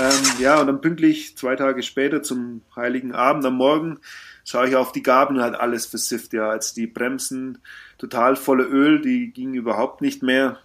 Ähm, 0.00 0.40
ja, 0.40 0.60
und 0.60 0.66
dann 0.66 0.80
pünktlich 0.80 1.36
zwei 1.36 1.54
Tage 1.56 1.82
später 1.82 2.22
zum 2.22 2.62
Heiligen 2.74 3.12
Abend 3.12 3.44
am 3.44 3.56
Morgen 3.56 4.00
schaue 4.44 4.68
ich 4.68 4.76
auf 4.76 4.92
die 4.92 5.02
Gabel 5.02 5.36
und 5.36 5.42
halt 5.42 5.54
alles 5.54 5.86
versifft, 5.86 6.32
ja. 6.32 6.50
Als 6.50 6.74
die 6.74 6.86
Bremsen 6.86 7.58
total 7.98 8.36
volle 8.36 8.64
Öl, 8.64 9.00
die 9.00 9.30
gingen 9.32 9.54
überhaupt 9.54 10.00
nicht 10.00 10.22
mehr. 10.22 10.58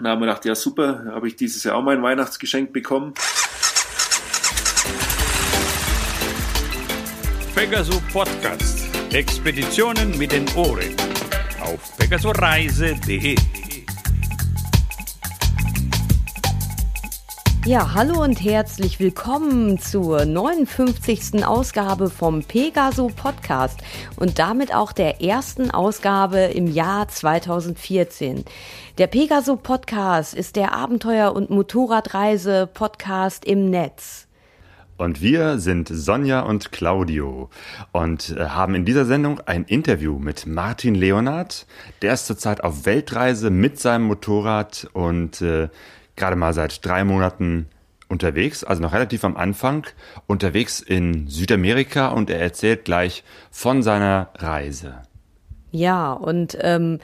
Da 0.00 0.10
haben 0.10 0.20
wir 0.20 0.26
gedacht, 0.26 0.44
ja 0.44 0.54
super, 0.54 1.04
habe 1.06 1.28
ich 1.28 1.36
dieses 1.36 1.62
Jahr 1.64 1.76
auch 1.76 1.82
mein 1.82 2.02
Weihnachtsgeschenk 2.02 2.72
bekommen. 2.72 3.14
Pegaso 7.54 8.02
Podcast. 8.12 8.88
Expeditionen 9.12 10.18
mit 10.18 10.32
den 10.32 10.48
Ohren. 10.56 10.96
Auf 11.60 11.96
pegasoreise.de. 11.96 13.63
Ja, 17.66 17.94
hallo 17.94 18.22
und 18.22 18.44
herzlich 18.44 19.00
willkommen 19.00 19.78
zur 19.78 20.26
59. 20.26 21.46
Ausgabe 21.46 22.10
vom 22.10 22.42
Pegaso 22.42 23.06
Podcast 23.06 23.80
und 24.16 24.38
damit 24.38 24.74
auch 24.74 24.92
der 24.92 25.22
ersten 25.22 25.70
Ausgabe 25.70 26.40
im 26.40 26.66
Jahr 26.66 27.08
2014. 27.08 28.44
Der 28.98 29.06
Pegaso 29.06 29.56
Podcast 29.56 30.34
ist 30.34 30.56
der 30.56 30.74
Abenteuer- 30.74 31.34
und 31.34 31.48
Motorradreise-Podcast 31.48 33.46
im 33.46 33.70
Netz. 33.70 34.28
Und 34.98 35.22
wir 35.22 35.58
sind 35.58 35.88
Sonja 35.88 36.40
und 36.40 36.70
Claudio 36.70 37.48
und 37.92 38.36
äh, 38.36 38.44
haben 38.44 38.74
in 38.74 38.84
dieser 38.84 39.06
Sendung 39.06 39.40
ein 39.40 39.64
Interview 39.64 40.18
mit 40.18 40.46
Martin 40.46 40.94
Leonard. 40.94 41.66
Der 42.02 42.12
ist 42.12 42.26
zurzeit 42.26 42.62
auf 42.62 42.84
Weltreise 42.84 43.48
mit 43.48 43.80
seinem 43.80 44.04
Motorrad 44.04 44.88
und 44.92 45.40
äh, 45.40 45.68
gerade 46.16 46.36
mal 46.36 46.52
seit 46.52 46.84
drei 46.84 47.04
Monaten 47.04 47.68
unterwegs, 48.08 48.64
also 48.64 48.82
noch 48.82 48.92
relativ 48.92 49.24
am 49.24 49.36
Anfang, 49.36 49.86
unterwegs 50.26 50.80
in 50.80 51.26
Südamerika 51.28 52.08
und 52.08 52.30
er 52.30 52.40
erzählt 52.40 52.84
gleich 52.84 53.24
von 53.50 53.82
seiner 53.82 54.30
Reise. 54.36 55.02
Ja, 55.70 56.12
und 56.12 56.56
ähm, 56.60 57.00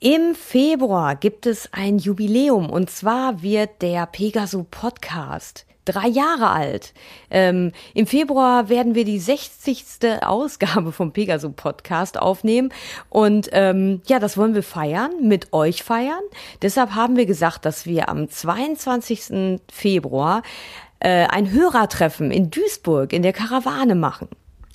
im 0.00 0.34
Februar 0.34 1.16
gibt 1.16 1.46
es 1.46 1.72
ein 1.72 1.98
Jubiläum 1.98 2.68
und 2.68 2.90
zwar 2.90 3.42
wird 3.42 3.82
der 3.82 4.06
Pegaso 4.06 4.66
Podcast 4.68 5.64
drei 5.84 6.08
Jahre 6.08 6.50
alt. 6.50 6.92
Ähm, 7.30 7.72
Im 7.94 8.06
Februar 8.06 8.68
werden 8.68 8.94
wir 8.94 9.04
die 9.04 9.18
60. 9.18 10.22
Ausgabe 10.22 10.92
vom 10.92 11.12
Pegaso 11.12 11.50
Podcast 11.50 12.18
aufnehmen. 12.18 12.72
Und 13.08 13.48
ähm, 13.52 14.00
ja, 14.06 14.18
das 14.18 14.36
wollen 14.36 14.54
wir 14.54 14.62
feiern, 14.62 15.10
mit 15.22 15.52
euch 15.52 15.82
feiern. 15.82 16.22
Deshalb 16.62 16.94
haben 16.94 17.16
wir 17.16 17.26
gesagt, 17.26 17.64
dass 17.64 17.86
wir 17.86 18.08
am 18.08 18.28
22. 18.28 19.60
Februar 19.70 20.42
äh, 21.00 21.26
ein 21.26 21.50
Hörertreffen 21.50 22.30
in 22.30 22.50
Duisburg 22.50 23.12
in 23.12 23.22
der 23.22 23.32
Karawane 23.32 23.94
machen. 23.94 24.28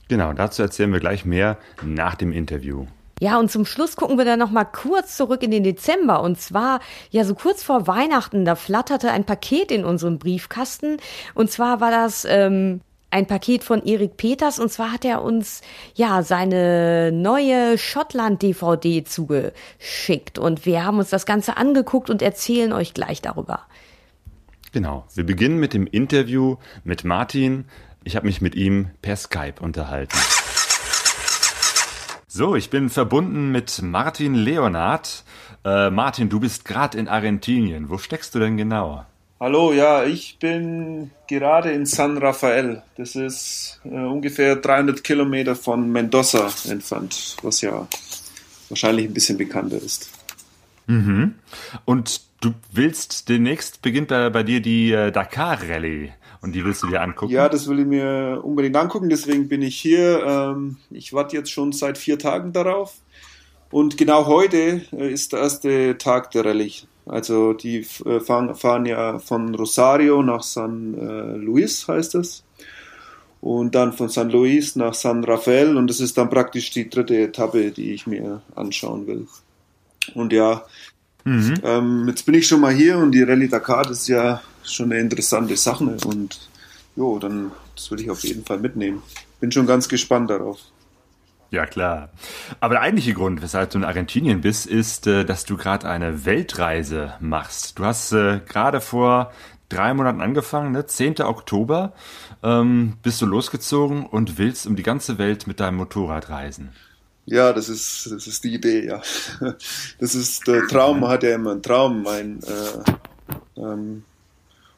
Genau, 0.09 0.33
dazu 0.33 0.61
erzählen 0.61 0.91
wir 0.91 0.99
gleich 0.99 1.25
mehr 1.25 1.57
nach 1.83 2.15
dem 2.15 2.31
Interview. 2.31 2.85
Ja, 3.19 3.39
und 3.39 3.49
zum 3.49 3.65
Schluss 3.65 3.95
gucken 3.95 4.17
wir 4.17 4.25
dann 4.25 4.39
noch 4.39 4.51
mal 4.51 4.65
kurz 4.65 5.17
zurück 5.17 5.41
in 5.41 5.51
den 5.51 5.63
Dezember. 5.63 6.21
Und 6.21 6.39
zwar, 6.39 6.81
ja, 7.09 7.23
so 7.23 7.33
kurz 7.33 7.63
vor 7.63 7.87
Weihnachten, 7.87 8.45
da 8.45 8.55
flatterte 8.55 9.11
ein 9.11 9.25
Paket 9.25 9.71
in 9.71 9.85
unserem 9.85 10.19
Briefkasten. 10.19 10.97
Und 11.33 11.49
zwar 11.49 11.81
war 11.81 11.89
das 11.89 12.25
ähm, 12.29 12.81
ein 13.09 13.25
Paket 13.25 13.63
von 13.63 13.83
Erik 13.83 14.17
Peters. 14.17 14.59
Und 14.59 14.71
zwar 14.71 14.91
hat 14.91 15.03
er 15.03 15.23
uns, 15.23 15.61
ja, 15.95 16.21
seine 16.21 17.11
neue 17.11 17.79
Schottland-DVD 17.79 19.03
zugeschickt. 19.03 20.37
Und 20.37 20.67
wir 20.67 20.85
haben 20.85 20.99
uns 20.99 21.09
das 21.09 21.25
Ganze 21.25 21.57
angeguckt 21.57 22.11
und 22.11 22.21
erzählen 22.21 22.71
euch 22.71 22.93
gleich 22.93 23.21
darüber. 23.23 23.61
Genau. 24.73 25.05
Wir 25.15 25.25
beginnen 25.25 25.59
mit 25.59 25.73
dem 25.73 25.87
Interview 25.87 26.57
mit 26.83 27.03
Martin. 27.03 27.65
Ich 28.03 28.15
habe 28.15 28.27
mich 28.27 28.41
mit 28.41 28.53
ihm 28.53 28.91
per 29.01 29.15
Skype 29.15 29.55
unterhalten. 29.59 30.17
So, 32.37 32.55
ich 32.55 32.69
bin 32.69 32.91
verbunden 32.91 33.51
mit 33.51 33.81
Martin 33.81 34.35
Leonard. 34.35 35.23
Äh, 35.65 35.89
Martin, 35.89 36.29
du 36.29 36.39
bist 36.39 36.65
gerade 36.65 36.95
in 36.95 37.07
Argentinien. 37.07 37.89
Wo 37.89 37.97
steckst 37.97 38.35
du 38.35 38.39
denn 38.39 38.57
genau? 38.57 39.03
Hallo, 39.39 39.73
ja, 39.73 40.03
ich 40.03 40.37
bin 40.37 41.09
gerade 41.27 41.71
in 41.71 41.87
San 41.87 42.15
Rafael. 42.19 42.83
Das 42.95 43.15
ist 43.15 43.81
äh, 43.85 43.89
ungefähr 43.89 44.55
300 44.55 45.03
Kilometer 45.03 45.55
von 45.55 45.91
Mendoza 45.91 46.51
entfernt, 46.69 47.37
was 47.41 47.61
ja 47.61 47.87
wahrscheinlich 48.69 49.07
ein 49.07 49.15
bisschen 49.15 49.39
bekannter 49.39 49.77
ist. 49.77 50.11
Mhm. 50.85 51.33
Und 51.85 52.21
du 52.41 52.53
willst 52.71 53.29
demnächst 53.29 53.81
beginnt 53.81 54.09
bei, 54.09 54.29
bei 54.29 54.43
dir 54.43 54.61
die 54.61 54.91
äh, 54.91 55.11
Dakar 55.11 55.67
Rallye. 55.67 56.11
Und 56.47 56.53
die 56.53 56.63
willst 56.63 56.81
du 56.81 56.87
dir 56.87 57.01
angucken? 57.01 57.33
Ja, 57.33 57.49
das 57.49 57.67
will 57.67 57.79
ich 57.79 57.85
mir 57.85 58.39
unbedingt 58.41 58.77
angucken, 58.77 59.09
deswegen 59.09 59.49
bin 59.49 59.61
ich 59.61 59.75
hier. 59.75 60.23
Ähm, 60.25 60.77
ich 60.89 61.11
warte 61.11 61.35
jetzt 61.35 61.51
schon 61.51 61.73
seit 61.73 61.97
vier 61.97 62.17
Tagen 62.17 62.53
darauf. 62.53 62.93
Und 63.69 63.97
genau 63.97 64.27
heute 64.27 64.81
äh, 64.93 65.11
ist 65.11 65.33
der 65.33 65.41
erste 65.41 65.97
Tag 65.97 66.31
der 66.31 66.45
Rallye. 66.45 66.71
Also 67.05 67.51
die 67.51 67.85
äh, 68.05 68.21
fahren, 68.21 68.55
fahren 68.55 68.85
ja 68.85 69.19
von 69.19 69.53
Rosario 69.55 70.23
nach 70.23 70.41
San 70.41 70.93
äh, 70.93 71.35
Luis, 71.35 71.85
heißt 71.85 72.15
es. 72.15 72.45
Und 73.41 73.75
dann 73.75 73.91
von 73.91 74.07
San 74.07 74.29
Luis 74.29 74.77
nach 74.77 74.93
San 74.93 75.25
Rafael. 75.25 75.75
Und 75.75 75.89
das 75.89 75.99
ist 75.99 76.17
dann 76.17 76.29
praktisch 76.29 76.71
die 76.71 76.89
dritte 76.89 77.17
Etappe, 77.17 77.71
die 77.71 77.91
ich 77.91 78.07
mir 78.07 78.41
anschauen 78.55 79.05
will. 79.05 79.27
Und 80.13 80.31
ja, 80.31 80.63
mhm. 81.25 81.55
ähm, 81.61 82.05
jetzt 82.07 82.25
bin 82.25 82.35
ich 82.35 82.47
schon 82.47 82.61
mal 82.61 82.73
hier 82.73 82.97
und 82.99 83.11
die 83.11 83.23
Rallye 83.23 83.49
Dakar, 83.49 83.83
das 83.83 84.03
ist 84.03 84.07
ja 84.07 84.41
schon 84.73 84.91
eine 84.91 85.01
interessante 85.01 85.57
Sache 85.57 85.97
und 86.05 86.49
jo, 86.95 87.19
dann 87.19 87.51
das 87.75 87.91
würde 87.91 88.03
ich 88.03 88.09
auf 88.09 88.23
jeden 88.23 88.43
Fall 88.43 88.59
mitnehmen. 88.59 89.03
Bin 89.39 89.51
schon 89.51 89.67
ganz 89.67 89.87
gespannt 89.87 90.29
darauf. 90.29 90.59
Ja, 91.51 91.65
klar. 91.65 92.09
Aber 92.59 92.73
der 92.73 92.81
eigentliche 92.81 93.13
Grund, 93.13 93.41
weshalb 93.41 93.69
du 93.69 93.77
in 93.77 93.85
Argentinien 93.85 94.41
bist, 94.41 94.65
ist, 94.65 95.07
äh, 95.07 95.23
dass 95.23 95.45
du 95.45 95.55
gerade 95.55 95.87
eine 95.87 96.25
Weltreise 96.25 97.13
machst. 97.21 97.79
Du 97.79 97.85
hast 97.85 98.11
äh, 98.11 98.41
gerade 98.45 98.81
vor 98.81 99.31
drei 99.69 99.93
Monaten 99.93 100.21
angefangen, 100.21 100.71
ne? 100.73 100.85
10. 100.85 101.21
Oktober 101.21 101.93
ähm, 102.43 102.97
bist 103.01 103.21
du 103.21 103.25
losgezogen 103.25 104.05
und 104.05 104.37
willst 104.37 104.67
um 104.67 104.75
die 104.75 104.83
ganze 104.83 105.17
Welt 105.17 105.47
mit 105.47 105.59
deinem 105.59 105.77
Motorrad 105.77 106.29
reisen. 106.29 106.71
Ja, 107.25 107.53
das 107.53 107.69
ist, 107.69 108.09
das 108.11 108.27
ist 108.27 108.43
die 108.43 108.53
Idee, 108.53 108.85
ja. 108.85 109.01
Das 109.99 110.15
ist 110.15 110.47
der 110.47 110.67
Traum, 110.67 111.07
hat 111.07 111.23
ja 111.23 111.35
immer 111.35 111.51
einen 111.51 111.61
Traum. 111.61 112.03
Mein, 112.03 112.39
äh, 112.43 113.59
ähm, 113.61 114.03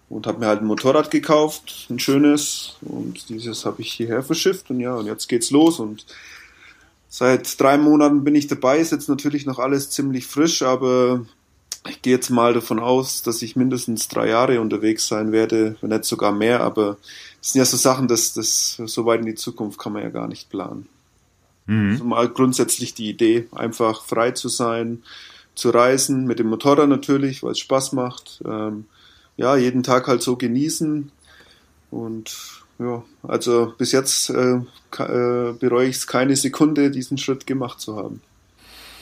und 0.10 0.26
habe 0.28 0.40
mir 0.40 0.48
halt 0.48 0.62
ein 0.62 0.68
Motorrad 0.68 1.12
gekauft, 1.12 1.88
ein 1.90 2.00
schönes 2.00 2.78
und 2.82 3.30
dieses 3.30 3.66
habe 3.66 3.82
ich 3.82 3.92
hierher 3.94 4.24
verschifft 4.24 4.70
und 4.70 4.80
ja, 4.80 4.96
und 4.96 5.06
jetzt 5.06 5.28
geht's 5.28 5.52
los 5.52 5.80
und 5.80 6.06
seit 7.10 7.60
drei 7.60 7.78
Monaten 7.78 8.24
bin 8.24 8.36
ich 8.36 8.48
dabei, 8.48 8.80
ist 8.80 8.92
jetzt 8.92 9.10
natürlich 9.10 9.46
noch 9.46 9.60
alles 9.60 9.90
ziemlich 9.92 10.26
frisch, 10.28 10.62
aber 10.62 11.26
ich 11.88 12.02
gehe 12.02 12.14
jetzt 12.14 12.30
mal 12.30 12.54
davon 12.54 12.80
aus, 12.80 13.22
dass 13.22 13.42
ich 13.42 13.56
mindestens 13.56 14.08
drei 14.08 14.30
Jahre 14.30 14.60
unterwegs 14.60 15.08
sein 15.08 15.32
werde, 15.32 15.76
wenn 15.82 15.90
nicht 15.90 16.06
sogar 16.06 16.32
mehr, 16.32 16.62
aber 16.62 16.98
das 17.40 17.54
sind 17.54 17.60
ja 17.60 17.66
so 17.66 17.78
Sachen, 17.78 18.08
dass 18.08 18.34
das 18.34 18.82
so 18.86 19.06
weit 19.06 19.22
in 19.22 19.28
die 19.28 19.36
Zukunft 19.36 19.80
kann 19.80 19.94
man 19.94 20.04
ja 20.04 20.10
gar 20.10 20.28
nicht 20.28 20.50
planen. 20.50 20.88
Mhm. 21.68 21.92
Also 21.92 22.04
mal 22.04 22.28
grundsätzlich 22.30 22.96
die 22.96 23.10
Idee, 23.10 23.48
einfach 23.52 24.04
frei 24.04 24.32
zu 24.32 24.50
sein, 24.50 25.04
zu 25.56 25.70
reisen, 25.70 26.26
mit 26.26 26.40
dem 26.40 26.48
Motorrad 26.48 26.90
natürlich, 26.90 27.44
weil 27.44 27.52
es 27.52 27.60
Spaß 27.60 27.94
macht. 27.94 28.42
Ähm, 28.46 28.86
ja, 29.40 29.56
jeden 29.56 29.84
Tag 29.84 30.08
halt 30.08 30.22
so 30.22 30.36
genießen. 30.36 31.12
Und 31.92 32.36
ja, 32.78 33.04
also 33.24 33.74
bis 33.78 33.94
jetzt 33.94 34.30
äh, 34.30 34.56
äh, 34.98 35.54
bereue 35.54 35.88
ich 35.88 35.96
es 35.96 36.08
keine 36.08 36.36
Sekunde, 36.36 36.92
diesen 36.92 37.18
Schritt 37.18 37.48
gemacht 37.48 37.80
zu 37.80 37.96
haben. 37.96 38.22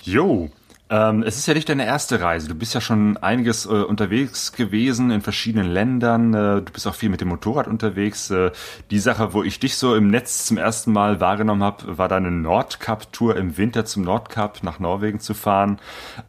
Jo, 0.03 0.52
ähm, 0.90 1.24
es 1.24 1.38
ist 1.38 1.48
ja 1.48 1.53
nicht 1.53 1.68
deine 1.68 1.86
erste 1.86 2.22
Reise. 2.22 2.48
Du 2.48 2.56
bist 2.56 2.74
ja 2.74 2.80
schon 2.80 3.18
einiges 3.18 3.66
äh, 3.66 3.70
unterwegs 3.70 4.53
gewesen 4.53 5.12
in 5.12 5.22
verschiedenen 5.22 5.68
Ländern. 5.68 6.34
Äh, 6.34 6.62
du 6.62 6.72
bist 6.72 6.88
auch 6.88 6.96
viel 6.96 7.10
mit 7.10 7.19
dem 7.19 7.28
Motorrad 7.28 7.68
unterwegs. 7.68 8.30
Äh, 8.31 8.51
die 8.89 9.00
Sache, 9.00 9.34
wo 9.34 9.44
ich 9.44 9.60
dich 9.60 9.75
so 9.75 9.95
im 9.95 10.07
Netz 10.07 10.45
zum 10.45 10.57
ersten 10.57 10.94
Mal 10.94 11.19
wahrgenommen 11.19 11.63
habe, 11.63 11.98
war 11.98 12.07
deine 12.07 12.31
Nordcup-Tour 12.31 13.36
im 13.36 13.57
Winter 13.57 13.84
zum 13.86 14.04
Nordcup 14.04 14.63
nach 14.63 14.80
Norwegen 14.80 15.19
zu 15.19 15.34
fahren. 15.34 15.80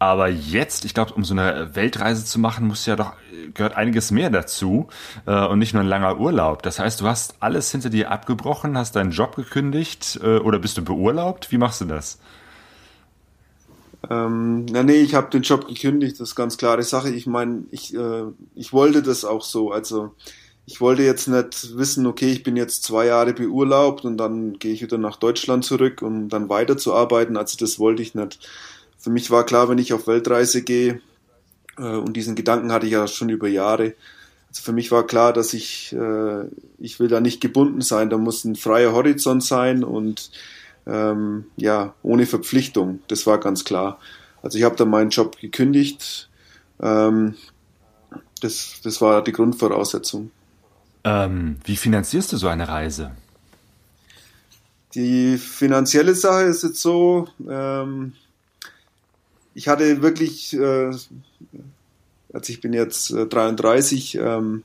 Aber 0.00 0.28
jetzt, 0.28 0.84
ich 0.84 0.94
glaube, 0.94 1.14
um 1.14 1.24
so 1.24 1.34
eine 1.34 1.76
Weltreise 1.76 2.24
zu 2.24 2.40
machen, 2.40 2.66
muss 2.66 2.84
ja 2.86 2.96
doch 2.96 3.12
gehört 3.54 3.76
einiges 3.76 4.10
mehr 4.10 4.30
dazu 4.30 4.88
äh, 5.26 5.46
und 5.46 5.58
nicht 5.58 5.72
nur 5.72 5.82
ein 5.82 5.88
langer 5.88 6.18
Urlaub. 6.18 6.62
Das 6.62 6.78
heißt, 6.78 7.00
du 7.00 7.06
hast 7.06 7.36
alles 7.40 7.70
hinter 7.70 7.90
dir 7.90 8.10
abgebrochen, 8.10 8.76
hast 8.76 8.96
deinen 8.96 9.12
Job 9.12 9.36
gekündigt 9.36 10.18
äh, 10.22 10.38
oder 10.38 10.58
bist 10.58 10.76
du 10.78 10.84
beurlaubt? 10.84 11.52
Wie 11.52 11.58
machst 11.58 11.80
du 11.80 11.84
das? 11.84 12.18
Ähm, 14.08 14.66
na 14.66 14.82
nee, 14.82 15.00
ich 15.00 15.14
habe 15.14 15.30
den 15.30 15.42
Job 15.42 15.66
gekündigt, 15.66 16.20
das 16.20 16.30
ist 16.30 16.34
ganz 16.36 16.56
klare 16.56 16.82
Sache. 16.82 17.10
Ich 17.10 17.26
meine, 17.26 17.64
ich, 17.70 17.94
äh, 17.94 18.24
ich 18.54 18.72
wollte 18.72 19.02
das 19.02 19.24
auch 19.24 19.42
so. 19.42 19.72
Also 19.72 20.14
ich 20.66 20.80
wollte 20.80 21.02
jetzt 21.02 21.28
nicht 21.28 21.76
wissen, 21.76 22.06
okay, 22.06 22.30
ich 22.30 22.42
bin 22.42 22.56
jetzt 22.56 22.84
zwei 22.84 23.06
Jahre 23.06 23.32
beurlaubt 23.34 24.04
und 24.04 24.18
dann 24.18 24.58
gehe 24.58 24.72
ich 24.74 24.82
wieder 24.82 24.98
nach 24.98 25.16
Deutschland 25.16 25.64
zurück, 25.64 26.02
um 26.02 26.28
dann 26.28 26.48
weiterzuarbeiten. 26.48 27.36
Also 27.36 27.56
das 27.58 27.78
wollte 27.78 28.02
ich 28.02 28.14
nicht. 28.14 28.38
Für 28.98 29.10
mich 29.10 29.30
war 29.30 29.46
klar, 29.46 29.68
wenn 29.68 29.78
ich 29.78 29.92
auf 29.92 30.06
Weltreise 30.06 30.62
gehe, 30.62 31.00
äh, 31.78 31.82
und 31.82 32.14
diesen 32.14 32.34
Gedanken 32.34 32.72
hatte 32.72 32.86
ich 32.86 32.92
ja 32.92 33.06
schon 33.08 33.28
über 33.30 33.48
Jahre, 33.48 33.94
Also 34.50 34.62
für 34.62 34.72
mich 34.72 34.90
war 34.92 35.06
klar, 35.06 35.32
dass 35.32 35.54
ich, 35.54 35.92
äh, 35.92 36.44
ich 36.78 37.00
will 37.00 37.08
da 37.08 37.20
nicht 37.20 37.40
gebunden 37.40 37.80
sein, 37.82 38.10
da 38.10 38.18
muss 38.18 38.44
ein 38.44 38.56
freier 38.56 38.92
Horizont 38.92 39.44
sein 39.44 39.84
und 39.84 40.30
ähm, 40.88 41.44
ja, 41.56 41.94
ohne 42.02 42.26
Verpflichtung, 42.26 43.00
das 43.08 43.26
war 43.26 43.38
ganz 43.38 43.64
klar. 43.64 43.98
Also 44.42 44.58
ich 44.58 44.64
habe 44.64 44.76
dann 44.76 44.90
meinen 44.90 45.10
Job 45.10 45.38
gekündigt, 45.38 46.28
ähm, 46.80 47.34
das, 48.40 48.80
das 48.82 49.00
war 49.00 49.22
die 49.22 49.32
Grundvoraussetzung. 49.32 50.30
Ähm, 51.04 51.58
wie 51.64 51.76
finanzierst 51.76 52.32
du 52.32 52.36
so 52.36 52.48
eine 52.48 52.68
Reise? 52.68 53.12
Die 54.94 55.36
finanzielle 55.38 56.14
Sache 56.14 56.44
ist 56.44 56.62
jetzt 56.62 56.80
so, 56.80 57.28
ähm, 57.48 58.14
ich 59.54 59.68
hatte 59.68 60.02
wirklich, 60.02 60.54
äh, 60.54 60.86
also 62.32 62.52
ich 62.52 62.60
bin 62.60 62.72
jetzt 62.72 63.10
äh, 63.10 63.26
33, 63.26 64.16
ähm, 64.16 64.64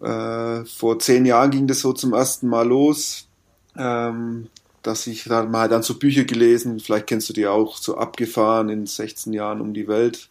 äh, 0.00 0.64
vor 0.64 0.98
zehn 0.98 1.24
Jahren 1.26 1.50
ging 1.50 1.66
das 1.66 1.80
so 1.80 1.92
zum 1.92 2.12
ersten 2.12 2.48
Mal 2.48 2.66
los, 2.68 3.28
ähm, 3.76 4.48
dass 4.82 5.06
ich 5.06 5.24
dann 5.24 5.50
mal 5.50 5.68
dann 5.68 5.82
so 5.82 5.98
Bücher 5.98 6.24
gelesen, 6.24 6.80
vielleicht 6.80 7.06
kennst 7.06 7.28
du 7.28 7.32
die 7.32 7.46
auch, 7.46 7.76
so 7.76 7.96
abgefahren 7.96 8.68
in 8.68 8.86
16 8.86 9.32
Jahren 9.32 9.60
um 9.60 9.74
die 9.74 9.88
Welt. 9.88 10.28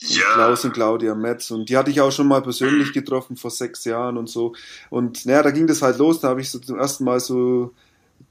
Ja. 0.00 0.34
Klaus 0.34 0.64
und 0.64 0.74
Claudia 0.74 1.16
Metz 1.16 1.50
und 1.50 1.68
die 1.68 1.76
hatte 1.76 1.90
ich 1.90 2.00
auch 2.00 2.12
schon 2.12 2.28
mal 2.28 2.40
persönlich 2.40 2.92
getroffen 2.94 3.36
vor 3.36 3.50
sechs 3.50 3.84
Jahren 3.84 4.16
und 4.16 4.28
so. 4.28 4.54
Und 4.90 5.26
naja, 5.26 5.42
da 5.42 5.50
ging 5.50 5.66
das 5.66 5.82
halt 5.82 5.98
los, 5.98 6.20
da 6.20 6.28
habe 6.28 6.40
ich 6.40 6.50
so 6.50 6.60
zum 6.60 6.78
ersten 6.78 7.02
Mal 7.02 7.18
so 7.18 7.72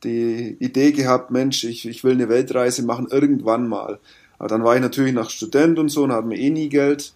die 0.03 0.55
Idee 0.59 0.91
gehabt, 0.91 1.31
Mensch, 1.31 1.63
ich, 1.63 1.85
ich 1.87 2.03
will 2.03 2.13
eine 2.13 2.29
Weltreise 2.29 2.83
machen, 2.83 3.07
irgendwann 3.09 3.67
mal. 3.67 3.99
Aber 4.39 4.47
dann 4.47 4.63
war 4.63 4.75
ich 4.75 4.81
natürlich 4.81 5.13
noch 5.13 5.29
Student 5.29 5.79
und 5.79 5.89
so 5.89 6.03
und 6.03 6.11
hatte 6.11 6.27
mir 6.27 6.37
eh 6.37 6.49
nie 6.49 6.69
Geld. 6.69 7.13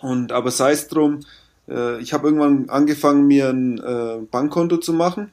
Und 0.00 0.32
aber 0.32 0.50
sei 0.50 0.72
es 0.72 0.88
drum, 0.88 1.20
äh, 1.68 2.00
ich 2.00 2.12
habe 2.12 2.28
irgendwann 2.28 2.68
angefangen, 2.68 3.26
mir 3.26 3.48
ein 3.48 3.78
äh, 3.78 4.18
Bankkonto 4.30 4.78
zu 4.78 4.92
machen. 4.92 5.32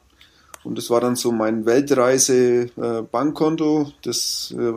Und 0.65 0.77
das 0.77 0.89
war 0.89 1.00
dann 1.00 1.15
so 1.15 1.31
mein 1.31 1.65
Weltreise-Bankkonto. 1.65 3.83
Äh, 3.83 3.91
das 4.03 4.53
äh, 4.57 4.73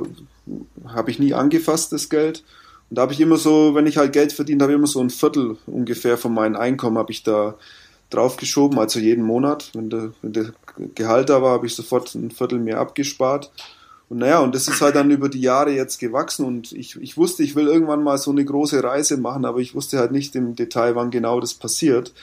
habe 0.87 1.11
ich 1.11 1.19
nie 1.19 1.35
angefasst, 1.35 1.93
das 1.93 2.09
Geld. 2.09 2.45
Und 2.91 2.99
da 2.99 3.03
habe 3.03 3.13
ich 3.13 3.21
immer 3.21 3.37
so, 3.37 3.75
wenn 3.75 3.87
ich 3.87 3.97
halt 3.97 4.13
Geld 4.13 4.33
verdient 4.33 4.63
habe, 4.63 4.75
immer 4.75 4.87
so 4.87 5.01
ein 5.01 5.11
Viertel 5.11 5.57
ungefähr 5.67 6.17
von 6.17 6.33
meinem 6.33 6.55
Einkommen 6.57 6.99
habe 6.99 7.13
ich 7.13 7.23
da 7.23 7.55
draufgeschoben, 8.11 8.79
also 8.79 9.01
jeden 9.01 9.25
Monat. 9.25 9.71
Wenn 9.75 9.91
der, 9.91 10.13
wenn 10.23 10.33
der 10.33 10.53
Gehalt 10.95 11.29
da 11.29 11.43
war, 11.43 11.53
habe 11.53 11.67
ich 11.67 11.75
sofort 11.75 12.15
ein 12.15 12.31
Viertel 12.31 12.59
mehr 12.59 12.81
abgespart. 12.81 13.51
Und 14.09 14.19
naja, 14.19 14.41
und 14.41 14.55
das 14.55 14.69
ist 14.69 14.81
halt 14.81 14.95
dann 14.95 15.11
über 15.11 15.29
die 15.29 15.43
Jahre 15.43 15.71
jetzt 15.71 15.99
gewachsen 15.99 16.47
und 16.47 16.73
ich, 16.73 16.97
ich 16.97 17.19
wusste, 17.19 17.43
ich 17.43 17.57
will 17.57 17.67
irgendwann 17.67 18.03
mal 18.03 18.17
so 18.17 18.31
eine 18.31 18.43
große 18.43 18.83
Reise 18.83 19.19
machen, 19.19 19.45
aber 19.45 19.59
ich 19.59 19.75
wusste 19.75 19.99
halt 19.99 20.13
nicht 20.13 20.35
im 20.35 20.57
Detail, 20.57 20.95
wann 20.95 21.11
genau 21.11 21.41
das 21.41 21.53
passiert. 21.53 22.15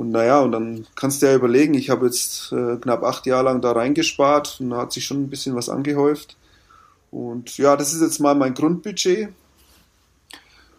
Und 0.00 0.12
naja, 0.12 0.40
und 0.40 0.52
dann 0.52 0.86
kannst 0.94 1.20
du 1.20 1.26
ja 1.26 1.34
überlegen, 1.34 1.74
ich 1.74 1.90
habe 1.90 2.06
jetzt 2.06 2.52
äh, 2.52 2.76
knapp 2.76 3.04
acht 3.04 3.26
Jahre 3.26 3.44
lang 3.44 3.60
da 3.60 3.72
reingespart 3.72 4.56
und 4.58 4.70
da 4.70 4.78
hat 4.78 4.94
sich 4.94 5.04
schon 5.04 5.24
ein 5.24 5.28
bisschen 5.28 5.54
was 5.54 5.68
angehäuft. 5.68 6.38
Und 7.10 7.58
ja, 7.58 7.76
das 7.76 7.92
ist 7.92 8.00
jetzt 8.00 8.18
mal 8.18 8.34
mein 8.34 8.54
Grundbudget. 8.54 9.28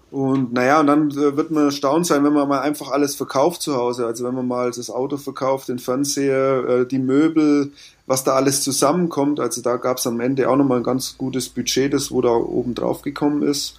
Und 0.10 0.54
naja, 0.54 0.80
und 0.80 0.88
dann 0.88 1.12
äh, 1.12 1.38
wird 1.38 1.52
man 1.52 1.66
erstaunt 1.66 2.08
sein, 2.08 2.24
wenn 2.24 2.34
man 2.34 2.48
mal 2.48 2.62
einfach 2.62 2.90
alles 2.90 3.14
verkauft 3.14 3.62
zu 3.62 3.76
Hause. 3.76 4.08
Also 4.08 4.24
wenn 4.24 4.34
man 4.34 4.48
mal 4.48 4.72
das 4.72 4.90
Auto 4.90 5.18
verkauft, 5.18 5.68
den 5.68 5.78
Fernseher, 5.78 6.68
äh, 6.68 6.88
die 6.88 6.98
Möbel, 6.98 7.74
was 8.08 8.24
da 8.24 8.34
alles 8.34 8.64
zusammenkommt. 8.64 9.40
Also 9.40 9.62
da 9.62 9.76
gab 9.76 10.00
es 10.00 10.08
am 10.08 10.20
Ende 10.20 10.50
auch 10.50 10.56
nochmal 10.56 10.80
ein 10.80 10.84
ganz 10.84 11.16
gutes 11.20 11.48
Budget, 11.48 11.94
das 11.94 12.10
wo 12.10 12.22
da 12.22 12.32
oben 12.32 12.74
drauf 12.74 13.04
gekommen 13.04 13.44
ist. 13.44 13.78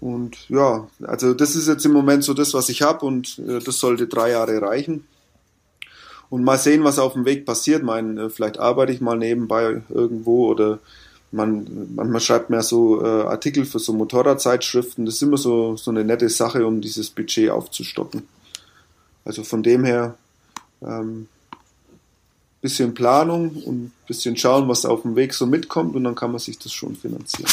Und 0.00 0.48
ja, 0.48 0.86
also 1.02 1.34
das 1.34 1.56
ist 1.56 1.66
jetzt 1.66 1.84
im 1.84 1.92
Moment 1.92 2.22
so 2.22 2.34
das, 2.34 2.54
was 2.54 2.68
ich 2.68 2.82
habe 2.82 3.04
und 3.04 3.38
äh, 3.40 3.58
das 3.58 3.80
sollte 3.80 4.06
drei 4.06 4.30
Jahre 4.30 4.62
reichen. 4.62 5.06
Und 6.30 6.44
mal 6.44 6.58
sehen, 6.58 6.84
was 6.84 6.98
auf 6.98 7.14
dem 7.14 7.24
Weg 7.24 7.46
passiert. 7.46 7.80
Ich 7.80 7.86
meine, 7.86 8.28
vielleicht 8.30 8.58
arbeite 8.58 8.92
ich 8.92 9.00
mal 9.00 9.16
nebenbei 9.16 9.82
irgendwo 9.88 10.48
oder 10.48 10.78
man, 11.32 11.94
manchmal 11.94 12.20
schreibt 12.20 12.50
man 12.50 12.60
ja 12.60 12.62
so 12.62 13.02
äh, 13.02 13.22
Artikel 13.22 13.64
für 13.64 13.78
so 13.78 13.92
Motorradzeitschriften. 13.92 15.04
Das 15.04 15.16
ist 15.16 15.22
immer 15.22 15.38
so, 15.38 15.76
so 15.76 15.90
eine 15.90 16.04
nette 16.04 16.28
Sache, 16.28 16.66
um 16.66 16.80
dieses 16.80 17.10
Budget 17.10 17.50
aufzustocken. 17.50 18.22
Also 19.24 19.42
von 19.42 19.62
dem 19.62 19.84
her 19.84 20.16
ähm, 20.82 21.28
bisschen 22.60 22.94
Planung 22.94 23.50
und 23.64 23.92
bisschen 24.06 24.36
schauen, 24.36 24.68
was 24.68 24.84
auf 24.84 25.02
dem 25.02 25.16
Weg 25.16 25.34
so 25.34 25.46
mitkommt 25.46 25.94
und 25.96 26.04
dann 26.04 26.14
kann 26.14 26.30
man 26.30 26.40
sich 26.40 26.58
das 26.58 26.72
schon 26.72 26.96
finanzieren. 26.96 27.50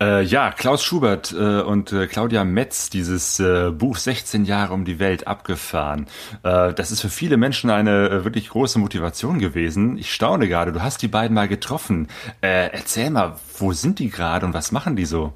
Äh, 0.00 0.22
ja, 0.22 0.52
Klaus 0.52 0.82
Schubert 0.82 1.32
äh, 1.32 1.60
und 1.60 1.92
äh, 1.92 2.06
Claudia 2.06 2.44
Metz, 2.44 2.90
dieses 2.90 3.40
äh, 3.40 3.70
Buch 3.70 3.96
16 3.96 4.44
Jahre 4.44 4.74
um 4.74 4.84
die 4.84 4.98
Welt 4.98 5.26
abgefahren. 5.26 6.06
Äh, 6.42 6.72
das 6.74 6.90
ist 6.90 7.00
für 7.00 7.10
viele 7.10 7.36
Menschen 7.36 7.70
eine 7.70 8.08
äh, 8.08 8.24
wirklich 8.24 8.48
große 8.48 8.78
Motivation 8.78 9.38
gewesen. 9.38 9.98
Ich 9.98 10.12
staune 10.12 10.48
gerade, 10.48 10.72
du 10.72 10.82
hast 10.82 11.02
die 11.02 11.08
beiden 11.08 11.34
mal 11.34 11.48
getroffen. 11.48 12.08
erzähl 12.40 13.10
mal, 13.10 13.36
wo 13.58 13.72
sind 13.72 13.98
die 13.98 14.10
gerade 14.10 14.46
und 14.46 14.54
was 14.54 14.72
machen 14.72 14.96
die 14.96 15.04
so? 15.04 15.32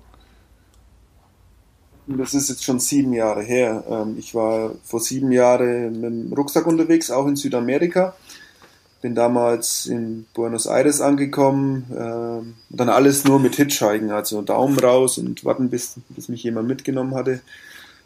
Das 2.07 2.33
ist 2.33 2.49
jetzt 2.49 2.65
schon 2.65 2.81
sieben 2.81 3.13
Jahre 3.13 3.43
her. 3.43 3.85
Ähm, 3.89 4.17
ich 4.19 4.35
war 4.35 4.73
vor 4.83 5.01
sieben 5.01 5.31
Jahren 5.31 6.01
mit 6.01 6.11
dem 6.11 6.33
Rucksack 6.33 6.67
unterwegs, 6.67 7.11
auch 7.11 7.27
in 7.27 7.37
Südamerika 7.37 8.15
bin 9.01 9.15
damals 9.15 9.87
in 9.87 10.27
Buenos 10.35 10.67
Aires 10.67 11.01
angekommen, 11.01 11.87
äh, 11.91 12.77
dann 12.77 12.89
alles 12.89 13.25
nur 13.25 13.39
mit 13.39 13.57
Hitchhiken, 13.57 14.11
also 14.11 14.43
Daumen 14.43 14.79
raus 14.79 15.19
und 15.19 15.45
warten, 15.45 15.71
bis, 15.71 15.95
bis 16.09 16.29
mich 16.29 16.43
jemand 16.43 16.69
mitgenommen 16.69 17.15
hatte. 17.15 17.41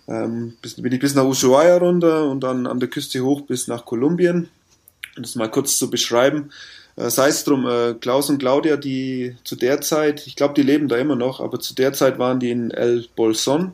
Ähm, 0.08 0.54
bis, 0.60 0.74
bin 0.74 0.92
ich 0.92 1.00
bis 1.00 1.14
nach 1.14 1.24
Ushuaia 1.24 1.76
runter 1.78 2.28
und 2.28 2.40
dann 2.40 2.66
an 2.66 2.80
der 2.80 2.90
Küste 2.90 3.20
hoch 3.20 3.42
bis 3.42 3.68
nach 3.68 3.84
Kolumbien. 3.84 4.48
Um 5.16 5.22
das 5.22 5.34
mal 5.34 5.50
kurz 5.50 5.78
zu 5.78 5.90
beschreiben. 5.90 6.50
Äh, 6.96 7.10
sei 7.10 7.28
es 7.28 7.44
drum, 7.44 7.66
äh, 7.66 7.94
Klaus 7.94 8.28
und 8.28 8.38
Claudia, 8.38 8.76
die 8.76 9.36
zu 9.44 9.56
der 9.56 9.80
Zeit, 9.80 10.26
ich 10.26 10.36
glaube, 10.36 10.54
die 10.54 10.62
leben 10.62 10.88
da 10.88 10.96
immer 10.96 11.16
noch, 11.16 11.40
aber 11.40 11.60
zu 11.60 11.74
der 11.74 11.92
Zeit 11.92 12.18
waren 12.18 12.40
die 12.40 12.50
in 12.50 12.70
El 12.70 13.06
Bolson. 13.16 13.72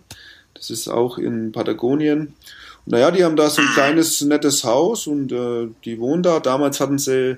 Das 0.55 0.71
ist 0.71 0.89
auch 0.89 1.19
in 1.19 1.53
Patagonien. 1.53 2.35
Naja, 2.91 3.11
die 3.11 3.23
haben 3.23 3.37
da 3.37 3.51
so 3.51 3.61
ein 3.61 3.69
kleines, 3.75 4.23
nettes 4.23 4.65
Haus 4.65 5.07
und 5.07 5.31
äh, 5.31 5.69
die 5.85 6.01
wohnen 6.01 6.23
da. 6.23 6.41
Damals 6.41 6.81
hatten 6.81 6.97
sie 6.97 7.37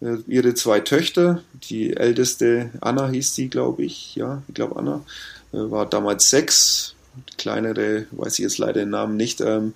äh, 0.00 0.16
ihre 0.26 0.54
zwei 0.54 0.80
Töchter. 0.80 1.40
Die 1.70 1.96
älteste, 1.96 2.70
Anna 2.80 3.08
hieß 3.08 3.32
sie, 3.32 3.48
glaube 3.48 3.84
ich. 3.84 4.16
Ja, 4.16 4.42
ich 4.48 4.54
glaube 4.54 4.74
Anna. 4.74 5.04
Äh, 5.52 5.70
war 5.70 5.86
damals 5.86 6.28
sechs. 6.30 6.96
Die 7.30 7.36
kleinere, 7.36 8.06
weiß 8.10 8.40
ich 8.40 8.42
jetzt 8.42 8.58
leider 8.58 8.80
den 8.80 8.90
Namen 8.90 9.16
nicht. 9.16 9.40
Ähm, 9.40 9.74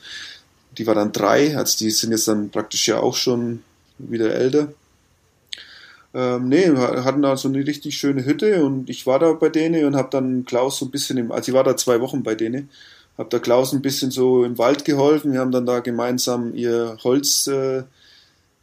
die 0.77 0.89
war 0.89 0.97
dann 0.97 1.13
drei. 1.13 1.57
Also 1.57 1.79
die 1.79 1.93
sind 1.93 2.11
jetzt 2.11 2.27
dann 2.27 2.51
praktisch 2.51 2.89
ja 2.89 2.99
auch 2.99 3.15
schon 3.15 3.63
wieder 3.99 4.35
älter. 4.35 4.73
Ähm, 6.15 6.49
nee, 6.49 6.67
hatten 6.67 7.23
da 7.23 7.37
so 7.37 7.47
eine 7.47 7.65
richtig 7.65 7.97
schöne 7.97 8.25
Hütte 8.25 8.65
und 8.65 8.91
ich 8.91 9.07
war 9.07 9.21
da 9.21 9.33
bei 9.35 9.51
denen 9.51 9.85
und 9.85 9.95
habe 9.95 10.11
dann 10.11 10.45
Klaus 10.45 10.79
so 10.79 10.85
ein 10.85 10.91
bisschen 10.91 11.17
im, 11.17 11.31
also 11.31 11.53
ich 11.53 11.55
war 11.55 11.65
da 11.65 11.77
zwei 11.77 12.01
Wochen 12.01 12.25
bei 12.25 12.35
denen 12.35 12.69
habe 13.19 13.29
der 13.29 13.41
Klaus 13.41 13.73
ein 13.73 13.83
bisschen 13.83 14.11
so 14.11 14.45
im 14.45 14.59
Wald 14.59 14.85
geholfen. 14.85 15.33
Wir 15.33 15.41
haben 15.41 15.53
dann 15.53 15.67
da 15.67 15.81
gemeinsam 15.81 16.55
ihr 16.55 16.97
Holz 17.05 17.47
äh, 17.47 17.83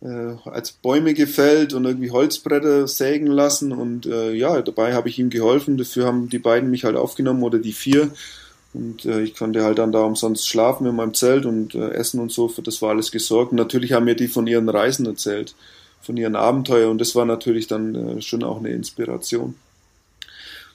äh, 0.01 0.35
als 0.45 0.71
Bäume 0.71 1.13
gefällt 1.13 1.73
und 1.73 1.85
irgendwie 1.85 2.11
Holzbretter 2.11 2.87
sägen 2.87 3.27
lassen. 3.27 3.71
Und 3.71 4.05
äh, 4.05 4.33
ja, 4.33 4.61
dabei 4.61 4.93
habe 4.93 5.09
ich 5.09 5.19
ihm 5.19 5.29
geholfen. 5.29 5.77
Dafür 5.77 6.05
haben 6.05 6.29
die 6.29 6.39
beiden 6.39 6.69
mich 6.71 6.83
halt 6.83 6.95
aufgenommen 6.95 7.43
oder 7.43 7.59
die 7.59 7.73
vier. 7.73 8.11
Und 8.73 9.05
äh, 9.05 9.21
ich 9.21 9.35
konnte 9.35 9.63
halt 9.63 9.79
dann 9.79 9.91
da 9.91 10.01
umsonst 10.01 10.47
schlafen 10.47 10.85
in 10.85 10.95
meinem 10.95 11.13
Zelt 11.13 11.45
und 11.45 11.75
äh, 11.75 11.89
essen 11.91 12.19
und 12.19 12.31
so. 12.31 12.47
Für 12.47 12.61
das 12.61 12.81
war 12.81 12.89
alles 12.89 13.11
gesorgt. 13.11 13.51
Und 13.51 13.57
natürlich 13.57 13.93
haben 13.93 14.05
mir 14.05 14.15
die 14.15 14.27
von 14.27 14.47
ihren 14.47 14.69
Reisen 14.69 15.05
erzählt, 15.05 15.55
von 16.01 16.17
ihren 16.17 16.35
Abenteuern. 16.35 16.91
Und 16.91 17.01
das 17.01 17.15
war 17.15 17.25
natürlich 17.25 17.67
dann 17.67 17.95
äh, 17.95 18.21
schon 18.21 18.43
auch 18.43 18.57
eine 18.57 18.69
Inspiration. 18.69 19.55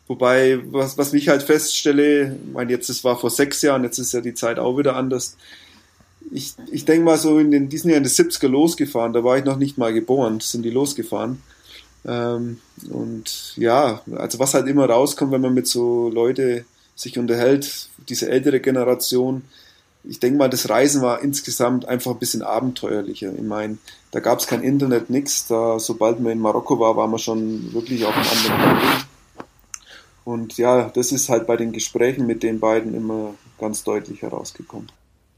Wobei, 0.06 0.60
was, 0.70 0.98
was 0.98 1.14
ich 1.14 1.28
halt 1.28 1.42
feststelle, 1.42 2.36
ich 2.46 2.52
meine, 2.52 2.70
jetzt, 2.70 2.88
das 2.88 3.04
war 3.04 3.18
vor 3.18 3.30
sechs 3.30 3.62
Jahren, 3.62 3.84
jetzt 3.84 3.98
ist 3.98 4.12
ja 4.12 4.20
die 4.20 4.34
Zeit 4.34 4.58
auch 4.58 4.76
wieder 4.76 4.96
anders. 4.96 5.36
Ich, 6.30 6.54
ich 6.70 6.84
denke 6.84 7.04
mal 7.04 7.16
so, 7.16 7.38
in 7.38 7.50
den, 7.50 7.68
die 7.68 7.78
sind 7.78 7.90
ja 7.90 7.96
in 7.96 8.02
den 8.02 8.12
70er 8.12 8.48
losgefahren, 8.48 9.12
da 9.12 9.24
war 9.24 9.38
ich 9.38 9.44
noch 9.44 9.56
nicht 9.56 9.78
mal 9.78 9.94
geboren, 9.94 10.40
sind 10.40 10.62
die 10.62 10.70
losgefahren. 10.70 11.42
Ähm, 12.06 12.58
und 12.90 13.54
ja, 13.56 14.02
also 14.16 14.38
was 14.38 14.52
halt 14.52 14.66
immer 14.68 14.88
rauskommt, 14.88 15.32
wenn 15.32 15.40
man 15.40 15.54
mit 15.54 15.66
so 15.66 16.10
Leute 16.10 16.66
sich 16.94 17.18
unterhält, 17.18 17.88
diese 18.08 18.28
ältere 18.28 18.60
Generation, 18.60 19.42
ich 20.06 20.20
denke 20.20 20.38
mal, 20.38 20.50
das 20.50 20.68
Reisen 20.68 21.00
war 21.00 21.22
insgesamt 21.22 21.88
einfach 21.88 22.10
ein 22.10 22.18
bisschen 22.18 22.42
abenteuerlicher. 22.42 23.32
Ich 23.34 23.42
meine, 23.42 23.78
da 24.10 24.20
gab 24.20 24.38
es 24.38 24.46
kein 24.46 24.62
Internet, 24.62 25.08
nichts. 25.08 25.46
Da, 25.46 25.78
sobald 25.78 26.20
man 26.20 26.32
in 26.32 26.40
Marokko 26.40 26.78
war, 26.78 26.94
war 26.96 27.08
man 27.08 27.18
schon 27.18 27.72
wirklich 27.72 28.04
auf 28.04 28.14
einem 28.14 28.26
anderen 28.26 28.78
Planeten. 28.78 29.13
Und 30.24 30.56
ja, 30.56 30.88
das 30.88 31.12
ist 31.12 31.28
halt 31.28 31.46
bei 31.46 31.56
den 31.56 31.72
Gesprächen 31.72 32.26
mit 32.26 32.42
den 32.42 32.58
beiden 32.60 32.94
immer 32.94 33.34
ganz 33.58 33.84
deutlich 33.84 34.22
herausgekommen. 34.22 34.90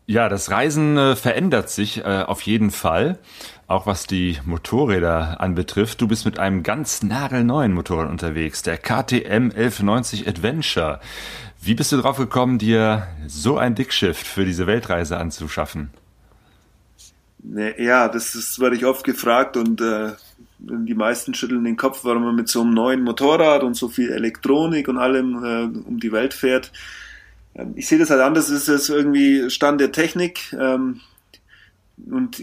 Ja, 0.08 0.28
das 0.28 0.52
Reisen 0.52 0.96
äh, 0.96 1.16
verändert 1.16 1.68
sich 1.68 1.98
äh, 1.98 2.22
auf 2.24 2.40
jeden 2.42 2.70
Fall, 2.70 3.18
auch 3.66 3.86
was 3.86 4.06
die 4.06 4.38
Motorräder 4.44 5.40
anbetrifft. 5.40 6.00
Du 6.00 6.06
bist 6.06 6.24
mit 6.24 6.38
einem 6.38 6.62
ganz 6.62 7.02
nagelneuen 7.02 7.72
Motorrad 7.72 8.08
unterwegs, 8.08 8.62
der 8.62 8.78
KTM 8.78 9.50
1190 9.50 10.28
Adventure. 10.28 11.00
Wie 11.60 11.74
bist 11.74 11.90
du 11.90 11.96
drauf 11.96 12.18
gekommen, 12.18 12.58
dir 12.58 13.08
so 13.26 13.58
ein 13.58 13.74
Dickschiff 13.74 14.16
für 14.16 14.44
diese 14.44 14.68
Weltreise 14.68 15.16
anzuschaffen? 15.16 15.90
Ja, 17.42 18.08
das 18.08 18.34
ist, 18.34 18.58
werde 18.60 18.76
ich 18.76 18.84
oft 18.84 19.04
gefragt 19.04 19.56
und 19.56 19.80
äh, 19.80 20.12
die 20.58 20.94
meisten 20.94 21.34
schütteln 21.34 21.64
den 21.64 21.76
Kopf, 21.76 22.00
warum 22.02 22.24
man 22.24 22.34
mit 22.34 22.48
so 22.48 22.62
einem 22.62 22.74
neuen 22.74 23.02
Motorrad 23.02 23.62
und 23.62 23.74
so 23.74 23.88
viel 23.88 24.10
Elektronik 24.10 24.88
und 24.88 24.98
allem 24.98 25.44
äh, 25.44 25.88
um 25.88 26.00
die 26.00 26.12
Welt 26.12 26.34
fährt. 26.34 26.72
Ähm, 27.54 27.74
ich 27.76 27.86
sehe 27.88 27.98
das 27.98 28.10
halt 28.10 28.22
anders, 28.22 28.48
es 28.48 28.68
ist 28.68 28.88
irgendwie 28.88 29.50
Stand 29.50 29.80
der 29.80 29.92
Technik. 29.92 30.52
Ähm, 30.58 31.00
und 32.10 32.42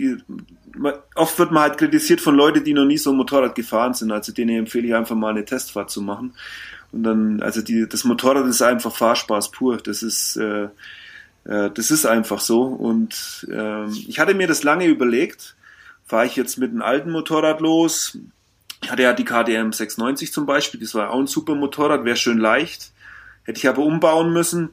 oft 1.15 1.37
wird 1.37 1.51
man 1.51 1.63
halt 1.63 1.77
kritisiert 1.77 2.21
von 2.21 2.35
Leuten, 2.35 2.63
die 2.63 2.73
noch 2.73 2.85
nie 2.85 2.97
so 2.97 3.11
ein 3.11 3.17
Motorrad 3.17 3.55
gefahren 3.55 3.93
sind. 3.93 4.11
Also 4.11 4.31
denen 4.31 4.57
empfehle 4.57 4.87
ich 4.87 4.95
einfach 4.95 5.15
mal 5.15 5.29
eine 5.29 5.45
Testfahrt 5.45 5.91
zu 5.91 6.01
machen. 6.01 6.33
Und 6.91 7.03
dann, 7.03 7.41
also 7.41 7.61
die, 7.61 7.87
das 7.87 8.03
Motorrad 8.03 8.47
ist 8.47 8.61
einfach 8.61 8.95
Fahrspaß 8.95 9.51
pur. 9.51 9.77
Das 9.77 10.01
ist, 10.01 10.37
äh, 10.37 10.69
äh, 11.45 11.69
das 11.71 11.91
ist 11.91 12.05
einfach 12.05 12.39
so. 12.39 12.63
Und 12.63 13.47
äh, 13.51 13.87
ich 13.89 14.19
hatte 14.19 14.33
mir 14.33 14.47
das 14.47 14.63
lange 14.63 14.85
überlegt. 14.85 15.55
Fahre 16.05 16.25
ich 16.25 16.35
jetzt 16.35 16.57
mit 16.57 16.71
einem 16.71 16.81
alten 16.81 17.11
Motorrad 17.11 17.61
los? 17.61 18.17
Ich 18.81 18.91
hatte 18.91 19.03
ja 19.03 19.13
die 19.13 19.25
KDM 19.25 19.71
690 19.71 20.33
zum 20.33 20.45
Beispiel. 20.45 20.79
Das 20.79 20.93
war 20.95 21.11
auch 21.11 21.19
ein 21.19 21.27
super 21.27 21.55
Motorrad, 21.55 22.05
wäre 22.05 22.17
schön 22.17 22.37
leicht. 22.37 22.91
Hätte 23.43 23.57
ich 23.57 23.67
aber 23.67 23.83
umbauen 23.83 24.33
müssen. 24.33 24.69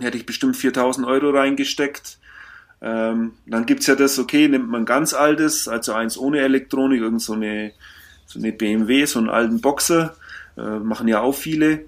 Hätte 0.00 0.16
ich 0.16 0.26
bestimmt 0.26 0.56
4000 0.56 1.06
Euro 1.06 1.30
reingesteckt. 1.30 2.18
Ähm, 2.80 3.32
dann 3.46 3.66
gibt's 3.66 3.86
ja 3.86 3.94
das, 3.94 4.18
okay, 4.18 4.48
nimmt 4.48 4.68
man 4.68 4.84
ganz 4.84 5.14
altes, 5.14 5.68
also 5.68 5.92
eins 5.92 6.18
ohne 6.18 6.40
Elektronik, 6.40 7.00
irgend 7.00 7.22
so 7.22 7.34
eine, 7.34 7.72
so 8.26 8.40
eine 8.40 8.50
BMW, 8.52 9.04
so 9.04 9.20
einen 9.20 9.28
alten 9.28 9.60
Boxer, 9.60 10.16
äh, 10.56 10.78
machen 10.78 11.06
ja 11.06 11.20
auch 11.20 11.34
viele. 11.34 11.84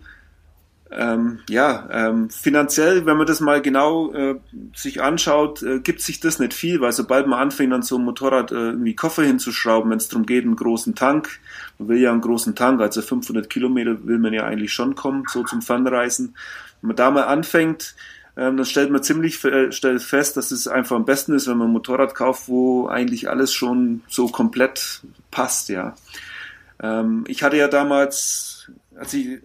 Ähm, 0.96 1.40
ja, 1.48 1.88
ähm, 1.90 2.30
finanziell, 2.30 3.04
wenn 3.04 3.16
man 3.16 3.26
das 3.26 3.40
mal 3.40 3.60
genau 3.60 4.12
äh, 4.12 4.36
sich 4.74 5.02
anschaut, 5.02 5.62
äh, 5.62 5.80
gibt 5.80 6.00
sich 6.00 6.20
das 6.20 6.38
nicht 6.38 6.54
viel, 6.54 6.80
weil 6.80 6.92
sobald 6.92 7.26
man 7.26 7.40
anfängt, 7.40 7.72
an 7.72 7.82
so 7.82 7.96
einem 7.96 8.04
Motorrad 8.04 8.52
äh, 8.52 8.70
irgendwie 8.70 8.94
Koffer 8.94 9.24
hinzuschrauben, 9.24 9.90
wenn 9.90 9.98
es 9.98 10.08
darum 10.08 10.24
geht, 10.24 10.44
einen 10.44 10.56
großen 10.56 10.94
Tank, 10.94 11.40
man 11.78 11.88
will 11.88 11.98
ja 11.98 12.12
einen 12.12 12.20
großen 12.20 12.54
Tank, 12.54 12.80
also 12.80 13.02
500 13.02 13.50
Kilometer 13.50 14.06
will 14.06 14.18
man 14.18 14.32
ja 14.32 14.44
eigentlich 14.44 14.72
schon 14.72 14.94
kommen, 14.94 15.24
so 15.28 15.42
zum 15.42 15.62
Fernreisen. 15.62 16.36
Wenn 16.80 16.88
man 16.88 16.96
da 16.96 17.10
mal 17.10 17.24
anfängt, 17.24 17.96
ähm, 18.36 18.56
dann 18.56 18.66
stellt 18.66 18.90
man 18.90 19.02
ziemlich 19.02 19.44
äh, 19.44 19.72
stellt 19.72 20.02
fest, 20.02 20.36
dass 20.36 20.50
es 20.50 20.68
einfach 20.68 20.96
am 20.96 21.04
besten 21.04 21.34
ist, 21.34 21.48
wenn 21.48 21.58
man 21.58 21.68
ein 21.68 21.72
Motorrad 21.72 22.14
kauft, 22.14 22.48
wo 22.48 22.86
eigentlich 22.86 23.28
alles 23.28 23.52
schon 23.52 24.02
so 24.08 24.28
komplett 24.28 25.00
passt, 25.30 25.68
ja. 25.70 25.94
Ähm, 26.80 27.24
ich 27.26 27.42
hatte 27.42 27.56
ja 27.56 27.68
damals, 27.68 28.70
als 28.96 29.14
ich, 29.14 29.40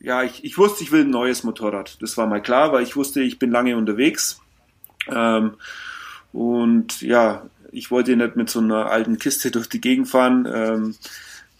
ja, 0.00 0.22
ich, 0.22 0.44
ich 0.44 0.58
wusste, 0.58 0.84
ich 0.84 0.92
will 0.92 1.04
ein 1.04 1.10
neues 1.10 1.44
Motorrad. 1.44 2.00
Das 2.00 2.16
war 2.16 2.26
mal 2.26 2.42
klar, 2.42 2.72
weil 2.72 2.82
ich 2.82 2.96
wusste, 2.96 3.20
ich 3.20 3.38
bin 3.38 3.50
lange 3.50 3.76
unterwegs. 3.76 4.40
Ähm, 5.10 5.54
und 6.32 7.00
ja, 7.00 7.42
ich 7.72 7.90
wollte 7.90 8.16
nicht 8.16 8.36
mit 8.36 8.50
so 8.50 8.60
einer 8.60 8.90
alten 8.90 9.18
Kiste 9.18 9.50
durch 9.50 9.68
die 9.68 9.80
Gegend 9.80 10.08
fahren. 10.08 10.48
Ähm, 10.52 10.94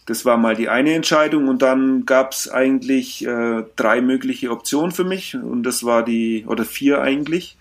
das 0.05 0.25
war 0.25 0.37
mal 0.37 0.55
die 0.55 0.69
eine 0.69 0.93
Entscheidung 0.93 1.47
und 1.47 1.61
dann 1.61 2.05
gab 2.07 2.31
es 2.31 2.49
eigentlich 2.49 3.23
äh, 3.25 3.63
drei 3.75 4.01
mögliche 4.01 4.49
Optionen 4.49 4.91
für 4.91 5.03
mich 5.03 5.35
und 5.35 5.61
das 5.61 5.83
war 5.83 6.03
die, 6.03 6.45
oder 6.47 6.65
vier 6.65 7.01
eigentlich. 7.01 7.57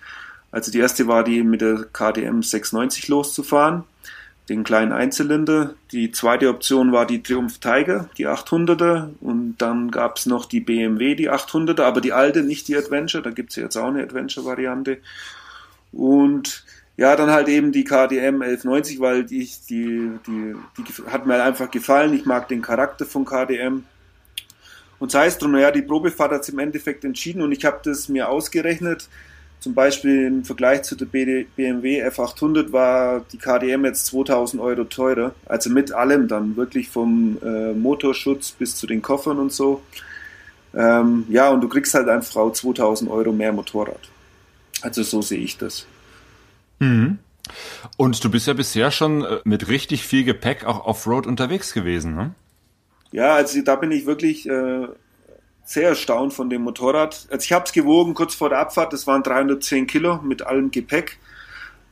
Also 0.50 0.72
die 0.72 0.78
erste 0.78 1.06
war 1.06 1.24
die 1.24 1.42
mit 1.42 1.60
der 1.60 1.84
KTM 1.92 2.40
690 2.40 3.08
loszufahren, 3.08 3.84
den 4.48 4.64
kleinen 4.64 4.92
Einzylinder. 4.92 5.74
Die 5.92 6.10
zweite 6.10 6.48
Option 6.48 6.92
war 6.92 7.06
die 7.06 7.22
Triumph 7.22 7.58
Tiger, 7.58 8.08
die 8.16 8.26
800er 8.26 9.10
und 9.20 9.56
dann 9.58 9.90
gab 9.90 10.16
es 10.16 10.26
noch 10.26 10.46
die 10.46 10.60
BMW, 10.60 11.14
die 11.14 11.30
800er, 11.30 11.82
aber 11.82 12.00
die 12.00 12.12
alte, 12.12 12.42
nicht 12.42 12.68
die 12.68 12.76
Adventure, 12.76 13.22
da 13.22 13.30
gibt 13.30 13.50
es 13.50 13.56
ja 13.56 13.64
jetzt 13.64 13.76
auch 13.76 13.88
eine 13.88 14.02
Adventure-Variante. 14.02 14.98
Und 15.92 16.64
ja, 16.96 17.14
dann 17.14 17.30
halt 17.30 17.48
eben 17.48 17.72
die 17.72 17.84
KDM 17.84 18.42
1190, 18.42 19.00
weil 19.00 19.24
die, 19.24 19.48
die, 19.68 20.10
die, 20.26 20.54
die 20.78 21.10
hat 21.10 21.26
mir 21.26 21.42
einfach 21.42 21.70
gefallen. 21.70 22.12
Ich 22.14 22.24
mag 22.24 22.48
den 22.48 22.62
Charakter 22.62 23.06
von 23.06 23.24
KDM. 23.24 23.84
Und 24.98 25.12
sei 25.12 25.26
es 25.26 25.38
drum, 25.38 25.52
naja, 25.52 25.70
die 25.70 25.82
Probefahrt 25.82 26.32
hat 26.32 26.40
es 26.40 26.48
im 26.48 26.58
Endeffekt 26.58 27.04
entschieden 27.04 27.42
und 27.42 27.52
ich 27.52 27.64
habe 27.64 27.78
das 27.84 28.08
mir 28.08 28.28
ausgerechnet. 28.28 29.08
Zum 29.60 29.74
Beispiel 29.74 30.26
im 30.26 30.44
Vergleich 30.44 30.82
zu 30.82 30.94
der 30.94 31.06
BMW 31.06 32.06
F800 32.06 32.72
war 32.72 33.22
die 33.32 33.38
KDM 33.38 33.84
jetzt 33.84 34.06
2000 34.06 34.62
Euro 34.62 34.84
teurer. 34.84 35.34
Also 35.46 35.70
mit 35.70 35.92
allem 35.92 36.28
dann, 36.28 36.56
wirklich 36.56 36.88
vom 36.88 37.38
äh, 37.44 37.72
Motorschutz 37.72 38.52
bis 38.52 38.76
zu 38.76 38.86
den 38.86 39.02
Koffern 39.02 39.38
und 39.38 39.52
so. 39.52 39.82
Ähm, 40.74 41.24
ja, 41.28 41.48
und 41.50 41.60
du 41.60 41.68
kriegst 41.68 41.94
halt 41.94 42.08
einfach 42.08 42.36
auch 42.36 42.52
2000 42.52 43.10
Euro 43.10 43.32
mehr 43.32 43.52
Motorrad. 43.52 44.08
Also 44.82 45.02
so 45.02 45.22
sehe 45.22 45.40
ich 45.40 45.58
das. 45.58 45.86
Mhm. 46.78 47.18
Und 47.96 48.22
du 48.22 48.30
bist 48.30 48.46
ja 48.46 48.52
bisher 48.52 48.90
schon 48.90 49.24
äh, 49.24 49.40
mit 49.44 49.68
richtig 49.68 50.04
viel 50.04 50.24
Gepäck 50.24 50.64
auch 50.64 50.84
Offroad 50.84 51.26
unterwegs 51.26 51.72
gewesen, 51.72 52.14
ne? 52.14 52.34
Ja, 53.10 53.34
also 53.34 53.60
da 53.62 53.76
bin 53.76 53.90
ich 53.90 54.04
wirklich 54.04 54.46
äh, 54.48 54.86
sehr 55.68 55.90
erstaunt 55.90 56.32
von 56.32 56.48
dem 56.48 56.62
Motorrad. 56.62 57.26
Also 57.30 57.44
ich 57.44 57.52
habe 57.52 57.66
es 57.66 57.72
gewogen 57.72 58.14
kurz 58.14 58.34
vor 58.34 58.48
der 58.48 58.58
Abfahrt, 58.58 58.94
das 58.94 59.06
waren 59.06 59.22
310 59.22 59.86
Kilo 59.86 60.18
mit 60.22 60.40
allem 60.46 60.70
Gepäck. 60.70 61.18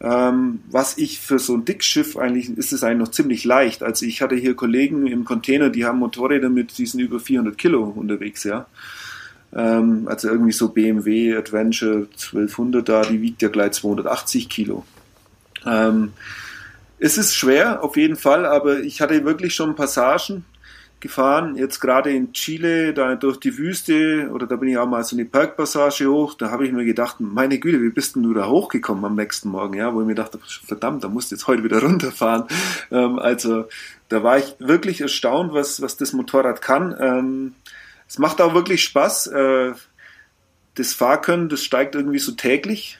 Ähm, 0.00 0.61
was 0.71 0.97
ich 0.97 1.21
für 1.21 1.38
so 1.38 1.54
ein 1.54 1.66
Dickschiff 1.66 2.16
eigentlich, 2.16 2.56
ist 2.56 2.73
es 2.73 2.83
eigentlich 2.83 2.99
noch 3.00 3.11
ziemlich 3.11 3.45
leicht. 3.45 3.83
Also 3.83 4.06
ich 4.06 4.23
hatte 4.23 4.35
hier 4.35 4.54
Kollegen 4.54 5.06
im 5.06 5.26
Container, 5.26 5.68
die 5.68 5.85
haben 5.85 5.99
Motorräder 5.99 6.49
mit, 6.49 6.78
diesen 6.78 7.00
über 7.00 7.21
400 7.21 7.59
Kilo 7.59 7.85
unterwegs, 7.85 8.45
ja. 8.45 8.64
Ähm, 9.54 10.09
also 10.09 10.28
irgendwie 10.28 10.52
so 10.52 10.71
BMW 10.71 11.37
Adventure 11.37 12.09
1200 12.12 12.88
da, 12.88 13.02
die 13.02 13.21
wiegt 13.21 13.42
ja 13.42 13.49
gleich 13.50 13.73
280 13.73 14.49
Kilo. 14.49 14.87
Ähm, 15.66 16.14
es 16.99 17.18
ist 17.18 17.35
schwer, 17.35 17.85
auf 17.85 17.99
jeden 17.99 18.16
Fall, 18.16 18.47
aber 18.47 18.80
ich 18.80 19.02
hatte 19.02 19.23
wirklich 19.26 19.54
schon 19.54 19.75
Passagen 19.75 20.47
gefahren, 21.07 21.57
jetzt 21.57 21.81
gerade 21.81 22.11
in 22.13 22.33
Chile, 22.33 22.93
da 22.93 23.15
durch 23.15 23.39
die 23.39 23.57
Wüste, 23.59 24.31
oder 24.33 24.47
da 24.47 24.57
bin 24.57 24.69
ich 24.69 24.79
auch 24.79 24.87
mal 24.87 25.03
so 25.05 25.17
eine 25.17 25.25
Parkpassage 25.25 26.07
hoch, 26.07 26.35
da 26.35 26.51
habe 26.51 26.67
ich 26.67 26.73
mir 26.73 26.85
gedacht, 26.85 27.17
meine 27.19 27.59
Güte, 27.59 27.83
wie 27.83 27.91
bist 27.91 28.17
denn 28.17 28.23
du 28.23 28.35
da 28.35 28.47
hochgekommen 28.47 29.05
am 29.05 29.15
nächsten 29.15 29.49
Morgen, 29.49 29.75
ja, 29.75 29.95
wo 29.95 30.01
ich 30.01 30.07
mir 30.07 30.15
dachte, 30.15 30.39
verdammt, 30.65 31.05
da 31.05 31.09
musst 31.09 31.31
du 31.31 31.35
jetzt 31.35 31.47
heute 31.47 31.65
wieder 31.65 31.81
runterfahren. 31.83 32.45
Ähm, 32.91 33.19
also 33.19 33.67
da 34.09 34.23
war 34.23 34.39
ich 34.39 34.55
wirklich 34.59 35.01
erstaunt, 35.01 35.53
was, 35.53 35.81
was 35.81 35.97
das 35.97 36.13
Motorrad 36.13 36.63
kann. 36.63 36.95
Ähm, 36.99 37.55
es 38.09 38.19
macht 38.19 38.41
auch 38.41 38.55
wirklich 38.55 38.85
Spaß. 38.85 39.29
Äh, 39.29 39.73
das 40.75 40.93
Fahrkönnen, 40.93 41.49
das 41.49 41.63
steigt 41.63 41.95
irgendwie 41.95 42.19
so 42.19 42.33
täglich. 42.33 42.99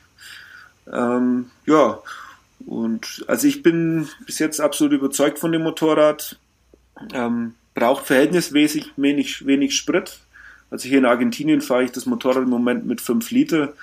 Ähm, 0.93 1.51
ja, 1.67 2.01
und 2.65 3.25
also 3.29 3.47
ich 3.47 3.63
bin 3.63 4.09
bis 4.25 4.39
jetzt 4.39 4.61
absolut 4.61 4.95
überzeugt 4.95 5.39
von 5.39 5.53
dem 5.53 5.63
Motorrad. 5.63 6.39
Ähm, 7.13 7.55
braucht 7.77 8.07
verhältnismäßig 8.07 8.93
wenig, 8.97 9.47
wenig 9.47 9.77
Sprit. 9.77 10.19
Also 10.71 10.89
hier 10.89 10.99
in 10.99 11.05
Argentinien 11.05 11.61
fahre 11.61 11.85
ich 11.85 11.93
das 11.93 12.07
Motorrad 12.07 12.43
im 12.43 12.49
Moment 12.49 12.87
mit 12.87 13.01
5 13.01 13.31
Liter. 13.31 13.75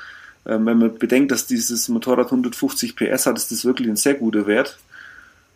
Ähm, 0.46 0.66
wenn 0.66 0.80
man 0.80 0.98
bedenkt, 0.98 1.32
dass 1.32 1.46
dieses 1.46 1.88
Motorrad 1.88 2.26
150 2.26 2.98
PS 2.98 3.28
hat, 3.28 3.38
ist 3.38 3.52
das 3.52 3.64
wirklich 3.64 3.88
ein 3.88 3.96
sehr 3.96 4.16
guter 4.16 4.48
Wert. 4.48 4.80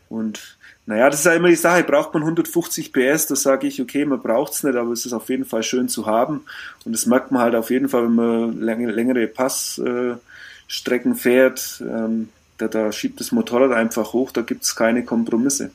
Und 0.07 0.55
naja, 0.85 1.09
das 1.09 1.19
ist 1.19 1.25
ja 1.25 1.33
immer 1.33 1.49
die 1.49 1.55
Sache, 1.55 1.83
braucht 1.83 2.13
man 2.13 2.23
150 2.23 2.93
PS, 2.93 3.25
da 3.27 3.35
sage 3.35 3.67
ich, 3.67 3.81
okay, 3.81 4.05
man 4.05 4.21
braucht 4.21 4.53
es 4.53 4.63
nicht, 4.63 4.77
aber 4.77 4.91
es 4.91 5.05
ist 5.05 5.11
auf 5.11 5.27
jeden 5.29 5.43
Fall 5.43 5.63
schön 5.63 5.89
zu 5.89 6.05
haben. 6.05 6.45
Und 6.85 6.93
das 6.93 7.07
merkt 7.07 7.31
man 7.31 7.41
halt 7.41 7.55
auf 7.55 7.71
jeden 7.71 7.89
Fall, 7.89 8.03
wenn 8.03 8.15
man 8.15 8.61
längere 8.61 9.27
Passstrecken 9.27 11.15
fährt, 11.15 11.81
ähm, 11.81 12.29
da, 12.57 12.67
da 12.69 12.91
schiebt 12.91 13.19
das 13.19 13.33
Motorrad 13.33 13.71
einfach 13.71 14.13
hoch, 14.13 14.31
da 14.31 14.41
gibt 14.41 14.63
es 14.63 14.75
keine 14.75 15.03
Kompromisse. 15.03 15.71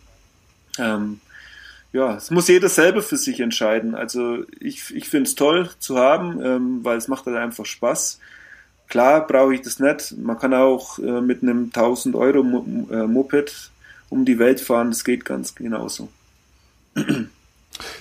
Ähm, 0.79 1.21
ja, 1.93 2.17
es 2.17 2.31
muss 2.31 2.49
jeder 2.49 2.69
selber 2.69 3.03
für 3.03 3.17
sich 3.17 3.41
entscheiden. 3.41 3.95
Also 3.95 4.45
ich, 4.59 4.95
ich 4.95 5.09
finde 5.09 5.29
es 5.29 5.35
toll 5.35 5.71
zu 5.79 5.99
haben, 5.99 6.41
ähm, 6.43 6.85
weil 6.85 6.97
es 6.97 7.09
macht 7.09 7.27
halt 7.27 7.37
einfach 7.37 7.67
Spaß. 7.67 8.19
Klar 8.89 9.27
brauche 9.27 9.55
ich 9.55 9.63
das 9.63 9.79
nicht. 9.79 10.17
Man 10.19 10.39
kann 10.39 10.55
auch 10.55 10.99
äh, 10.99 11.21
mit 11.21 11.43
einem 11.43 11.67
1000 11.67 12.15
Euro 12.15 12.43
Moped 12.43 13.71
um 14.11 14.25
die 14.25 14.39
Welt 14.39 14.61
fahren, 14.61 14.91
das 14.91 15.05
geht 15.05 15.25
ganz 15.25 15.55
genauso. 15.55 16.09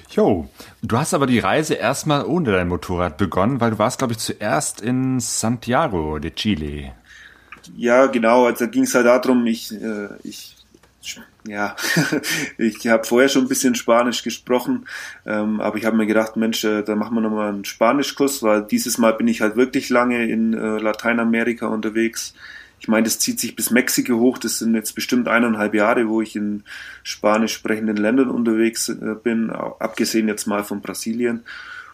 Jo, 0.09 0.49
du 0.81 0.97
hast 0.97 1.13
aber 1.13 1.25
die 1.25 1.39
Reise 1.39 1.75
erstmal 1.75 2.25
ohne 2.25 2.51
dein 2.51 2.67
Motorrad 2.67 3.17
begonnen, 3.17 3.61
weil 3.61 3.71
du 3.71 3.79
warst, 3.79 3.99
glaube 3.99 4.13
ich, 4.13 4.19
zuerst 4.19 4.81
in 4.81 5.21
Santiago 5.21 6.19
de 6.19 6.31
Chile. 6.31 6.91
Ja, 7.77 8.07
genau. 8.07 8.45
Also 8.45 8.67
ging 8.67 8.83
es 8.83 8.93
halt 8.93 9.05
darum, 9.05 9.47
ich, 9.47 9.71
äh, 9.71 10.09
ich 10.23 10.55
ja, 11.47 11.75
ich 12.57 12.87
habe 12.87 13.03
vorher 13.03 13.29
schon 13.29 13.43
ein 13.43 13.49
bisschen 13.49 13.75
Spanisch 13.75 14.23
gesprochen, 14.23 14.85
ähm, 15.25 15.59
aber 15.59 15.77
ich 15.77 15.85
habe 15.85 15.97
mir 15.97 16.05
gedacht, 16.05 16.35
Mensch, 16.35 16.63
äh, 16.63 16.83
da 16.83 16.95
machen 16.95 17.15
wir 17.15 17.21
nochmal 17.21 17.49
einen 17.49 17.65
Spanischkurs, 17.65 18.43
weil 18.43 18.63
dieses 18.63 18.97
Mal 18.97 19.13
bin 19.13 19.27
ich 19.27 19.41
halt 19.41 19.55
wirklich 19.55 19.89
lange 19.89 20.25
in 20.29 20.53
äh, 20.53 20.77
Lateinamerika 20.77 21.67
unterwegs 21.67 22.33
ich 22.81 22.87
meine, 22.87 23.03
das 23.03 23.19
zieht 23.19 23.39
sich 23.39 23.55
bis 23.55 23.69
Mexiko 23.69 24.17
hoch. 24.17 24.39
Das 24.39 24.57
sind 24.57 24.73
jetzt 24.73 24.95
bestimmt 24.95 25.27
eineinhalb 25.27 25.75
Jahre, 25.75 26.09
wo 26.09 26.19
ich 26.19 26.35
in 26.35 26.63
spanisch 27.03 27.53
sprechenden 27.53 27.95
Ländern 27.95 28.31
unterwegs 28.31 28.89
äh, 28.89 29.15
bin, 29.23 29.51
abgesehen 29.51 30.27
jetzt 30.27 30.47
mal 30.47 30.63
von 30.63 30.81
Brasilien. 30.81 31.43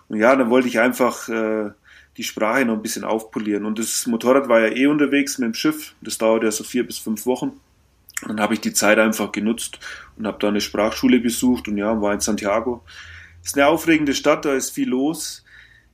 Und 0.08 0.18
ja, 0.18 0.34
dann 0.34 0.50
wollte 0.50 0.70
ich 0.70 0.80
einfach 0.80 1.28
äh, 1.28 1.72
die 2.16 2.24
Sprache 2.24 2.64
noch 2.64 2.76
ein 2.76 2.82
bisschen 2.82 3.04
aufpolieren. 3.04 3.66
Und 3.66 3.80
das 3.80 4.08
Motorrad 4.08 4.48
war 4.48 4.62
ja 4.62 4.74
eh 4.74 4.88
unterwegs 4.88 5.38
mit 5.40 5.48
dem 5.48 5.54
Schiff. 5.56 5.94
Das 6.00 6.18
dauert 6.18 6.44
ja 6.44 6.52
so 6.52 6.64
vier 6.64 6.88
bis 6.88 7.00
fünf 7.00 7.26
Wochen. 7.26 7.60
Dann 8.26 8.40
habe 8.40 8.54
ich 8.54 8.62
die 8.62 8.74
Zeit 8.74 8.98
einfach 8.98 9.32
genutzt 9.32 9.80
und 10.18 10.26
habe 10.26 10.38
da 10.40 10.48
eine 10.48 10.62
Sprachschule 10.62 11.20
besucht 11.20 11.68
und 11.68 11.78
ja, 11.78 12.02
war 12.02 12.14
in 12.14 12.20
Santiago. 12.20 12.84
Ist 13.44 13.58
eine 13.58 13.68
aufregende 13.68 14.14
Stadt, 14.14 14.46
da 14.46 14.54
ist 14.54 14.72
viel 14.72 14.90
los. 14.90 15.44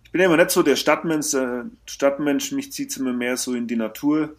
Ich 0.04 0.12
bin 0.12 0.22
immer 0.22 0.38
nicht 0.38 0.52
so 0.52 0.64
der 0.64 0.76
Stadtmensch, 0.76 1.34
äh, 1.34 1.64
Stadtmensch 1.86 2.52
mich 2.52 2.72
zieht 2.72 2.92
es 2.92 2.98
immer 2.98 3.14
mehr 3.14 3.36
so 3.36 3.54
in 3.54 3.68
die 3.68 3.76
Natur. 3.76 4.36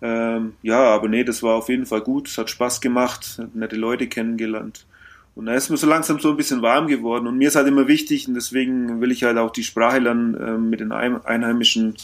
Ähm, 0.00 0.54
ja, 0.62 0.80
aber 0.80 1.08
nee, 1.08 1.22
das 1.22 1.42
war 1.42 1.54
auf 1.54 1.68
jeden 1.68 1.86
Fall 1.86 2.00
gut. 2.00 2.28
Es 2.28 2.38
hat 2.38 2.50
Spaß 2.50 2.80
gemacht, 2.80 3.36
hat 3.38 3.54
nette 3.54 3.76
Leute 3.76 4.08
kennengelernt. 4.08 4.86
Und 5.34 5.46
da 5.46 5.54
ist 5.54 5.70
mir 5.70 5.76
so 5.76 5.86
langsam 5.86 6.20
so 6.20 6.30
ein 6.30 6.36
bisschen 6.36 6.60
warm 6.60 6.88
geworden. 6.88 7.26
Und 7.26 7.38
mir 7.38 7.48
ist 7.48 7.56
halt 7.56 7.68
immer 7.68 7.88
wichtig, 7.88 8.28
und 8.28 8.34
deswegen 8.34 9.00
will 9.00 9.10
ich 9.10 9.24
halt 9.24 9.38
auch 9.38 9.50
die 9.50 9.64
Sprache 9.64 9.98
lernen, 9.98 10.34
äh, 10.34 10.58
mit 10.58 10.80
den 10.80 10.92
einheimischen 10.92 11.96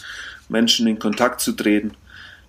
Menschen 0.48 0.86
in 0.86 0.98
Kontakt 0.98 1.40
zu 1.40 1.52
treten. 1.52 1.92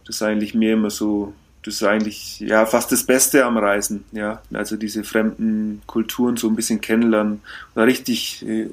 Das 0.06 0.18
ist 0.18 0.22
eigentlich 0.22 0.54
mir 0.54 0.74
immer 0.74 0.90
so 0.90 1.34
das 1.64 1.76
ist 1.76 1.84
eigentlich 1.84 2.40
ja 2.40 2.66
fast 2.66 2.92
das 2.92 3.04
Beste 3.04 3.46
am 3.46 3.58
Reisen, 3.58 4.06
ja. 4.12 4.42
Also 4.54 4.78
diese 4.78 5.04
fremden 5.04 5.82
Kulturen 5.88 6.38
so 6.38 6.48
ein 6.48 6.56
bisschen 6.56 6.82
kennenlernen 6.82 7.42
oder 7.76 7.86
richtig 7.86 8.46
äh, 8.48 8.70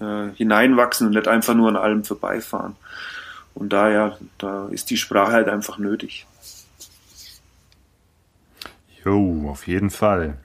äh, 0.00 0.30
hineinwachsen 0.34 1.06
und 1.06 1.14
nicht 1.14 1.28
einfach 1.28 1.54
nur 1.54 1.68
an 1.68 1.76
allem 1.76 2.04
vorbeifahren. 2.04 2.76
Und 3.54 3.72
daher, 3.72 4.18
da 4.38 4.68
ist 4.68 4.90
die 4.90 4.96
Sprache 4.96 5.32
halt 5.32 5.48
einfach 5.48 5.78
nötig. 5.78 6.26
Jo, 9.04 9.48
auf 9.48 9.66
jeden 9.66 9.90
Fall. 9.90 10.36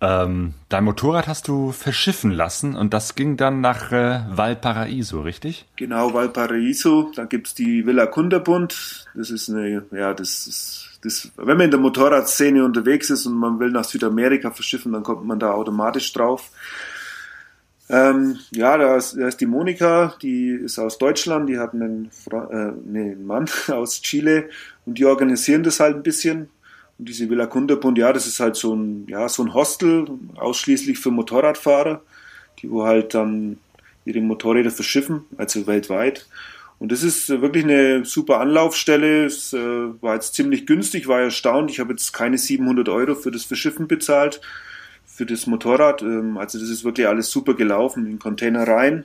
Ähm, 0.00 0.54
dein 0.68 0.84
Motorrad 0.84 1.26
hast 1.26 1.48
du 1.48 1.72
verschiffen 1.72 2.30
lassen 2.30 2.76
und 2.76 2.94
das 2.94 3.16
ging 3.16 3.36
dann 3.36 3.60
nach 3.60 3.90
äh, 3.90 4.20
Valparaiso, 4.30 5.22
richtig? 5.22 5.66
Genau, 5.74 6.14
Valparaiso. 6.14 7.10
Da 7.14 7.24
gibt's 7.24 7.54
die 7.54 7.84
Villa 7.84 8.06
Kunderbund. 8.06 9.06
Das 9.14 9.30
ist 9.30 9.50
eine, 9.50 9.84
ja, 9.90 10.14
das 10.14 10.46
ist 10.46 10.87
das, 11.02 11.30
wenn 11.36 11.56
man 11.56 11.66
in 11.66 11.70
der 11.70 11.80
Motorradszene 11.80 12.64
unterwegs 12.64 13.10
ist 13.10 13.26
und 13.26 13.34
man 13.34 13.60
will 13.60 13.70
nach 13.70 13.84
Südamerika 13.84 14.50
verschiffen, 14.50 14.92
dann 14.92 15.02
kommt 15.02 15.24
man 15.24 15.38
da 15.38 15.52
automatisch 15.52 16.12
drauf. 16.12 16.50
Ähm, 17.90 18.38
ja, 18.50 18.76
da 18.76 18.96
ist, 18.96 19.16
da 19.16 19.28
ist 19.28 19.40
die 19.40 19.46
Monika, 19.46 20.14
die 20.20 20.50
ist 20.50 20.78
aus 20.78 20.98
Deutschland, 20.98 21.48
die 21.48 21.58
hat 21.58 21.72
einen, 21.72 22.10
äh, 22.30 22.72
nee, 22.84 23.12
einen 23.12 23.26
Mann 23.26 23.48
aus 23.68 24.02
Chile 24.02 24.50
und 24.84 24.98
die 24.98 25.06
organisieren 25.06 25.62
das 25.62 25.80
halt 25.80 25.96
ein 25.96 26.02
bisschen. 26.02 26.50
Und 26.98 27.08
diese 27.08 27.30
Villa 27.30 27.46
Kunderbund, 27.46 27.96
ja, 27.96 28.12
das 28.12 28.26
ist 28.26 28.40
halt 28.40 28.56
so 28.56 28.74
ein, 28.74 29.06
ja, 29.08 29.28
so 29.28 29.42
ein 29.42 29.54
Hostel, 29.54 30.06
ausschließlich 30.34 30.98
für 30.98 31.12
Motorradfahrer, 31.12 32.02
die 32.60 32.70
wo 32.70 32.84
halt 32.84 33.14
dann 33.14 33.58
ihre 34.04 34.20
Motorräder 34.20 34.70
verschiffen, 34.70 35.24
also 35.36 35.66
weltweit. 35.66 36.26
Und 36.78 36.92
das 36.92 37.02
ist 37.02 37.28
äh, 37.28 37.42
wirklich 37.42 37.64
eine 37.64 38.04
super 38.04 38.40
Anlaufstelle. 38.40 39.24
Es 39.24 39.52
äh, 39.52 39.58
war 40.00 40.14
jetzt 40.14 40.34
ziemlich 40.34 40.66
günstig, 40.66 41.08
war 41.08 41.20
erstaunt. 41.20 41.70
Ich 41.70 41.80
habe 41.80 41.90
jetzt 41.90 42.12
keine 42.12 42.38
700 42.38 42.88
Euro 42.88 43.14
für 43.14 43.30
das 43.30 43.44
Verschiffen 43.44 43.88
bezahlt, 43.88 44.40
für 45.06 45.26
das 45.26 45.46
Motorrad. 45.46 46.02
Ähm, 46.02 46.38
also 46.38 46.58
das 46.58 46.68
ist 46.68 46.84
wirklich 46.84 47.08
alles 47.08 47.30
super 47.30 47.54
gelaufen. 47.54 48.06
In 48.06 48.18
Container 48.18 48.66
rein, 48.66 49.04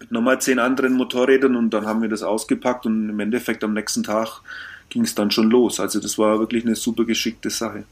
mit 0.00 0.10
nochmal 0.10 0.40
zehn 0.40 0.58
anderen 0.58 0.94
Motorrädern 0.94 1.54
und 1.54 1.70
dann 1.70 1.86
haben 1.86 2.02
wir 2.02 2.08
das 2.08 2.22
ausgepackt 2.22 2.86
und 2.86 3.08
im 3.08 3.20
Endeffekt 3.20 3.62
am 3.62 3.74
nächsten 3.74 4.02
Tag 4.02 4.40
ging 4.88 5.04
es 5.04 5.14
dann 5.14 5.30
schon 5.30 5.50
los. 5.50 5.78
Also 5.78 6.00
das 6.00 6.18
war 6.18 6.40
wirklich 6.40 6.64
eine 6.64 6.74
super 6.74 7.04
geschickte 7.04 7.50
Sache. 7.50 7.84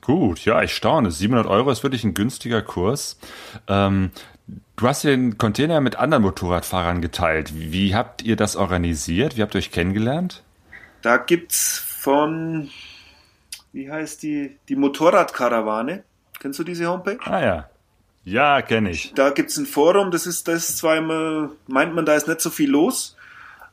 Gut, 0.00 0.44
ja, 0.44 0.62
ich 0.62 0.74
staune. 0.74 1.10
700 1.10 1.46
Euro 1.46 1.70
ist 1.70 1.82
wirklich 1.82 2.04
ein 2.04 2.12
günstiger 2.12 2.60
Kurs. 2.60 3.18
Ähm, 3.68 4.10
Du 4.76 4.88
hast 4.88 5.04
den 5.04 5.38
Container 5.38 5.80
mit 5.80 5.96
anderen 5.96 6.22
Motorradfahrern 6.22 7.00
geteilt. 7.00 7.52
Wie 7.54 7.94
habt 7.94 8.22
ihr 8.22 8.36
das 8.36 8.56
organisiert? 8.56 9.36
Wie 9.36 9.42
habt 9.42 9.54
ihr 9.54 9.58
euch 9.58 9.70
kennengelernt? 9.70 10.42
Da 11.02 11.16
gibt's 11.16 11.78
von, 11.78 12.70
wie 13.72 13.90
heißt 13.90 14.22
die, 14.22 14.56
die 14.68 14.76
Motorradkarawane. 14.76 16.02
Kennst 16.40 16.58
du 16.58 16.64
diese 16.64 16.86
Homepage? 16.86 17.18
Ah 17.24 17.40
ja. 17.40 17.68
Ja, 18.24 18.62
kenne 18.62 18.90
ich. 18.90 19.12
Da 19.14 19.30
gibt's 19.30 19.56
ein 19.58 19.66
Forum, 19.66 20.10
das 20.10 20.26
ist 20.26 20.48
das 20.48 20.76
zwar 20.76 20.96
immer, 20.96 21.50
meint 21.66 21.94
man, 21.94 22.06
da 22.06 22.14
ist 22.14 22.26
nicht 22.26 22.40
so 22.40 22.50
viel 22.50 22.70
los, 22.70 23.16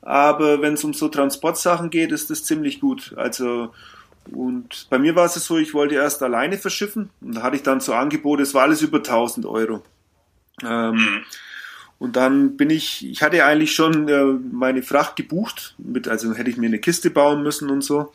aber 0.02 0.62
wenn 0.62 0.74
es 0.74 0.84
um 0.84 0.94
so 0.94 1.08
Transportsachen 1.08 1.90
geht, 1.90 2.12
ist 2.12 2.30
das 2.30 2.44
ziemlich 2.44 2.82
gut. 2.82 3.14
Also 3.16 3.74
und 4.32 4.88
bei 4.90 5.00
mir 5.00 5.16
war 5.16 5.26
es 5.26 5.34
so, 5.34 5.58
ich 5.58 5.74
wollte 5.74 5.96
erst 5.96 6.22
alleine 6.22 6.58
verschiffen 6.58 7.10
und 7.22 7.36
da 7.36 7.44
hatte 7.44 7.56
ich 7.56 7.64
dann 7.64 7.80
so 7.80 7.94
Angebote, 7.94 8.44
es 8.44 8.54
war 8.54 8.64
alles 8.64 8.82
über 8.82 8.98
1000 8.98 9.46
Euro. 9.46 9.84
Ähm, 10.64 10.96
mhm. 10.96 11.22
Und 12.02 12.16
dann 12.16 12.58
bin 12.58 12.72
ich, 12.72 13.08
ich 13.08 13.22
hatte 13.22 13.46
eigentlich 13.46 13.76
schon 13.76 14.08
äh, 14.08 14.24
meine 14.52 14.82
Fracht 14.82 15.16
gebucht, 15.16 15.76
mit, 15.78 16.08
also 16.08 16.34
hätte 16.34 16.50
ich 16.50 16.58
mir 16.58 16.66
eine 16.66 16.80
Kiste 16.80 17.12
bauen 17.12 17.44
müssen 17.44 17.70
und 17.70 17.84
so. 17.84 18.12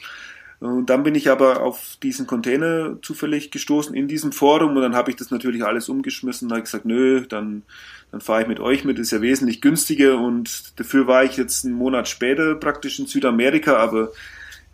Und 0.59 0.87
dann 0.87 1.05
bin 1.05 1.15
ich 1.15 1.31
aber 1.31 1.63
auf 1.63 1.97
diesen 2.03 2.27
Container 2.27 2.97
zufällig 3.03 3.53
gestoßen 3.53 3.95
in 3.95 4.09
diesem 4.09 4.33
Forum 4.33 4.75
und 4.75 4.83
dann 4.83 4.97
habe 4.97 5.11
ich 5.11 5.17
das 5.17 5.31
natürlich 5.31 5.65
alles 5.65 5.89
umgeschmissen 5.89 6.49
und 6.49 6.53
habe 6.53 6.63
gesagt, 6.63 6.85
nö, 6.85 7.27
dann, 7.29 7.63
dann 8.11 8.21
fahre 8.21 8.43
ich 8.43 8.49
mit 8.49 8.59
euch 8.59 8.85
mit, 8.85 8.99
ist 8.99 9.13
ja 9.13 9.21
wesentlich 9.21 9.61
günstiger 9.61 10.19
und 10.19 10.81
dafür 10.81 11.07
war 11.07 11.23
ich 11.23 11.37
jetzt 11.37 11.65
einen 11.65 11.75
Monat 11.75 12.09
später 12.09 12.57
praktisch 12.57 12.99
in 12.99 13.07
Südamerika, 13.07 13.77
aber 13.77 14.11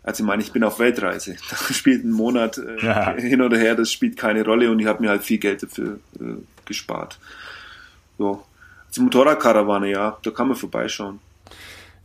also 0.01 0.23
ich 0.23 0.27
meine, 0.27 0.41
ich 0.41 0.53
bin 0.53 0.63
auf 0.63 0.79
Weltreise. 0.79 1.35
Da 1.51 1.73
spielt 1.73 2.03
ein 2.03 2.11
Monat 2.11 2.57
äh, 2.57 2.83
ja. 2.83 3.13
hin 3.13 3.41
oder 3.41 3.57
her, 3.57 3.75
das 3.75 3.91
spielt 3.91 4.17
keine 4.17 4.43
Rolle 4.43 4.71
und 4.71 4.79
ich 4.79 4.87
habe 4.87 5.03
mir 5.03 5.09
halt 5.09 5.23
viel 5.23 5.37
Geld 5.37 5.61
dafür 5.61 5.99
äh, 6.19 6.37
gespart 6.65 7.19
ja, 8.17 8.37
die 8.95 9.01
Motorradkarawane, 9.01 9.89
ja, 9.89 10.17
da 10.21 10.31
kann 10.31 10.47
man 10.47 10.57
vorbeischauen. 10.57 11.19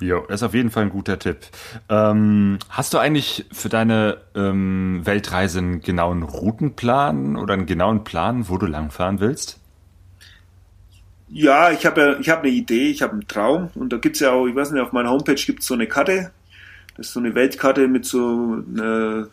Jo, 0.00 0.24
das 0.28 0.40
ist 0.40 0.42
auf 0.44 0.54
jeden 0.54 0.70
Fall 0.70 0.84
ein 0.84 0.90
guter 0.90 1.18
Tipp. 1.18 1.38
Ähm, 1.88 2.58
hast 2.70 2.94
du 2.94 2.98
eigentlich 2.98 3.46
für 3.50 3.68
deine 3.68 4.18
ähm, 4.36 5.00
Weltreise 5.04 5.58
einen 5.58 5.80
genauen 5.80 6.22
Routenplan 6.22 7.36
oder 7.36 7.54
einen 7.54 7.66
genauen 7.66 8.04
Plan, 8.04 8.48
wo 8.48 8.58
du 8.58 8.66
langfahren 8.66 9.18
willst? 9.18 9.58
Ja, 11.30 11.72
ich 11.72 11.84
habe 11.84 12.00
ja, 12.00 12.18
ich 12.18 12.28
habe 12.28 12.42
eine 12.42 12.52
Idee, 12.52 12.90
ich 12.90 13.02
habe 13.02 13.12
einen 13.12 13.28
Traum 13.28 13.70
und 13.74 13.92
da 13.92 13.98
gibt's 13.98 14.20
ja 14.20 14.30
auch, 14.30 14.46
ich 14.46 14.54
weiß 14.54 14.70
nicht, 14.70 14.80
auf 14.80 14.92
meiner 14.92 15.10
Homepage 15.10 15.34
gibt's 15.34 15.66
so 15.66 15.74
eine 15.74 15.86
Karte, 15.86 16.30
das 16.96 17.08
ist 17.08 17.12
so 17.12 17.20
eine 17.20 17.34
Weltkarte 17.34 17.88
mit 17.88 18.06
so, 18.06 18.62
eine, 18.66 19.28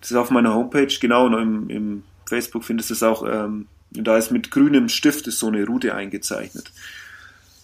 das 0.00 0.10
ist 0.10 0.16
auf 0.16 0.30
meiner 0.30 0.54
Homepage, 0.54 0.94
genau, 1.00 1.26
und 1.26 1.34
im, 1.34 1.70
im 1.70 2.02
Facebook 2.26 2.64
findest 2.64 2.90
du 2.90 2.94
es 2.94 3.02
auch 3.02 3.24
ähm, 3.26 3.66
und 3.96 4.04
da 4.04 4.16
ist 4.16 4.30
mit 4.30 4.50
grünem 4.50 4.88
Stift 4.88 5.26
ist 5.26 5.38
so 5.38 5.48
eine 5.48 5.64
Route 5.64 5.94
eingezeichnet. 5.94 6.72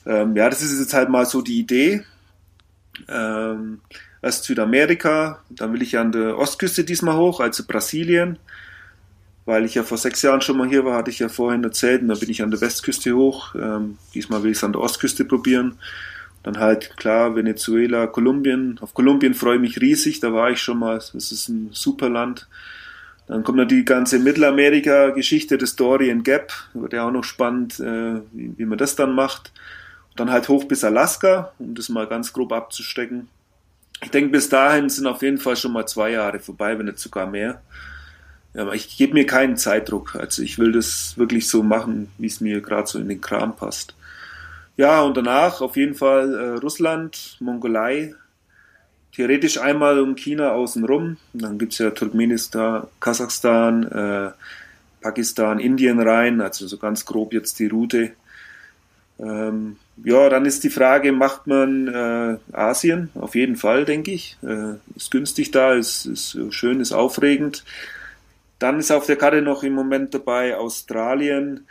Ähm, 0.05 0.37
ja, 0.37 0.49
das 0.49 0.63
ist 0.63 0.79
jetzt 0.79 0.95
halt 0.95 1.09
mal 1.09 1.27
so 1.27 1.43
die 1.43 1.59
Idee. 1.59 2.05
Ähm, 3.09 3.81
erst 4.23 4.45
Südamerika, 4.45 5.41
dann 5.51 5.73
will 5.73 5.83
ich 5.83 5.99
an 5.99 6.13
der 6.13 6.39
Ostküste 6.39 6.85
diesmal 6.85 7.17
hoch, 7.17 7.41
also 7.41 7.65
Brasilien. 7.67 8.39
Weil 9.45 9.65
ich 9.65 9.77
ja 9.77 9.85
vor 9.85 9.99
sechs 9.99 10.23
Jahren 10.23 10.41
schon 10.41 10.57
mal 10.57 10.69
hier 10.69 10.85
war, 10.85 10.97
hatte 10.97 11.11
ich 11.11 11.21
ja 11.21 11.29
vorhin 11.29 11.63
erzählt, 11.63 12.03
und 12.03 12.09
dann 12.09 12.19
bin 12.19 12.31
ich 12.31 12.43
an 12.43 12.51
der 12.51 12.61
Westküste 12.61 13.15
hoch. 13.15 13.55
Ähm, 13.55 13.99
diesmal 14.13 14.43
will 14.43 14.51
ich 14.51 14.57
es 14.57 14.65
an 14.65 14.73
der 14.73 14.83
Ostküste 14.83 15.25
probieren. 15.25 15.79
Dann 16.43 16.59
halt 16.59 16.97
klar 16.97 17.37
Venezuela, 17.37 18.09
Kolumbien. 18.09 18.79
Auf 18.81 18.95
Kolumbien 18.95 19.35
freue 19.35 19.57
ich 19.57 19.61
mich 19.61 19.81
riesig, 19.81 20.21
da 20.21 20.33
war 20.33 20.51
ich 20.51 20.61
schon 20.61 20.79
mal. 20.79 20.97
Das 20.97 21.15
ist 21.15 21.49
ein 21.49 21.71
super 21.73 22.09
Land. 22.09 22.49
Dann 23.27 23.43
kommt 23.43 23.59
noch 23.59 23.67
die 23.67 23.85
ganze 23.85 24.19
Mittelamerika-Geschichte 24.19 25.59
des 25.59 25.75
Dorian 25.75 26.23
Gap, 26.23 26.53
wird 26.75 26.93
ja 26.93 27.07
auch 27.07 27.13
noch 27.13 27.25
spannend, 27.25 27.81
äh, 27.81 28.21
wie, 28.33 28.55
wie, 28.57 28.65
man 28.65 28.79
das 28.79 28.95
dann 28.95 29.15
macht. 29.15 29.53
Und 30.11 30.21
dann 30.21 30.31
halt 30.31 30.49
hoch 30.49 30.65
bis 30.65 30.85
Alaska, 30.85 31.53
um 31.59 31.75
das 31.75 31.89
mal 31.89 32.07
ganz 32.07 32.33
grob 32.33 32.53
abzustecken. 32.53 33.29
Ich 34.03 34.11
denke, 34.11 34.31
bis 34.31 34.49
dahin 34.49 34.89
sind 34.89 35.07
auf 35.07 35.23
jeden 35.23 35.39
Fall 35.39 35.57
schon 35.57 35.73
mal 35.73 35.87
zwei 35.87 36.11
Jahre 36.11 36.39
vorbei, 36.39 36.79
wenn 36.79 36.87
nicht 36.87 36.99
sogar 36.99 37.27
mehr. 37.27 37.63
Ja, 38.55 38.63
aber 38.63 38.75
ich 38.75 38.97
gebe 38.97 39.15
mir 39.15 39.27
keinen 39.27 39.57
Zeitdruck. 39.57 40.15
Also 40.15 40.43
ich 40.43 40.59
will 40.59 40.73
das 40.73 41.19
wirklich 41.19 41.49
so 41.49 41.63
machen, 41.63 42.11
wie 42.19 42.27
es 42.27 42.41
mir 42.41 42.61
gerade 42.61 42.87
so 42.87 42.99
in 42.99 43.09
den 43.09 43.21
Kram 43.21 43.57
passt. 43.57 43.95
Ja, 44.77 45.03
und 45.03 45.17
danach 45.17 45.63
auf 45.63 45.77
jeden 45.77 45.95
Fall 45.95 46.35
äh, 46.35 46.59
Russland, 46.59 47.39
Mongolei, 47.41 48.15
theoretisch 49.17 49.59
einmal 49.59 49.99
um 49.99 50.15
China 50.15 50.53
außenrum. 50.53 51.17
Dann 51.33 51.59
gibt 51.59 51.73
es 51.73 51.79
ja 51.79 51.91
Turkmenistan, 51.91 52.87
Kasachstan, 53.01 53.85
äh, 53.85 54.31
Pakistan, 55.01 55.59
Indien 55.59 56.01
rein, 56.01 56.43
also 56.43 56.67
so 56.67 56.77
ganz 56.77 57.07
grob 57.07 57.33
jetzt 57.33 57.59
die 57.59 57.67
Route. 57.67 58.13
Ähm, 59.19 59.77
ja, 60.05 60.29
dann 60.29 60.45
ist 60.45 60.65
die 60.65 60.71
Frage, 60.71 61.13
macht 61.13 61.47
man 61.47 61.89
äh, 61.89 62.37
Asien? 62.55 63.09
Auf 63.15 63.35
jeden 63.35 63.57
Fall, 63.57 63.87
denke 63.87 64.11
ich. 64.11 64.37
Äh, 64.43 64.75
ist 64.95 65.11
günstig 65.11 65.51
da, 65.51 65.73
ist, 65.73 66.05
ist 66.05 66.39
schön, 66.51 66.81
ist 66.81 66.93
aufregend. 66.93 67.65
Dann 68.59 68.79
ist 68.79 68.93
auf 68.93 69.07
der 69.07 69.17
Karte 69.17 69.41
noch 69.41 69.63
im 69.63 69.73
Moment 69.73 70.13
dabei 70.13 70.57
Australien, 70.57 71.67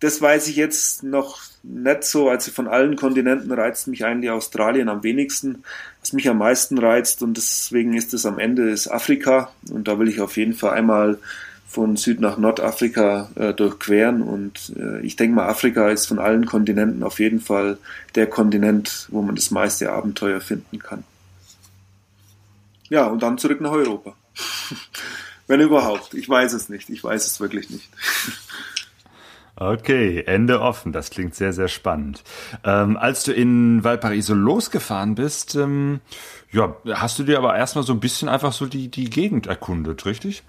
das 0.00 0.20
weiß 0.20 0.48
ich 0.48 0.56
jetzt 0.56 1.02
noch 1.02 1.40
nicht 1.62 2.04
so. 2.04 2.28
Also 2.28 2.50
von 2.50 2.68
allen 2.68 2.96
Kontinenten 2.96 3.50
reizt 3.52 3.88
mich 3.88 4.04
eigentlich 4.04 4.30
Australien 4.30 4.88
am 4.88 5.02
wenigsten. 5.02 5.64
Was 6.00 6.12
mich 6.12 6.28
am 6.28 6.38
meisten 6.38 6.78
reizt 6.78 7.22
und 7.22 7.36
deswegen 7.36 7.94
ist 7.94 8.14
es 8.14 8.26
am 8.26 8.38
Ende 8.38 8.70
ist 8.70 8.88
Afrika 8.88 9.50
und 9.70 9.88
da 9.88 9.98
will 9.98 10.08
ich 10.08 10.20
auf 10.20 10.36
jeden 10.36 10.54
Fall 10.54 10.72
einmal 10.72 11.18
von 11.68 11.96
Süd 11.96 12.20
nach 12.20 12.38
Nordafrika 12.38 13.30
äh, 13.34 13.52
durchqueren. 13.52 14.22
Und 14.22 14.72
äh, 14.76 15.00
ich 15.00 15.16
denke 15.16 15.36
mal, 15.36 15.48
Afrika 15.48 15.90
ist 15.90 16.06
von 16.06 16.18
allen 16.18 16.46
Kontinenten 16.46 17.02
auf 17.02 17.18
jeden 17.18 17.40
Fall 17.40 17.78
der 18.14 18.26
Kontinent, 18.28 19.08
wo 19.10 19.20
man 19.20 19.34
das 19.34 19.50
meiste 19.50 19.90
Abenteuer 19.90 20.40
finden 20.40 20.78
kann. 20.78 21.04
Ja, 22.88 23.06
und 23.06 23.22
dann 23.22 23.36
zurück 23.36 23.60
nach 23.60 23.72
Europa. 23.72 24.14
Wenn 25.48 25.60
überhaupt. 25.60 26.14
Ich 26.14 26.28
weiß 26.28 26.54
es 26.54 26.68
nicht. 26.68 26.88
Ich 26.88 27.02
weiß 27.04 27.26
es 27.26 27.40
wirklich 27.40 27.68
nicht. 27.70 27.88
Okay, 29.58 30.22
Ende 30.26 30.60
offen. 30.60 30.92
Das 30.92 31.08
klingt 31.08 31.34
sehr, 31.34 31.54
sehr 31.54 31.68
spannend. 31.68 32.22
Ähm, 32.62 32.98
als 32.98 33.24
du 33.24 33.32
in 33.32 33.82
Valparaiso 33.82 34.34
losgefahren 34.34 35.14
bist, 35.14 35.54
ähm, 35.54 36.00
ja, 36.52 36.76
hast 36.92 37.18
du 37.18 37.22
dir 37.24 37.38
aber 37.38 37.56
erstmal 37.56 37.84
so 37.84 37.94
ein 37.94 38.00
bisschen 38.00 38.28
einfach 38.28 38.52
so 38.52 38.66
die, 38.66 38.88
die 38.88 39.08
Gegend 39.08 39.46
erkundet, 39.46 40.04
richtig? 40.04 40.42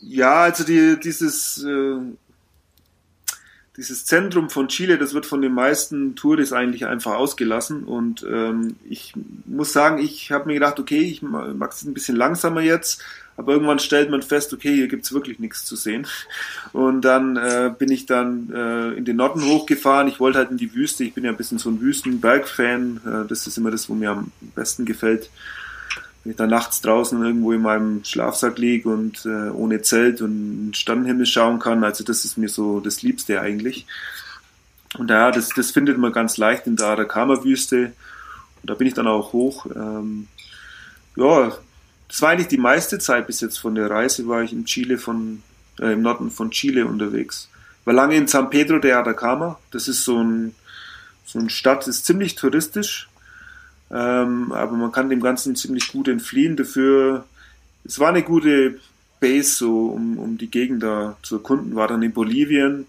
Ja, 0.00 0.42
also 0.42 0.64
die, 0.64 0.98
dieses, 0.98 1.62
äh, 1.62 1.98
dieses 3.76 4.04
Zentrum 4.04 4.50
von 4.50 4.66
Chile, 4.66 4.98
das 4.98 5.14
wird 5.14 5.24
von 5.24 5.40
den 5.40 5.54
meisten 5.54 6.16
Touris 6.16 6.52
eigentlich 6.52 6.86
einfach 6.86 7.14
ausgelassen. 7.14 7.84
Und 7.84 8.26
ähm, 8.28 8.76
ich 8.88 9.14
muss 9.46 9.72
sagen, 9.72 9.98
ich 9.98 10.32
habe 10.32 10.46
mir 10.46 10.54
gedacht, 10.54 10.80
okay, 10.80 11.02
ich 11.02 11.22
mag 11.22 11.70
es 11.70 11.84
ein 11.84 11.94
bisschen 11.94 12.16
langsamer 12.16 12.62
jetzt 12.62 13.02
aber 13.40 13.54
irgendwann 13.54 13.78
stellt 13.78 14.10
man 14.10 14.20
fest, 14.20 14.52
okay, 14.52 14.74
hier 14.74 14.86
gibt's 14.86 15.14
wirklich 15.14 15.38
nichts 15.38 15.64
zu 15.64 15.74
sehen. 15.74 16.06
Und 16.74 17.00
dann 17.00 17.38
äh, 17.38 17.72
bin 17.76 17.90
ich 17.90 18.04
dann 18.04 18.52
äh, 18.52 18.90
in 18.92 19.06
den 19.06 19.16
Norden 19.16 19.42
hochgefahren. 19.42 20.08
Ich 20.08 20.20
wollte 20.20 20.36
halt 20.36 20.50
in 20.50 20.58
die 20.58 20.74
Wüste. 20.74 21.04
Ich 21.04 21.14
bin 21.14 21.24
ja 21.24 21.30
ein 21.30 21.38
bisschen 21.38 21.56
so 21.56 21.70
ein 21.70 21.80
Wüstenberg-Fan. 21.80 23.00
Äh, 23.06 23.28
das 23.28 23.46
ist 23.46 23.56
immer 23.56 23.70
das, 23.70 23.88
wo 23.88 23.94
mir 23.94 24.10
am 24.10 24.30
besten 24.54 24.84
gefällt. 24.84 25.30
Wenn 26.22 26.32
ich 26.32 26.36
da 26.36 26.46
nachts 26.46 26.82
draußen 26.82 27.24
irgendwo 27.24 27.52
in 27.52 27.62
meinem 27.62 28.04
Schlafsack 28.04 28.58
liege 28.58 28.90
und 28.90 29.24
äh, 29.24 29.48
ohne 29.48 29.80
Zelt 29.80 30.20
und 30.20 30.72
Sternenhimmel 30.76 31.24
schauen 31.24 31.60
kann. 31.60 31.82
Also 31.82 32.04
das 32.04 32.26
ist 32.26 32.36
mir 32.36 32.50
so 32.50 32.80
das 32.80 33.00
Liebste 33.00 33.40
eigentlich. 33.40 33.86
Und 34.98 35.08
ja, 35.08 35.30
das, 35.30 35.48
das 35.48 35.70
findet 35.70 35.96
man 35.96 36.12
ganz 36.12 36.36
leicht 36.36 36.66
in 36.66 36.76
der 36.76 36.88
Atacama-Wüste. 36.88 37.92
Und 38.60 38.68
da 38.68 38.74
bin 38.74 38.86
ich 38.86 38.92
dann 38.92 39.06
auch 39.06 39.32
hoch. 39.32 39.64
Ähm, 39.74 40.28
ja, 41.16 41.52
das 42.10 42.20
war 42.22 42.30
eigentlich 42.30 42.48
die 42.48 42.58
meiste 42.58 42.98
Zeit 42.98 43.28
bis 43.28 43.40
jetzt 43.40 43.58
von 43.58 43.76
der 43.76 43.88
Reise, 43.88 44.26
war 44.26 44.42
ich 44.42 44.52
in 44.52 44.64
Chile 44.64 44.98
von, 44.98 45.44
äh, 45.78 45.92
im 45.92 46.02
Norden 46.02 46.32
von 46.32 46.50
Chile 46.50 46.84
unterwegs. 46.84 47.48
War 47.84 47.94
lange 47.94 48.16
in 48.16 48.26
San 48.26 48.50
Pedro 48.50 48.80
de 48.80 48.90
Atacama. 48.90 49.60
Das 49.70 49.86
ist 49.86 50.04
so 50.04 50.18
ein, 50.18 50.56
so 51.24 51.38
eine 51.38 51.50
Stadt, 51.50 51.86
ist 51.86 52.04
ziemlich 52.04 52.34
touristisch. 52.34 53.08
Ähm, 53.92 54.50
aber 54.50 54.72
man 54.72 54.90
kann 54.90 55.08
dem 55.08 55.20
Ganzen 55.20 55.54
ziemlich 55.54 55.92
gut 55.92 56.08
entfliehen. 56.08 56.56
Dafür, 56.56 57.26
es 57.84 58.00
war 58.00 58.08
eine 58.08 58.24
gute 58.24 58.80
Base, 59.20 59.54
so, 59.54 59.86
um, 59.90 60.18
um 60.18 60.36
die 60.36 60.50
Gegend 60.50 60.82
da 60.82 61.16
zu 61.22 61.36
erkunden. 61.36 61.76
War 61.76 61.86
dann 61.86 62.02
in 62.02 62.12
Bolivien, 62.12 62.86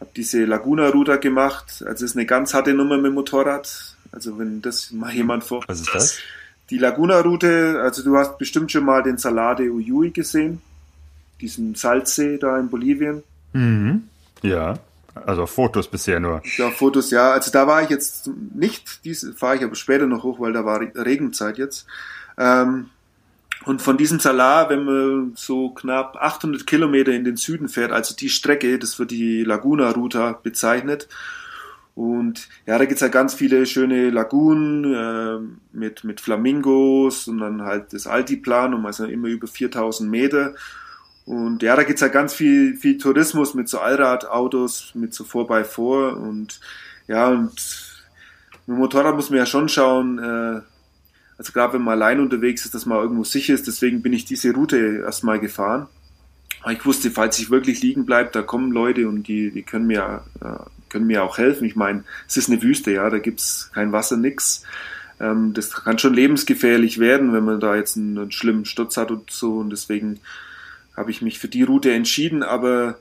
habe 0.00 0.10
diese 0.16 0.46
Laguna-Ruta 0.46 1.16
gemacht. 1.16 1.84
Also 1.86 2.06
es 2.06 2.12
ist 2.12 2.16
eine 2.16 2.24
ganz 2.24 2.54
harte 2.54 2.72
Nummer 2.72 2.96
mit 2.96 3.06
dem 3.06 3.14
Motorrad. 3.14 3.96
Also 4.12 4.38
wenn 4.38 4.62
das 4.62 4.92
mal 4.92 5.12
jemand 5.12 5.44
vor. 5.44 5.62
Was 5.66 5.82
ist 5.82 5.94
das? 5.94 6.18
Die 6.70 6.78
Laguna-Route, 6.78 7.80
also 7.82 8.02
du 8.02 8.16
hast 8.16 8.38
bestimmt 8.38 8.72
schon 8.72 8.84
mal 8.84 9.02
den 9.02 9.18
Salade 9.18 9.70
Uyui 9.70 10.10
gesehen, 10.10 10.60
diesen 11.40 11.74
Salzsee 11.74 12.38
da 12.38 12.58
in 12.58 12.68
Bolivien. 12.68 13.22
Mhm. 13.52 14.08
Ja, 14.42 14.78
also 15.24 15.46
Fotos 15.46 15.88
bisher 15.88 16.20
nur. 16.20 16.42
Ja, 16.56 16.70
Fotos, 16.70 17.10
ja. 17.10 17.32
Also 17.32 17.50
da 17.50 17.66
war 17.66 17.82
ich 17.82 17.88
jetzt 17.88 18.30
nicht, 18.54 19.04
diese 19.04 19.32
fahre 19.32 19.56
ich 19.56 19.64
aber 19.64 19.74
später 19.74 20.06
noch 20.06 20.24
hoch, 20.24 20.40
weil 20.40 20.52
da 20.52 20.64
war 20.64 20.80
Regenzeit 20.80 21.56
jetzt. 21.58 21.86
Ähm, 22.36 22.90
und 23.64 23.82
von 23.82 23.96
diesem 23.96 24.20
Salar, 24.20 24.68
wenn 24.68 24.84
man 24.84 25.32
so 25.34 25.70
knapp 25.70 26.16
800 26.16 26.66
Kilometer 26.66 27.12
in 27.12 27.24
den 27.24 27.36
Süden 27.36 27.68
fährt, 27.68 27.90
also 27.90 28.14
die 28.14 28.28
Strecke, 28.28 28.78
das 28.78 28.98
wird 28.98 29.10
die 29.10 29.42
Laguna-Ruta 29.42 30.38
bezeichnet. 30.42 31.08
Und 31.96 32.50
ja, 32.66 32.76
da 32.76 32.84
gibt's 32.84 33.00
halt 33.00 33.12
ganz 33.12 33.32
viele 33.32 33.64
schöne 33.64 34.10
Lagunen 34.10 34.84
äh, 34.94 35.38
mit, 35.72 36.04
mit 36.04 36.20
Flamingos 36.20 37.26
und 37.26 37.38
dann 37.38 37.62
halt 37.62 37.94
das 37.94 38.06
Altiplanum, 38.06 38.84
also 38.84 39.06
immer 39.06 39.28
über 39.28 39.46
4000 39.46 40.08
Meter. 40.08 40.54
Und 41.24 41.62
ja, 41.62 41.74
da 41.74 41.84
gibt's 41.84 42.02
halt 42.02 42.12
ganz 42.12 42.34
viel, 42.34 42.76
viel 42.76 42.98
Tourismus 42.98 43.54
mit 43.54 43.70
so 43.70 43.78
Allradautos, 43.78 44.92
mit 44.94 45.14
so 45.14 45.24
4x4 45.24 46.10
und 46.10 46.60
ja, 47.08 47.28
und 47.28 47.54
mit 48.66 48.76
dem 48.76 48.78
Motorrad 48.78 49.16
muss 49.16 49.30
man 49.30 49.38
ja 49.38 49.46
schon 49.46 49.70
schauen, 49.70 50.18
äh, 50.18 50.60
also 51.38 51.52
gerade 51.52 51.72
wenn 51.74 51.82
man 51.82 51.94
allein 51.94 52.20
unterwegs 52.20 52.66
ist, 52.66 52.74
dass 52.74 52.84
man 52.84 52.98
irgendwo 52.98 53.24
sicher 53.24 53.54
ist, 53.54 53.66
deswegen 53.66 54.02
bin 54.02 54.12
ich 54.12 54.26
diese 54.26 54.52
Route 54.52 55.02
erstmal 55.04 55.40
gefahren. 55.40 55.86
Aber 56.60 56.72
ich 56.72 56.84
wusste, 56.84 57.10
falls 57.10 57.38
ich 57.38 57.48
wirklich 57.48 57.80
liegen 57.80 58.04
bleibe, 58.04 58.30
da 58.32 58.42
kommen 58.42 58.70
Leute 58.70 59.08
und 59.08 59.28
die, 59.28 59.50
die 59.50 59.62
können 59.62 59.86
mir 59.86 60.24
äh, 60.42 60.75
können 60.96 61.06
mir 61.06 61.22
auch 61.22 61.36
helfen. 61.36 61.66
Ich 61.66 61.76
meine, 61.76 62.04
es 62.26 62.38
ist 62.38 62.48
eine 62.48 62.62
Wüste, 62.62 62.90
ja, 62.90 63.10
da 63.10 63.18
gibt's 63.18 63.70
kein 63.74 63.92
Wasser, 63.92 64.16
nix. 64.16 64.62
Ähm, 65.20 65.52
das 65.52 65.70
kann 65.70 65.98
schon 65.98 66.14
lebensgefährlich 66.14 66.98
werden, 66.98 67.34
wenn 67.34 67.44
man 67.44 67.60
da 67.60 67.76
jetzt 67.76 67.98
einen, 67.98 68.16
einen 68.16 68.32
schlimmen 68.32 68.64
Sturz 68.64 68.96
hat 68.96 69.10
und 69.10 69.30
so. 69.30 69.58
Und 69.58 69.68
deswegen 69.70 70.20
habe 70.96 71.10
ich 71.10 71.20
mich 71.20 71.38
für 71.38 71.48
die 71.48 71.64
Route 71.64 71.92
entschieden. 71.92 72.42
Aber 72.42 72.98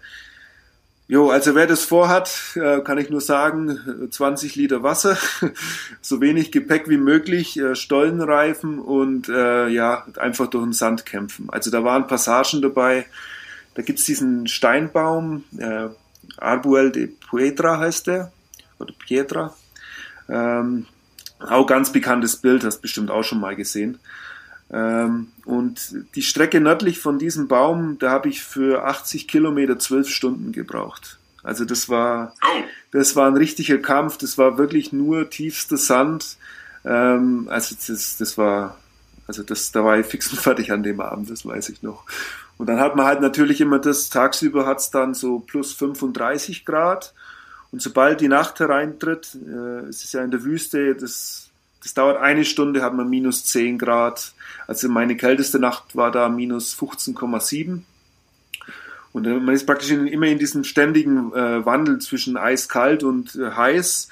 Jo, 1.08 1.30
also 1.30 1.54
wer 1.54 1.68
das 1.68 1.86
vorhat, 1.86 2.56
äh, 2.56 2.80
kann 2.80 2.98
ich 2.98 3.12
nur 3.12 3.22
sagen, 3.22 4.10
20 4.10 4.56
Liter 4.56 4.82
Wasser, 4.82 5.16
so 6.02 6.20
wenig 6.20 6.52
Gepäck 6.52 6.90
wie 6.90 6.98
möglich, 6.98 7.60
äh, 7.60 7.76
Stollenreifen 7.76 8.80
und 8.80 9.30
äh, 9.30 9.68
ja, 9.68 10.08
einfach 10.18 10.48
durch 10.48 10.64
den 10.64 10.74
Sand 10.74 11.06
kämpfen. 11.06 11.48
Also 11.52 11.70
da 11.70 11.84
waren 11.84 12.08
Passagen 12.08 12.64
dabei, 12.64 13.06
da 13.76 13.84
gibt's 13.84 14.06
diesen 14.06 14.48
Steinbaum, 14.48 15.44
äh, 15.60 15.90
Arbuel 16.38 16.92
de 16.92 17.08
Pietra 17.08 17.80
heißt 17.80 18.08
der, 18.08 18.32
oder 18.80 18.94
Pietra. 18.94 19.56
Ähm, 20.30 20.86
auch 21.40 21.68
ganz 21.68 21.92
bekanntes 21.92 22.38
Bild, 22.38 22.64
hast 22.64 22.82
bestimmt 22.82 23.12
auch 23.12 23.24
schon 23.24 23.40
mal 23.40 23.56
gesehen. 23.56 24.00
Ähm, 24.72 25.28
und 25.46 25.96
die 26.16 26.24
Strecke 26.24 26.60
nördlich 26.60 27.00
von 27.00 27.20
diesem 27.20 27.48
Baum, 27.48 27.98
da 28.00 28.12
habe 28.12 28.30
ich 28.30 28.44
für 28.44 28.86
80 28.86 29.28
Kilometer 29.28 29.78
zwölf 29.78 30.10
Stunden 30.10 30.52
gebraucht. 30.52 31.20
Also 31.44 31.64
das 31.64 31.90
war, 31.90 32.34
das 32.92 33.16
war 33.16 33.28
ein 33.28 33.38
richtiger 33.38 33.78
Kampf. 33.78 34.18
Das 34.18 34.38
war 34.38 34.58
wirklich 34.58 34.92
nur 34.92 35.30
tiefster 35.30 35.78
Sand. 35.78 36.38
Ähm, 36.84 37.48
also 37.50 37.76
das, 37.88 38.18
das 38.18 38.38
war, 38.38 38.78
also 39.28 39.44
das, 39.44 39.72
da 39.72 39.84
war 39.86 40.00
ich 40.00 40.08
fix 40.08 40.32
und 40.32 40.40
fertig 40.40 40.72
an 40.72 40.82
dem 40.82 41.00
Abend, 41.00 41.30
das 41.30 41.46
weiß 41.46 41.70
ich 41.70 41.84
noch. 41.84 42.04
Und 42.58 42.68
dann 42.68 42.80
hat 42.80 42.96
man 42.96 43.06
halt 43.06 43.22
natürlich 43.22 43.60
immer 43.62 43.80
das, 43.80 44.10
tagsüber 44.10 44.66
hat 44.66 44.80
es 44.80 44.90
dann 44.90 45.14
so 45.14 45.40
plus 45.40 45.74
35 45.74 46.66
Grad. 46.66 47.14
Und 47.72 47.82
sobald 47.82 48.22
die 48.22 48.30
Nacht 48.30 48.60
hereintritt, 48.60 49.38
äh, 49.46 49.88
es 49.90 50.04
ist 50.04 50.14
ja 50.14 50.24
in 50.24 50.32
der 50.32 50.44
Wüste, 50.44 50.96
das, 50.96 51.50
das 51.84 51.94
dauert 51.94 52.18
eine 52.18 52.46
Stunde, 52.46 52.82
hat 52.82 52.94
man 52.94 53.10
minus 53.10 53.44
10 53.46 53.78
Grad. 53.78 54.34
Also 54.68 54.88
meine 54.88 55.18
kälteste 55.18 55.60
Nacht 55.60 55.96
war 55.96 56.12
da 56.12 56.30
minus 56.30 56.78
15,7. 56.78 57.82
Und 59.12 59.28
äh, 59.28 59.34
man 59.34 59.54
ist 59.54 59.66
praktisch 59.66 59.92
in, 59.92 60.08
immer 60.08 60.28
in 60.28 60.40
diesem 60.40 60.64
ständigen 60.64 61.34
äh, 61.34 61.66
Wandel 61.66 62.00
zwischen 62.00 62.38
eiskalt 62.38 63.04
und 63.04 63.36
äh, 63.36 63.52
heiß 63.52 64.10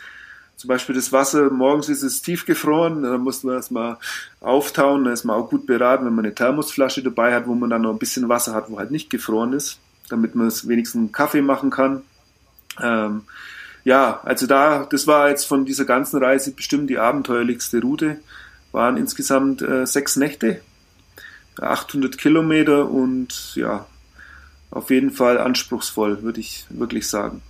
zum 0.63 0.69
Beispiel 0.69 0.95
das 0.95 1.11
Wasser, 1.11 1.49
morgens 1.49 1.89
ist 1.89 2.03
es 2.03 2.21
tiefgefroren, 2.21 3.03
dann 3.03 3.19
muss 3.19 3.43
man 3.43 3.55
erstmal 3.55 3.97
auftauen, 4.39 5.03
dann 5.03 5.11
ist 5.11 5.25
man 5.25 5.35
auch 5.35 5.49
gut 5.49 5.65
beraten, 5.65 6.05
wenn 6.05 6.15
man 6.15 6.23
eine 6.23 6.33
Thermosflasche 6.33 7.03
dabei 7.03 7.35
hat, 7.35 7.47
wo 7.47 7.53
man 7.53 7.69
dann 7.69 7.81
noch 7.81 7.91
ein 7.91 7.99
bisschen 7.99 8.29
Wasser 8.29 8.53
hat, 8.53 8.69
wo 8.69 8.79
halt 8.79 8.89
nicht 8.89 9.09
gefroren 9.09 9.51
ist, 9.51 9.79
damit 10.07 10.35
man 10.35 10.47
es 10.47 10.65
wenigstens 10.65 10.99
einen 10.99 11.11
Kaffee 11.11 11.41
machen 11.41 11.69
kann. 11.69 12.03
Ähm, 12.81 13.23
ja, 13.83 14.21
also 14.23 14.47
da, 14.47 14.87
das 14.89 15.05
war 15.05 15.27
jetzt 15.27 15.47
von 15.47 15.65
dieser 15.65 15.83
ganzen 15.83 16.23
Reise 16.23 16.53
bestimmt 16.53 16.89
die 16.89 16.97
abenteuerlichste 16.97 17.81
Route. 17.81 18.21
Waren 18.71 18.95
insgesamt 18.95 19.61
äh, 19.61 19.85
sechs 19.85 20.15
Nächte, 20.15 20.61
800 21.59 22.17
Kilometer 22.17 22.89
und 22.89 23.53
ja, 23.55 23.85
auf 24.71 24.91
jeden 24.91 25.11
Fall 25.11 25.39
anspruchsvoll, 25.39 26.23
würde 26.23 26.39
ich 26.39 26.65
wirklich 26.69 27.09
sagen. 27.09 27.41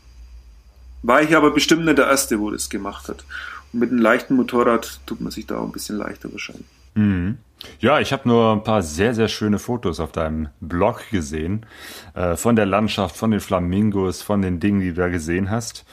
War 1.03 1.21
ich 1.21 1.35
aber 1.35 1.51
bestimmt 1.51 1.85
nicht 1.85 1.97
der 1.97 2.07
Erste, 2.07 2.39
wo 2.39 2.49
das 2.49 2.69
gemacht 2.69 3.09
hat. 3.09 3.23
Und 3.71 3.79
mit 3.81 3.91
einem 3.91 3.99
leichten 3.99 4.35
Motorrad 4.35 5.01
tut 5.05 5.21
man 5.21 5.31
sich 5.31 5.45
da 5.45 5.57
auch 5.57 5.65
ein 5.65 5.71
bisschen 5.71 5.97
leichter 5.97 6.31
wahrscheinlich. 6.31 6.65
Mhm. 6.95 7.37
Ja, 7.79 7.99
ich 7.99 8.11
habe 8.11 8.27
nur 8.27 8.51
ein 8.51 8.63
paar 8.63 8.81
sehr, 8.81 9.13
sehr 9.13 9.27
schöne 9.27 9.59
Fotos 9.59 9.99
auf 9.99 10.11
deinem 10.11 10.49
Blog 10.59 11.09
gesehen. 11.11 11.65
Äh, 12.13 12.35
von 12.35 12.55
der 12.55 12.65
Landschaft, 12.65 13.15
von 13.15 13.31
den 13.31 13.39
Flamingos, 13.39 14.21
von 14.21 14.41
den 14.41 14.59
Dingen, 14.59 14.81
die 14.81 14.89
du 14.89 15.01
da 15.01 15.07
gesehen 15.09 15.49
hast. 15.49 15.85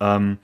Ähm, 0.00 0.38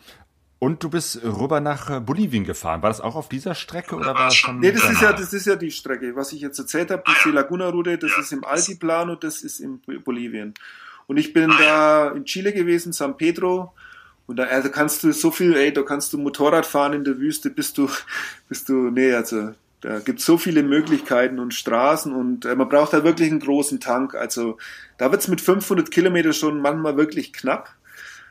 und 0.58 0.84
du 0.84 0.90
bist 0.90 1.24
rüber 1.24 1.60
nach 1.60 1.90
äh, 1.90 2.00
Bolivien 2.00 2.44
gefahren. 2.44 2.82
War 2.82 2.90
das 2.90 3.00
auch 3.00 3.16
auf 3.16 3.28
dieser 3.28 3.54
Strecke 3.54 3.96
oder 3.96 4.14
war 4.14 4.26
das 4.26 4.36
schon? 4.36 4.60
Nee, 4.60 4.70
das 4.70 4.88
ist 4.88 5.02
ja, 5.02 5.12
das 5.12 5.32
ist 5.32 5.46
ja 5.46 5.56
die 5.56 5.72
Strecke. 5.72 6.14
Was 6.14 6.32
ich 6.32 6.40
jetzt 6.40 6.58
erzählt 6.58 6.90
habe, 6.90 7.02
das 7.04 7.16
ist 7.16 7.24
die 7.24 7.30
Laguna-Route, 7.30 7.98
das 7.98 8.16
ist 8.18 8.32
im 8.32 8.44
Altiplano, 8.44 9.16
das 9.16 9.42
ist 9.42 9.58
in 9.58 9.80
Bolivien. 10.04 10.54
Und 11.08 11.16
ich 11.16 11.32
bin 11.32 11.50
da 11.50 12.10
in 12.10 12.24
Chile 12.24 12.52
gewesen, 12.52 12.92
San 12.92 13.16
Pedro, 13.16 13.74
und 14.26 14.36
da 14.36 14.44
also 14.44 14.70
kannst 14.70 15.02
du 15.02 15.12
so 15.12 15.30
viel, 15.30 15.54
ey, 15.56 15.72
da 15.72 15.82
kannst 15.82 16.12
du 16.12 16.18
Motorrad 16.18 16.66
fahren 16.66 16.92
in 16.92 17.04
der 17.04 17.18
Wüste, 17.18 17.50
bist 17.50 17.78
du, 17.78 17.88
bist 18.48 18.68
du, 18.68 18.90
nee, 18.90 19.12
also 19.12 19.52
Da 19.80 19.98
gibt 19.98 20.20
es 20.20 20.24
so 20.24 20.38
viele 20.38 20.62
Möglichkeiten 20.62 21.40
und 21.40 21.54
Straßen 21.54 22.12
und 22.12 22.44
äh, 22.44 22.54
man 22.54 22.68
braucht 22.68 22.92
da 22.92 23.02
wirklich 23.02 23.30
einen 23.30 23.40
großen 23.40 23.80
Tank. 23.80 24.14
Also 24.14 24.58
da 24.96 25.10
wird 25.10 25.22
es 25.22 25.28
mit 25.28 25.40
500 25.40 25.90
Kilometer 25.90 26.32
schon 26.32 26.60
manchmal 26.60 26.96
wirklich 26.96 27.32
knapp. 27.32 27.74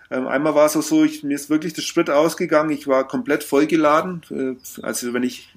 Ähm, 0.09 0.27
einmal 0.27 0.55
war 0.55 0.65
es 0.65 0.77
auch 0.77 0.81
so, 0.81 1.03
ich, 1.03 1.23
mir 1.23 1.35
ist 1.35 1.49
wirklich 1.49 1.73
der 1.73 1.81
Sprit 1.81 2.09
ausgegangen. 2.09 2.69
Ich 2.71 2.87
war 2.87 3.07
komplett 3.07 3.43
vollgeladen. 3.43 4.21
Äh, 4.31 4.81
also 4.81 5.13
wenn 5.13 5.23
ich 5.23 5.53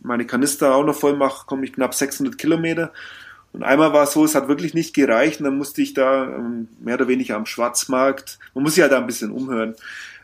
meine 0.00 0.26
Kanister 0.26 0.74
auch 0.74 0.84
noch 0.84 0.96
voll 0.96 1.16
mache, 1.16 1.46
komme 1.46 1.64
ich 1.64 1.72
knapp 1.72 1.94
600 1.94 2.36
Kilometer. 2.38 2.92
Und 3.56 3.62
einmal 3.62 3.94
war 3.94 4.04
es 4.04 4.12
so, 4.12 4.22
es 4.22 4.34
hat 4.34 4.48
wirklich 4.48 4.74
nicht 4.74 4.94
gereicht. 4.94 5.40
Und 5.40 5.44
dann 5.44 5.56
musste 5.56 5.80
ich 5.80 5.94
da 5.94 6.24
ähm, 6.26 6.68
mehr 6.78 6.96
oder 6.96 7.08
weniger 7.08 7.36
am 7.36 7.46
Schwarzmarkt, 7.46 8.38
man 8.52 8.62
muss 8.62 8.74
sich 8.74 8.82
ja 8.82 8.88
da 8.88 8.98
ein 8.98 9.06
bisschen 9.06 9.30
umhören, 9.30 9.74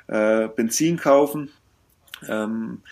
äh, 0.06 0.48
Benzin 0.48 0.98
kaufen. 0.98 1.48
Ähm, 2.28 2.82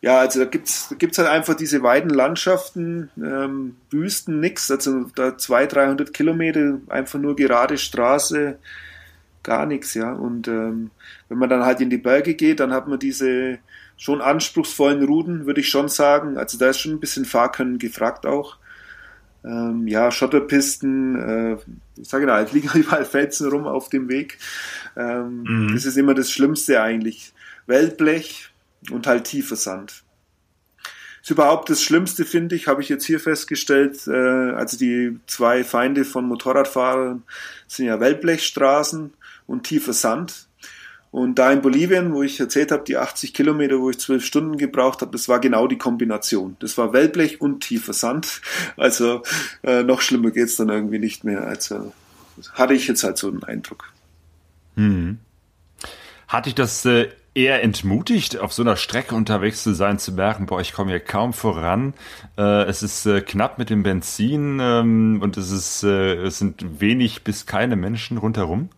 ja, 0.00 0.20
also 0.20 0.40
da 0.40 0.46
gibt's 0.46 0.88
da 0.88 0.96
gibt's 0.96 1.18
halt 1.18 1.28
einfach 1.28 1.52
diese 1.54 1.82
weiten 1.82 2.08
Landschaften, 2.08 3.10
ähm, 3.18 3.76
Wüsten, 3.90 4.40
nix, 4.40 4.70
also 4.70 5.04
da 5.14 5.36
200, 5.36 5.74
300 5.74 6.14
Kilometer, 6.14 6.78
einfach 6.88 7.18
nur 7.18 7.36
gerade 7.36 7.76
Straße, 7.76 8.58
gar 9.42 9.66
nichts, 9.66 9.92
ja. 9.92 10.14
Und 10.14 10.48
ähm, 10.48 10.92
wenn 11.28 11.38
man 11.38 11.50
dann 11.50 11.64
halt 11.64 11.82
in 11.82 11.90
die 11.90 11.98
Berge 11.98 12.34
geht, 12.34 12.60
dann 12.60 12.72
hat 12.72 12.88
man 12.88 12.98
diese 12.98 13.58
schon 13.98 14.22
anspruchsvollen 14.22 15.04
Routen, 15.04 15.44
würde 15.44 15.60
ich 15.60 15.68
schon 15.68 15.90
sagen. 15.90 16.38
Also 16.38 16.56
da 16.56 16.70
ist 16.70 16.80
schon 16.80 16.92
ein 16.92 17.00
bisschen 17.00 17.26
Fahrkönnen 17.26 17.78
gefragt 17.78 18.24
auch. 18.24 18.56
Ähm, 19.44 19.86
ja, 19.86 20.10
Schotterpisten, 20.10 21.16
äh, 21.16 21.56
ich 21.96 22.08
sage 22.08 22.26
ja, 22.26 22.40
es 22.40 22.52
liegen 22.52 22.70
überall 22.74 23.04
Felsen 23.04 23.48
rum 23.50 23.66
auf 23.66 23.88
dem 23.88 24.08
Weg. 24.08 24.38
Ähm, 24.96 25.42
mhm. 25.42 25.74
Das 25.74 25.84
ist 25.84 25.96
immer 25.96 26.14
das 26.14 26.30
Schlimmste 26.30 26.80
eigentlich. 26.80 27.32
Weltblech, 27.66 28.50
und 28.90 29.06
halt 29.06 29.24
tiefer 29.24 29.56
Sand. 29.56 30.04
ist 31.22 31.30
überhaupt 31.30 31.70
das 31.70 31.82
Schlimmste, 31.82 32.24
finde 32.24 32.54
ich, 32.54 32.68
habe 32.68 32.82
ich 32.82 32.88
jetzt 32.88 33.04
hier 33.04 33.20
festgestellt. 33.20 34.06
Äh, 34.06 34.12
also 34.12 34.76
die 34.76 35.18
zwei 35.26 35.64
Feinde 35.64 36.04
von 36.04 36.26
Motorradfahrern 36.26 37.22
sind 37.66 37.86
ja 37.86 38.00
Wellblechstraßen 38.00 39.12
und 39.46 39.62
tiefer 39.64 39.92
Sand. 39.92 40.43
Und 41.14 41.36
da 41.36 41.52
in 41.52 41.62
Bolivien, 41.62 42.12
wo 42.12 42.24
ich 42.24 42.40
erzählt 42.40 42.72
habe, 42.72 42.82
die 42.82 42.96
80 42.96 43.32
Kilometer, 43.32 43.78
wo 43.78 43.88
ich 43.88 44.00
zwölf 44.00 44.24
Stunden 44.24 44.56
gebraucht 44.56 45.00
habe, 45.00 45.12
das 45.12 45.28
war 45.28 45.38
genau 45.38 45.68
die 45.68 45.78
Kombination. 45.78 46.56
Das 46.58 46.76
war 46.76 46.92
Wellblech 46.92 47.40
und 47.40 47.60
tiefer 47.60 47.92
Sand. 47.92 48.40
Also 48.76 49.22
äh, 49.62 49.84
noch 49.84 50.00
schlimmer 50.00 50.32
geht's 50.32 50.56
dann 50.56 50.70
irgendwie 50.70 50.98
nicht 50.98 51.22
mehr. 51.22 51.46
Also 51.46 51.92
hatte 52.54 52.74
ich 52.74 52.88
jetzt 52.88 53.04
halt 53.04 53.16
so 53.16 53.28
einen 53.28 53.44
Eindruck. 53.44 53.92
Hm. 54.74 55.18
Hatte 56.26 56.48
ich 56.48 56.56
das 56.56 56.84
äh, 56.84 57.10
eher 57.32 57.62
entmutigt, 57.62 58.40
auf 58.40 58.52
so 58.52 58.62
einer 58.62 58.74
Strecke 58.74 59.14
unterwegs 59.14 59.62
zu 59.62 59.72
sein, 59.72 60.00
zu 60.00 60.10
merken, 60.10 60.46
boah, 60.46 60.60
ich 60.60 60.72
komme 60.72 60.90
hier 60.90 60.98
kaum 60.98 61.32
voran. 61.32 61.94
Äh, 62.36 62.64
es 62.64 62.82
ist 62.82 63.06
äh, 63.06 63.20
knapp 63.20 63.60
mit 63.60 63.70
dem 63.70 63.84
Benzin 63.84 64.58
ähm, 64.60 65.20
und 65.22 65.36
es 65.36 65.52
ist, 65.52 65.84
äh, 65.84 66.16
es 66.24 66.40
sind 66.40 66.80
wenig 66.80 67.22
bis 67.22 67.46
keine 67.46 67.76
Menschen 67.76 68.18
rundherum. 68.18 68.68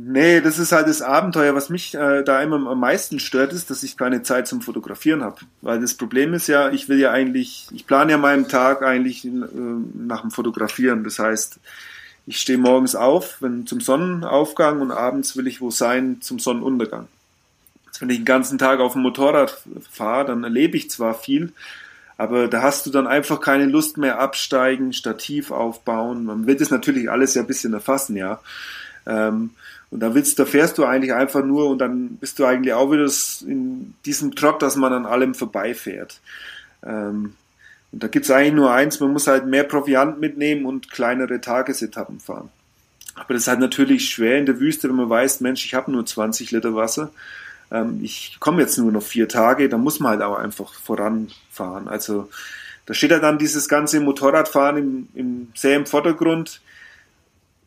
Nee, 0.00 0.40
das 0.40 0.60
ist 0.60 0.70
halt 0.70 0.86
das 0.86 1.02
Abenteuer. 1.02 1.56
Was 1.56 1.70
mich 1.70 1.94
äh, 1.94 2.22
da 2.22 2.40
immer 2.40 2.70
am 2.70 2.78
meisten 2.78 3.18
stört, 3.18 3.52
ist, 3.52 3.68
dass 3.68 3.82
ich 3.82 3.96
keine 3.96 4.22
Zeit 4.22 4.46
zum 4.46 4.60
Fotografieren 4.60 5.24
habe. 5.24 5.40
Weil 5.60 5.80
das 5.80 5.94
Problem 5.94 6.34
ist 6.34 6.46
ja, 6.46 6.70
ich 6.70 6.88
will 6.88 7.00
ja 7.00 7.10
eigentlich, 7.10 7.66
ich 7.72 7.84
plane 7.84 8.12
ja 8.12 8.18
meinen 8.18 8.46
Tag 8.46 8.82
eigentlich 8.82 9.24
äh, 9.24 9.30
nach 9.30 10.20
dem 10.20 10.30
Fotografieren. 10.30 11.02
Das 11.02 11.18
heißt, 11.18 11.58
ich 12.26 12.38
stehe 12.38 12.58
morgens 12.58 12.94
auf, 12.94 13.42
wenn 13.42 13.66
zum 13.66 13.80
Sonnenaufgang 13.80 14.80
und 14.80 14.92
abends 14.92 15.36
will 15.36 15.48
ich 15.48 15.60
wo 15.60 15.70
sein 15.70 16.20
zum 16.20 16.38
Sonnenuntergang 16.38 17.08
wenn 18.00 18.10
ich 18.10 18.18
den 18.18 18.24
ganzen 18.24 18.58
Tag 18.58 18.80
auf 18.80 18.92
dem 18.92 19.02
Motorrad 19.02 19.58
fahre, 19.90 20.26
dann 20.26 20.44
erlebe 20.44 20.76
ich 20.76 20.90
zwar 20.90 21.14
viel, 21.14 21.52
aber 22.16 22.48
da 22.48 22.62
hast 22.62 22.86
du 22.86 22.90
dann 22.90 23.06
einfach 23.06 23.40
keine 23.40 23.66
Lust 23.66 23.96
mehr 23.96 24.18
absteigen, 24.18 24.92
Stativ 24.92 25.50
aufbauen. 25.50 26.24
Man 26.24 26.46
will 26.46 26.56
das 26.56 26.70
natürlich 26.70 27.10
alles 27.10 27.34
ja 27.34 27.42
ein 27.42 27.46
bisschen 27.46 27.72
erfassen, 27.72 28.16
ja. 28.16 28.40
Ähm, 29.06 29.50
und 29.90 30.00
da 30.00 30.14
willst, 30.14 30.38
da 30.38 30.44
fährst 30.44 30.78
du 30.78 30.84
eigentlich 30.84 31.14
einfach 31.14 31.44
nur 31.44 31.68
und 31.68 31.78
dann 31.78 32.16
bist 32.16 32.38
du 32.38 32.44
eigentlich 32.44 32.74
auch 32.74 32.90
wieder 32.90 33.10
in 33.46 33.94
diesem 34.04 34.34
Trott, 34.34 34.62
dass 34.62 34.76
man 34.76 34.92
an 34.92 35.06
allem 35.06 35.34
vorbeifährt. 35.34 36.20
Ähm, 36.84 37.34
und 37.90 38.02
da 38.02 38.08
gibt's 38.08 38.30
eigentlich 38.30 38.54
nur 38.54 38.70
eins, 38.70 39.00
man 39.00 39.12
muss 39.12 39.26
halt 39.26 39.46
mehr 39.46 39.64
Proviant 39.64 40.20
mitnehmen 40.20 40.66
und 40.66 40.90
kleinere 40.90 41.40
Tagesetappen 41.40 42.20
fahren. 42.20 42.50
Aber 43.14 43.34
das 43.34 43.44
ist 43.44 43.48
halt 43.48 43.60
natürlich 43.60 44.10
schwer 44.10 44.38
in 44.38 44.46
der 44.46 44.60
Wüste, 44.60 44.88
wenn 44.88 44.96
man 44.96 45.08
weiß, 45.08 45.40
Mensch, 45.40 45.64
ich 45.64 45.74
habe 45.74 45.90
nur 45.90 46.04
20 46.04 46.50
Liter 46.50 46.74
Wasser 46.74 47.10
ähm, 47.70 48.00
ich 48.02 48.38
komme 48.40 48.62
jetzt 48.62 48.78
nur 48.78 48.92
noch 48.92 49.02
vier 49.02 49.28
Tage, 49.28 49.68
da 49.68 49.78
muss 49.78 50.00
man 50.00 50.12
halt 50.12 50.22
auch 50.22 50.36
einfach 50.36 50.72
voranfahren. 50.74 51.88
Also 51.88 52.28
da 52.86 52.94
steht 52.94 53.10
ja 53.10 53.18
dann 53.18 53.38
dieses 53.38 53.68
ganze 53.68 54.00
Motorradfahren 54.00 54.78
im, 54.78 55.08
im, 55.14 55.52
sehr 55.54 55.76
im 55.76 55.86
Vordergrund. 55.86 56.60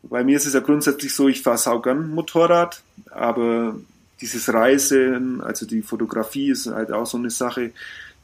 Bei 0.02 0.24
mir 0.24 0.36
ist 0.36 0.46
es 0.46 0.54
ja 0.54 0.60
grundsätzlich 0.60 1.14
so, 1.14 1.28
ich 1.28 1.42
fahre 1.42 1.58
saugern 1.58 2.10
Motorrad, 2.10 2.82
aber 3.10 3.76
dieses 4.20 4.52
Reisen, 4.52 5.40
also 5.40 5.66
die 5.66 5.82
Fotografie 5.82 6.50
ist 6.50 6.66
halt 6.66 6.92
auch 6.92 7.06
so 7.06 7.18
eine 7.18 7.30
Sache. 7.30 7.72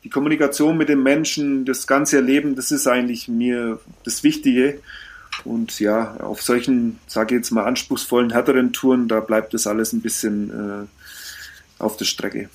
Die 0.04 0.10
Kommunikation 0.10 0.76
mit 0.76 0.88
den 0.88 1.02
Menschen, 1.02 1.64
das 1.64 1.86
ganze 1.86 2.16
Erleben, 2.16 2.54
das 2.54 2.70
ist 2.70 2.86
eigentlich 2.86 3.28
mir 3.28 3.80
das 4.04 4.22
Wichtige. 4.22 4.80
Und 5.44 5.78
ja, 5.80 6.16
auf 6.18 6.42
solchen, 6.42 6.98
sage 7.06 7.34
ich 7.34 7.40
jetzt 7.40 7.50
mal, 7.50 7.64
anspruchsvollen, 7.64 8.30
härteren 8.30 8.72
Touren, 8.72 9.08
da 9.08 9.20
bleibt 9.20 9.54
das 9.54 9.66
alles 9.66 9.92
ein 9.92 10.00
bisschen 10.00 10.50
äh, 10.50 11.82
auf 11.82 11.96
der 11.96 12.04
Strecke. 12.04 12.48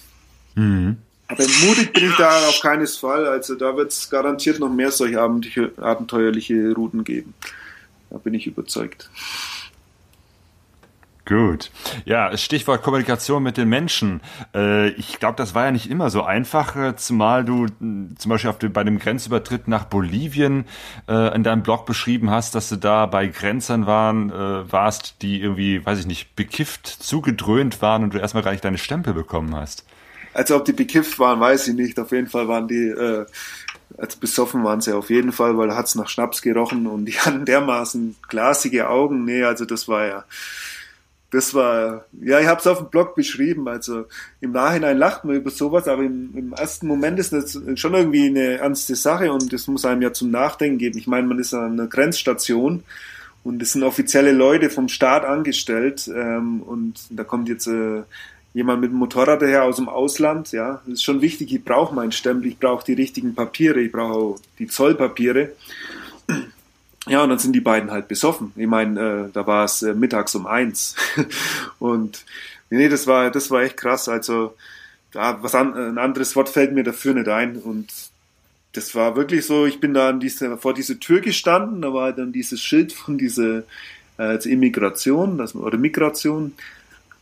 Mhm. 0.55 0.97
Aber 1.27 1.43
mutig 1.65 1.93
bin 1.93 2.09
ich 2.09 2.15
da 2.17 2.47
auf 2.47 2.59
keines 2.61 2.97
Fall. 2.97 3.25
Also 3.25 3.55
da 3.55 3.75
wird 3.75 3.91
es 3.91 4.09
garantiert 4.09 4.59
noch 4.59 4.69
mehr 4.69 4.91
solche 4.91 5.19
abenteuerliche 5.21 6.73
Routen 6.73 7.03
geben. 7.03 7.33
Da 8.13 8.19
bin 8.19 8.35
ich 8.35 8.45
überzeugt. 8.45 9.09
Gut. 11.25 11.71
Ja, 12.05 12.37
Stichwort 12.37 12.83
Kommunikation 12.83 13.41
mit 13.41 13.57
den 13.57 13.69
Menschen. 13.69 14.21
Äh, 14.53 14.89
ich 14.89 15.19
glaube, 15.19 15.35
das 15.35 15.55
war 15.55 15.65
ja 15.65 15.71
nicht 15.71 15.89
immer 15.89 16.11
so 16.11 16.21
einfach, 16.21 16.75
äh, 16.75 16.95
zumal 16.95 17.43
du 17.43 17.67
zum 17.69 18.29
Beispiel 18.29 18.51
dem, 18.61 18.73
bei 18.73 18.83
dem 18.83 18.99
Grenzübertritt 18.99 19.67
nach 19.67 19.85
Bolivien 19.85 20.65
äh, 21.07 21.33
in 21.33 21.43
deinem 21.43 21.63
Blog 21.63 21.87
beschrieben 21.87 22.29
hast, 22.29 22.53
dass 22.53 22.69
du 22.69 22.75
da 22.75 23.07
bei 23.07 23.27
Grenzern 23.27 23.87
waren, 23.87 24.31
warst, 24.31 25.21
die 25.21 25.41
irgendwie, 25.41 25.83
weiß 25.83 25.99
ich 25.99 26.05
nicht, 26.05 26.35
bekifft, 26.35 26.87
zugedröhnt 26.87 27.81
waren 27.81 28.03
und 28.03 28.13
du 28.13 28.19
erstmal 28.19 28.43
gar 28.43 28.51
nicht 28.51 28.63
deine 28.63 28.77
Stempel 28.77 29.13
bekommen 29.13 29.55
hast. 29.55 29.85
Also 30.33 30.55
ob 30.55 30.65
die 30.65 30.73
bekifft 30.73 31.19
waren, 31.19 31.39
weiß 31.39 31.67
ich 31.69 31.75
nicht. 31.75 31.99
Auf 31.99 32.11
jeden 32.11 32.27
Fall 32.27 32.47
waren 32.47 32.67
die, 32.67 32.87
äh, 32.87 33.25
also 33.97 34.17
besoffen 34.19 34.63
waren 34.63 34.81
sie 34.81 34.93
auf 34.93 35.09
jeden 35.09 35.31
Fall, 35.31 35.57
weil 35.57 35.69
da 35.69 35.75
hat's 35.75 35.95
nach 35.95 36.09
Schnaps 36.09 36.41
gerochen 36.41 36.87
und 36.87 37.05
die 37.05 37.13
hatten 37.19 37.45
dermaßen 37.45 38.15
glasige 38.27 38.89
Augen. 38.89 39.25
Nee, 39.25 39.43
also 39.43 39.65
das 39.65 39.87
war 39.87 40.05
ja 40.05 40.25
das 41.33 41.55
war, 41.55 42.05
ja, 42.21 42.39
ich 42.39 42.45
habe 42.45 42.59
es 42.59 42.67
auf 42.67 42.77
dem 42.77 42.89
Blog 42.89 43.15
beschrieben. 43.15 43.67
Also 43.67 44.05
im 44.39 44.51
Nachhinein 44.51 44.99
lacht 44.99 45.25
man 45.25 45.35
über 45.35 45.49
sowas, 45.49 45.87
aber 45.87 46.03
im, 46.03 46.29
im, 46.37 46.53
ersten 46.53 46.85
Moment 46.85 47.17
ist 47.17 47.33
das 47.33 47.59
schon 47.73 47.95
irgendwie 47.95 48.27
eine 48.27 48.59
ernste 48.59 48.95
Sache 48.95 49.33
und 49.33 49.51
das 49.51 49.67
muss 49.67 49.83
einem 49.83 50.03
ja 50.03 50.13
zum 50.13 50.29
Nachdenken 50.29 50.77
geben. 50.77 50.99
Ich 50.99 51.07
meine, 51.07 51.25
man 51.25 51.39
ist 51.39 51.55
an 51.55 51.73
einer 51.73 51.87
Grenzstation 51.87 52.83
und 53.43 53.63
es 53.63 53.71
sind 53.71 53.81
offizielle 53.81 54.31
Leute 54.31 54.69
vom 54.69 54.87
Staat 54.89 55.25
angestellt 55.25 56.07
ähm, 56.15 56.61
und 56.61 56.99
da 57.09 57.23
kommt 57.23 57.49
jetzt 57.49 57.65
äh, 57.65 58.03
jemand 58.53 58.81
mit 58.81 58.91
dem 58.91 58.97
Motorrad 58.97 59.41
daher 59.41 59.63
aus 59.63 59.77
dem 59.77 59.89
Ausland. 59.89 60.51
Ja, 60.51 60.81
das 60.85 60.95
ist 60.95 61.03
schon 61.03 61.21
wichtig. 61.21 61.51
Ich 61.53 61.63
brauche 61.63 61.93
meinen 61.93 62.11
Stempel, 62.11 62.47
ich 62.47 62.59
brauche 62.59 62.85
die 62.85 62.93
richtigen 62.93 63.35
Papiere, 63.35 63.81
ich 63.81 63.91
brauche 63.91 64.13
auch 64.13 64.39
die 64.59 64.67
Zollpapiere. 64.67 65.51
Ja, 67.07 67.23
und 67.23 67.29
dann 67.29 67.39
sind 67.39 67.53
die 67.53 67.61
beiden 67.61 67.91
halt 67.91 68.07
besoffen. 68.07 68.53
Ich 68.55 68.67
meine, 68.67 68.99
äh, 68.99 69.31
da 69.33 69.45
war 69.45 69.65
es 69.65 69.81
äh, 69.81 69.93
mittags 69.93 70.35
um 70.35 70.47
eins. 70.47 70.95
und 71.79 72.23
nee, 72.69 72.87
das 72.87 73.07
war, 73.07 73.29
das 73.29 73.51
war 73.51 73.63
echt 73.63 73.77
krass. 73.77 74.07
Also, 74.07 74.55
da, 75.11 75.41
was 75.43 75.53
an, 75.53 75.73
ein 75.73 75.97
anderes 75.97 76.35
Wort 76.35 76.49
fällt 76.49 76.73
mir 76.73 76.83
dafür 76.83 77.13
nicht 77.13 77.27
ein. 77.27 77.57
Und 77.57 77.91
das 78.71 78.95
war 78.95 79.15
wirklich 79.15 79.45
so, 79.45 79.65
ich 79.65 79.79
bin 79.79 79.93
da 79.93 80.09
an 80.09 80.19
diese, 80.19 80.57
vor 80.57 80.73
dieser 80.73 80.99
Tür 80.99 81.19
gestanden, 81.19 81.81
da 81.81 81.93
war 81.93 82.13
dann 82.13 82.31
dieses 82.31 82.61
Schild 82.61 82.93
von 82.93 83.17
dieser 83.17 83.63
äh, 84.17 84.49
Immigration 84.49 85.37
das, 85.37 85.55
oder 85.55 85.77
Migration. 85.77 86.53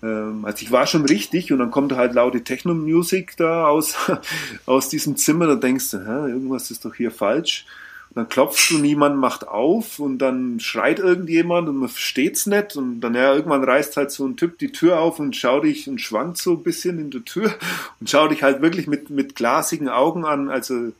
Ähm, 0.04 0.46
also 0.46 0.64
ich 0.64 0.72
war 0.72 0.88
schon 0.88 1.06
richtig 1.06 1.52
und 1.52 1.60
dann 1.60 1.72
kommt 1.72 1.94
halt 1.94 2.14
laute 2.14 2.44
Techno-Music 2.44 3.38
da 3.38 3.68
aus, 3.68 3.96
aus 4.66 4.90
diesem 4.90 5.18
Zimmer, 5.18 5.48
da 5.48 5.56
denkst 5.56 5.92
du, 5.92 6.00
hä, 6.00 6.32
irgendwas 6.32 6.72
ist 6.72 6.86
doch 6.86 6.96
hier 6.96 7.12
falsch. 7.12 7.66
Dann 8.14 8.28
klopfst 8.28 8.70
du, 8.72 8.78
niemand 8.78 9.18
macht 9.18 9.48
auf 9.48 9.98
und 9.98 10.18
dann 10.18 10.60
schreit 10.60 11.00
irgendjemand 11.00 11.70
und 11.70 11.78
man 11.78 11.88
versteht's 11.88 12.46
nicht. 12.46 12.76
Und 12.76 13.00
dann 13.00 13.16
ja, 13.16 13.34
irgendwann 13.34 13.64
reißt 13.64 13.96
halt 13.96 14.12
so 14.12 14.26
ein 14.26 14.36
Typ 14.36 14.58
die 14.58 14.74
Tür 14.74 15.00
auf 15.00 15.20
und 15.20 15.34
schaut 15.34 15.64
dich 15.64 15.88
und 15.88 16.02
schwankt 16.02 16.38
so 16.38 16.54
ein 16.54 16.64
bisschen 16.64 17.00
in 17.00 17.10
der 17.10 17.24
Tür 17.24 17.54
und 18.02 18.10
schaut 18.10 18.32
dich 18.32 18.44
halt 18.44 18.62
wirklich 18.62 18.88
mit, 18.88 19.10
mit 19.10 19.36
glasigen 19.36 19.88
Augen 19.88 20.26
an, 20.26 20.50
also 20.50 20.92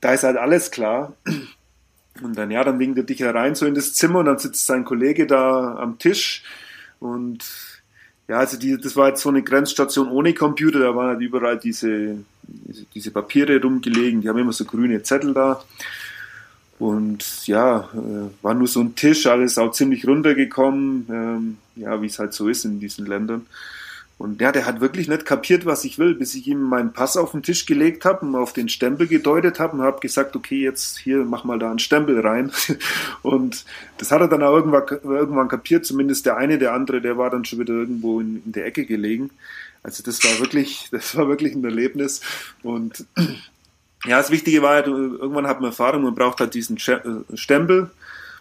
da 0.00 0.12
ist 0.12 0.22
halt 0.22 0.36
alles 0.36 0.70
klar. 0.70 1.14
Und 2.20 2.36
dann, 2.36 2.50
ja, 2.50 2.64
dann 2.64 2.80
winkt 2.80 2.98
er 2.98 3.04
dich 3.04 3.20
herein 3.20 3.54
so 3.54 3.64
in 3.64 3.76
das 3.76 3.94
Zimmer 3.94 4.18
und 4.18 4.26
dann 4.26 4.38
sitzt 4.38 4.66
sein 4.66 4.84
Kollege 4.84 5.24
da 5.28 5.76
am 5.76 6.00
Tisch 6.00 6.42
und 6.98 7.44
ja, 8.28 8.38
also 8.38 8.58
die, 8.58 8.78
das 8.78 8.94
war 8.94 9.08
jetzt 9.08 9.22
so 9.22 9.30
eine 9.30 9.42
Grenzstation 9.42 10.08
ohne 10.08 10.34
Computer, 10.34 10.78
da 10.80 10.94
waren 10.94 11.08
halt 11.08 11.20
überall 11.20 11.58
diese, 11.58 12.16
diese 12.94 13.10
Papiere 13.10 13.60
rumgelegen, 13.60 14.20
die 14.20 14.28
haben 14.28 14.38
immer 14.38 14.52
so 14.52 14.66
grüne 14.66 15.02
Zettel 15.02 15.32
da. 15.32 15.64
Und 16.78 17.46
ja, 17.48 17.88
äh, 17.92 18.30
war 18.42 18.54
nur 18.54 18.68
so 18.68 18.80
ein 18.80 18.94
Tisch, 18.94 19.26
alles 19.26 19.58
auch 19.58 19.72
ziemlich 19.72 20.06
runtergekommen, 20.06 21.06
ähm, 21.10 21.56
ja, 21.74 22.00
wie 22.00 22.06
es 22.06 22.18
halt 22.18 22.34
so 22.34 22.48
ist 22.48 22.64
in 22.64 22.78
diesen 22.78 23.06
Ländern. 23.06 23.46
Und 24.18 24.40
ja, 24.40 24.50
der 24.50 24.66
hat 24.66 24.80
wirklich 24.80 25.06
nicht 25.06 25.24
kapiert, 25.24 25.64
was 25.64 25.84
ich 25.84 25.96
will, 26.00 26.16
bis 26.16 26.34
ich 26.34 26.48
ihm 26.48 26.60
meinen 26.60 26.92
Pass 26.92 27.16
auf 27.16 27.30
den 27.30 27.44
Tisch 27.44 27.66
gelegt 27.66 28.04
habe 28.04 28.26
und 28.26 28.34
auf 28.34 28.52
den 28.52 28.68
Stempel 28.68 29.06
gedeutet 29.06 29.60
habe 29.60 29.76
und 29.76 29.82
habe 29.82 30.00
gesagt, 30.00 30.34
okay, 30.34 30.60
jetzt 30.60 30.98
hier 30.98 31.18
mach 31.18 31.44
mal 31.44 31.60
da 31.60 31.70
einen 31.70 31.78
Stempel 31.78 32.18
rein. 32.18 32.50
Und 33.22 33.64
das 33.98 34.10
hat 34.10 34.20
er 34.20 34.26
dann 34.26 34.42
auch 34.42 34.56
irgendwann, 34.56 34.82
irgendwann 35.04 35.46
kapiert, 35.46 35.86
zumindest 35.86 36.26
der 36.26 36.36
eine, 36.36 36.58
der 36.58 36.72
andere, 36.72 37.00
der 37.00 37.16
war 37.16 37.30
dann 37.30 37.44
schon 37.44 37.60
wieder 37.60 37.74
irgendwo 37.74 38.20
in, 38.20 38.42
in 38.44 38.52
der 38.52 38.66
Ecke 38.66 38.86
gelegen. 38.86 39.30
Also 39.84 40.02
das 40.02 40.22
war 40.24 40.40
wirklich, 40.40 40.88
das 40.90 41.16
war 41.16 41.28
wirklich 41.28 41.54
ein 41.54 41.62
Erlebnis. 41.62 42.20
Und 42.64 43.06
ja, 44.04 44.18
das 44.18 44.32
Wichtige 44.32 44.62
war 44.62 44.74
halt, 44.74 44.88
irgendwann 44.88 45.46
hat 45.46 45.60
man 45.60 45.70
Erfahrung, 45.70 46.02
man 46.02 46.16
braucht 46.16 46.40
halt 46.40 46.54
diesen 46.54 46.76
äh, 46.76 47.36
Stempel, 47.36 47.88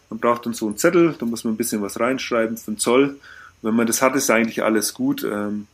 man 0.10 0.20
braucht 0.20 0.48
dann 0.48 0.54
so 0.56 0.66
einen 0.66 0.78
Zettel, 0.78 1.14
da 1.20 1.26
muss 1.28 1.44
man 1.44 1.54
ein 1.54 1.58
bisschen 1.58 1.84
was 1.84 2.00
reinschreiben 2.00 2.58
für 2.58 2.72
den 2.72 2.80
Zoll 2.80 3.18
wenn 3.62 3.76
man 3.76 3.88
das 3.88 4.02
hat, 4.02 4.16
ist 4.16 4.30
eigentlich 4.30 4.64
alles 4.64 4.94
gut. 4.94 5.24
Ähm, 5.24 5.68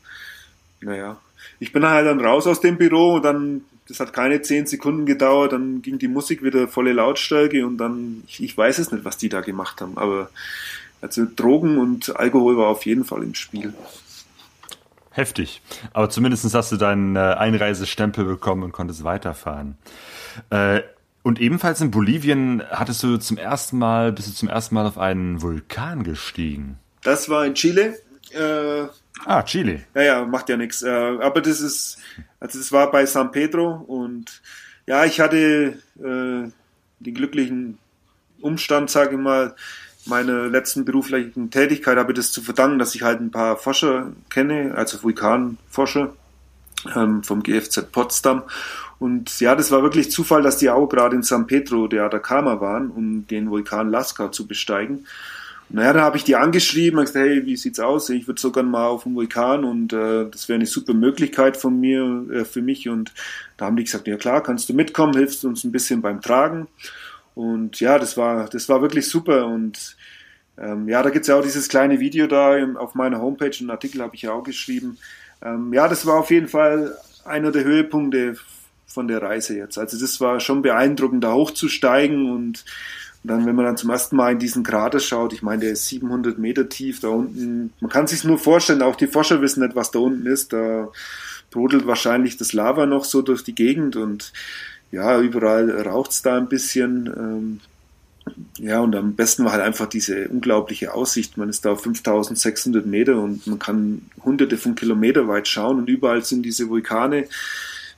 naja, 0.82 1.18
ich 1.60 1.72
bin 1.72 1.86
halt 1.86 2.06
dann 2.06 2.20
raus 2.20 2.48
aus 2.48 2.60
dem 2.60 2.78
Büro 2.78 3.16
und 3.16 3.24
dann, 3.24 3.62
das 3.88 4.00
hat 4.00 4.14
keine 4.14 4.42
zehn 4.42 4.66
Sekunden 4.66 5.06
gedauert, 5.06 5.54
dann 5.54 5.82
ging 5.82 5.98
die 5.98 6.08
Musik 6.08 6.44
wieder 6.44 6.68
volle 6.68 6.94
Lautstärke 6.94 7.66
und 7.66 7.78
dann, 7.78 8.24
ich, 8.28 8.44
ich 8.44 8.58
weiß 8.58 8.80
es 8.80 8.92
nicht, 8.92 9.06
was 9.06 9.18
die 9.18 9.30
da 9.30 9.42
gemacht 9.42 9.82
haben, 9.82 9.98
aber 9.98 10.30
also 11.02 11.26
Drogen 11.36 11.78
und 11.78 12.16
Alkohol 12.16 12.58
war 12.58 12.68
auf 12.68 12.86
jeden 12.86 13.04
Fall 13.04 13.24
im 13.24 13.36
Spiel. 13.36 13.74
Heftig. 15.12 15.62
Aber 15.92 16.10
zumindest 16.10 16.52
hast 16.54 16.72
du 16.72 16.78
deinen 16.78 17.16
äh, 17.16 17.20
Einreisestempel 17.20 18.26
bekommen 18.26 18.64
und 18.64 18.72
konntest 18.72 19.04
weiterfahren. 19.04 19.78
Äh, 20.50 20.82
und 21.22 21.40
ebenfalls 21.40 21.82
in 21.82 21.92
Bolivien 21.92 22.64
hattest 22.70 23.04
du 23.04 23.18
zum 23.18 23.38
ersten 23.38 23.78
Mal, 23.78 24.12
bist 24.12 24.28
du 24.28 24.34
zum 24.34 24.50
ersten 24.50 24.76
Mal 24.76 24.86
auf 24.86 24.98
einen 24.98 25.42
Vulkan 25.42 26.04
gestiegen. 26.04 26.80
Das 27.04 27.30
war 27.30 27.46
in 27.46 27.56
Chile. 27.56 28.00
Äh, 28.32 28.88
ah, 29.26 29.44
Chile. 29.44 29.84
Ja, 29.94 30.02
ja, 30.02 30.26
macht 30.26 30.50
ja 30.50 30.58
nichts. 30.58 30.82
Äh, 30.82 30.90
aber 30.90 31.42
das 31.42 31.62
ist, 31.62 31.98
also 32.40 32.58
das 32.60 32.72
war 32.72 32.92
bei 32.92 33.06
San 33.06 33.32
Pedro 33.32 33.84
und 33.88 34.42
ja, 34.86 35.06
ich 35.06 35.20
hatte 35.20 35.80
äh, 36.00 36.50
den 37.00 37.14
glücklichen 37.14 37.78
Umstand, 38.42 38.90
sage 38.90 39.16
ich 39.16 39.22
mal, 39.22 39.56
meiner 40.06 40.48
letzten 40.48 40.84
beruflichen 40.84 41.50
Tätigkeit 41.50 41.98
habe 41.98 42.12
ich 42.12 42.18
das 42.18 42.32
zu 42.32 42.42
verdanken, 42.42 42.80
dass 42.80 42.96
ich 42.96 43.04
halt 43.04 43.22
ein 43.22 43.32
paar 43.32 43.58
Forscher 43.58 44.12
kenne, 44.30 44.74
also 44.76 45.02
Vulkanforscher 45.02 46.14
ähm, 46.94 47.24
vom 47.24 47.44
GFZ 47.44 47.92
Potsdam. 47.92 48.44
Und 49.00 49.40
ja, 49.40 49.56
das 49.56 49.72
war 49.72 49.82
wirklich 49.82 50.12
Zufall, 50.12 50.42
dass 50.42 50.58
die 50.58 50.70
auch 50.70 50.88
gerade 50.88 51.16
in 51.16 51.24
San 51.24 51.48
Pedro 51.48 51.88
de 51.88 52.00
Atacama 52.00 52.60
waren, 52.62 52.90
um 52.90 53.28
den 53.28 53.50
Vulkan 53.50 53.90
Lasca 53.90 54.32
zu 54.32 54.48
besteigen. 54.48 55.08
Naja, 55.74 55.92
dann 55.92 56.04
habe 56.04 56.18
ich 56.18 56.24
die 56.24 56.36
angeschrieben 56.36 57.00
und 57.00 57.06
gesagt, 57.06 57.26
hey, 57.26 57.48
wie 57.48 57.58
sieht's 57.58 57.80
aus? 57.80 58.08
Ich 58.12 58.28
würde 58.28 58.40
sogar 58.40 58.64
mal 58.64 58.86
auf 58.86 59.04
dem 59.04 59.16
Vulkan 59.16 59.64
und 59.64 59.92
äh, 59.92 60.30
das 60.30 60.48
wäre 60.48 60.58
eine 60.58 60.68
super 60.68 60.94
Möglichkeit 60.94 61.58
von 61.58 61.80
mir, 61.80 62.28
äh, 62.32 62.46
für 62.46 62.62
mich. 62.62 62.90
Und 62.90 63.12
da 63.58 63.66
haben 63.66 63.76
die 63.76 63.84
gesagt, 63.84 64.08
ja 64.08 64.16
klar, 64.18 64.44
kannst 64.44 64.70
du 64.70 64.76
mitkommen, 64.76 65.18
hilfst 65.18 65.44
uns 65.46 65.64
ein 65.64 65.72
bisschen 65.72 66.04
beim 66.04 66.22
Tragen. 66.22 66.68
Und 67.34 67.80
ja, 67.80 67.98
das 67.98 68.18
war, 68.18 68.48
das 68.50 68.70
war 68.70 68.84
wirklich 68.84 69.08
super. 69.10 69.48
Und 69.48 69.98
ähm, 70.60 70.88
ja, 70.88 71.02
da 71.02 71.10
gibt's 71.10 71.28
ja 71.28 71.40
auch 71.40 71.44
dieses 71.44 71.70
kleine 71.70 72.00
Video 72.00 72.28
da 72.28 72.56
auf 72.76 72.94
meiner 72.94 73.20
Homepage, 73.20 73.58
einen 73.60 73.72
Artikel 73.72 74.00
habe 74.04 74.16
ich 74.16 74.22
ja 74.22 74.32
auch 74.32 74.44
geschrieben. 74.44 75.00
Ähm, 75.44 75.74
ja, 75.74 75.88
das 75.88 76.06
war 76.06 76.20
auf 76.20 76.30
jeden 76.30 76.50
Fall 76.50 76.96
einer 77.26 77.52
der 77.52 77.64
Höhepunkte 77.64 78.36
von 78.86 79.08
der 79.08 79.24
Reise 79.24 79.58
jetzt. 79.58 79.80
Also 79.80 80.00
das 80.00 80.22
war 80.22 80.40
schon 80.40 80.62
beeindruckend, 80.62 81.24
da 81.24 81.34
hochzusteigen 81.34 82.30
und 82.30 82.64
dann, 83.24 83.46
wenn 83.46 83.56
man 83.56 83.66
dann 83.66 83.78
zum 83.78 83.90
ersten 83.90 84.18
Mal 84.18 84.34
in 84.34 84.40
diesen 84.40 84.64
Krater 84.64 85.00
schaut, 85.00 85.32
ich 85.32 85.42
meine, 85.42 85.62
der 85.62 85.72
ist 85.72 85.88
700 85.88 86.38
Meter 86.38 86.68
tief 86.68 87.00
da 87.00 87.08
unten. 87.08 87.72
Man 87.80 87.90
kann 87.90 88.08
sich 88.08 88.24
nur 88.24 88.38
vorstellen, 88.38 88.82
auch 88.82 88.98
die 88.98 89.08
Forscher 89.08 89.42
wissen 89.42 89.64
nicht, 89.64 89.76
was 89.76 89.92
da 89.92 90.00
unten 90.00 90.26
ist. 90.26 90.52
Da 90.52 90.90
brodelt 91.50 91.88
wahrscheinlich 91.88 92.36
das 92.36 92.52
Lava 92.52 92.86
noch 92.86 93.06
so 93.06 93.22
durch 93.22 93.44
die 93.44 93.56
Gegend 93.56 93.96
und 93.96 94.34
ja, 94.92 95.20
überall 95.22 95.72
raucht's 95.88 96.22
da 96.22 96.38
ein 96.38 96.50
bisschen. 96.50 97.08
Ähm, 97.08 97.60
ja, 98.58 98.80
und 98.80 98.96
am 98.96 99.16
besten 99.16 99.46
war 99.46 99.54
halt 99.54 99.64
einfach 99.64 99.88
diese 99.88 100.28
unglaubliche 100.28 100.94
Aussicht. 100.94 101.38
Man 101.38 101.50
ist 101.50 101.66
da 101.66 101.72
auf 101.72 101.84
5600 101.84 102.86
Meter 102.86 103.22
und 103.22 103.48
man 103.48 103.60
kann 103.60 104.04
hunderte 104.24 104.58
von 104.58 104.76
Kilometer 104.76 105.28
weit 105.28 105.48
schauen 105.48 105.78
und 105.78 105.90
überall 105.90 106.24
sind 106.24 106.44
diese 106.44 106.70
Vulkane 106.70 107.26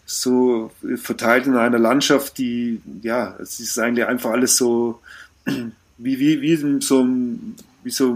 so 0.06 0.72
verteilt 0.98 1.48
in 1.48 1.56
einer 1.56 1.80
Landschaft, 1.80 2.38
die, 2.38 2.82
ja, 3.02 3.36
es 3.40 3.60
ist 3.60 3.80
eigentlich 3.80 4.06
einfach 4.06 4.32
alles 4.32 4.56
so, 4.56 5.02
wie, 5.46 6.20
wie, 6.20 6.42
wie 6.42 6.54
in 6.54 6.82
so 6.82 7.02
einem, 7.02 7.56
wie 7.84 7.92
so 7.92 8.16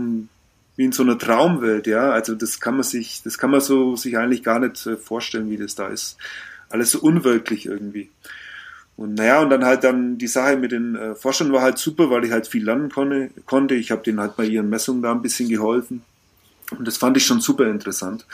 wie 0.79 0.85
in 0.85 0.93
so 0.93 1.03
einer 1.03 1.17
Traumwelt, 1.17 1.87
ja. 1.87 2.11
Also 2.11 2.35
das 2.35 2.61
kann 2.61 2.75
man 2.75 2.83
sich, 2.83 3.21
das 3.21 3.37
kann 3.37 3.51
man 3.51 3.59
so 3.59 3.97
sich 3.97 4.17
eigentlich 4.17 4.43
gar 4.43 4.59
nicht 4.59 4.85
äh, 4.85 4.95
vorstellen, 4.95 5.49
wie 5.49 5.57
das 5.57 5.75
da 5.75 5.87
ist. 5.87 6.15
Alles 6.69 6.91
so 6.91 7.01
unwirklich 7.01 7.65
irgendwie. 7.65 8.09
Und 8.95 9.15
naja, 9.15 9.41
und 9.41 9.49
dann 9.49 9.65
halt 9.65 9.83
dann 9.83 10.17
die 10.17 10.27
Sache 10.27 10.55
mit 10.55 10.71
den 10.71 10.95
äh, 10.95 11.15
Forschern 11.15 11.51
war 11.51 11.63
halt 11.63 11.79
super, 11.79 12.09
weil 12.09 12.23
ich 12.23 12.31
halt 12.31 12.47
viel 12.47 12.63
lernen 12.63 12.89
konnte. 12.89 13.29
konnte. 13.45 13.75
Ich 13.75 13.91
habe 13.91 14.03
denen 14.03 14.21
halt 14.21 14.37
bei 14.37 14.45
ihren 14.45 14.69
Messungen 14.69 15.01
da 15.01 15.11
ein 15.11 15.21
bisschen 15.21 15.49
geholfen. 15.49 16.01
Und 16.71 16.87
das 16.87 16.95
fand 16.95 17.17
ich 17.17 17.25
schon 17.25 17.41
super 17.41 17.67
interessant. 17.67 18.25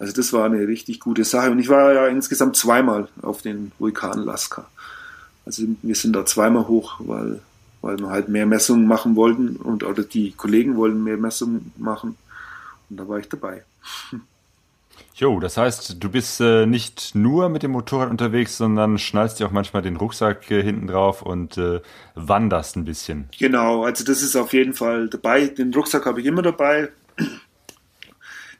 Also 0.00 0.14
das 0.14 0.32
war 0.32 0.46
eine 0.46 0.66
richtig 0.66 0.98
gute 0.98 1.24
Sache. 1.24 1.50
Und 1.50 1.58
ich 1.58 1.68
war 1.68 1.92
ja 1.92 2.06
insgesamt 2.06 2.56
zweimal 2.56 3.08
auf 3.20 3.42
den 3.42 3.70
Vulkan 3.78 4.24
Lasca. 4.24 4.66
Also 5.44 5.64
wir 5.82 5.94
sind 5.94 6.16
da 6.16 6.24
zweimal 6.24 6.68
hoch, 6.68 6.96
weil, 7.00 7.40
weil 7.82 7.98
wir 7.98 8.08
halt 8.08 8.30
mehr 8.30 8.46
Messungen 8.46 8.86
machen 8.86 9.14
wollten 9.14 9.56
und 9.56 9.84
oder 9.84 10.02
die 10.02 10.32
Kollegen 10.32 10.76
wollten 10.76 11.04
mehr 11.04 11.18
Messungen 11.18 11.72
machen. 11.76 12.16
Und 12.88 12.96
da 12.96 13.06
war 13.08 13.18
ich 13.18 13.28
dabei. 13.28 13.62
Jo, 15.14 15.38
das 15.38 15.58
heißt, 15.58 16.02
du 16.02 16.08
bist 16.08 16.40
äh, 16.40 16.64
nicht 16.64 17.14
nur 17.14 17.50
mit 17.50 17.62
dem 17.62 17.72
Motorrad 17.72 18.08
unterwegs, 18.10 18.56
sondern 18.56 18.96
schnallst 18.96 19.38
dir 19.38 19.46
auch 19.46 19.50
manchmal 19.50 19.82
den 19.82 19.96
Rucksack 19.96 20.50
äh, 20.50 20.62
hinten 20.62 20.86
drauf 20.86 21.20
und 21.20 21.58
äh, 21.58 21.80
wanderst 22.14 22.76
ein 22.76 22.86
bisschen. 22.86 23.28
Genau, 23.38 23.84
also 23.84 24.02
das 24.02 24.22
ist 24.22 24.34
auf 24.34 24.54
jeden 24.54 24.72
Fall 24.72 25.08
dabei. 25.08 25.48
Den 25.48 25.74
Rucksack 25.74 26.06
habe 26.06 26.20
ich 26.20 26.26
immer 26.26 26.40
dabei. 26.40 26.88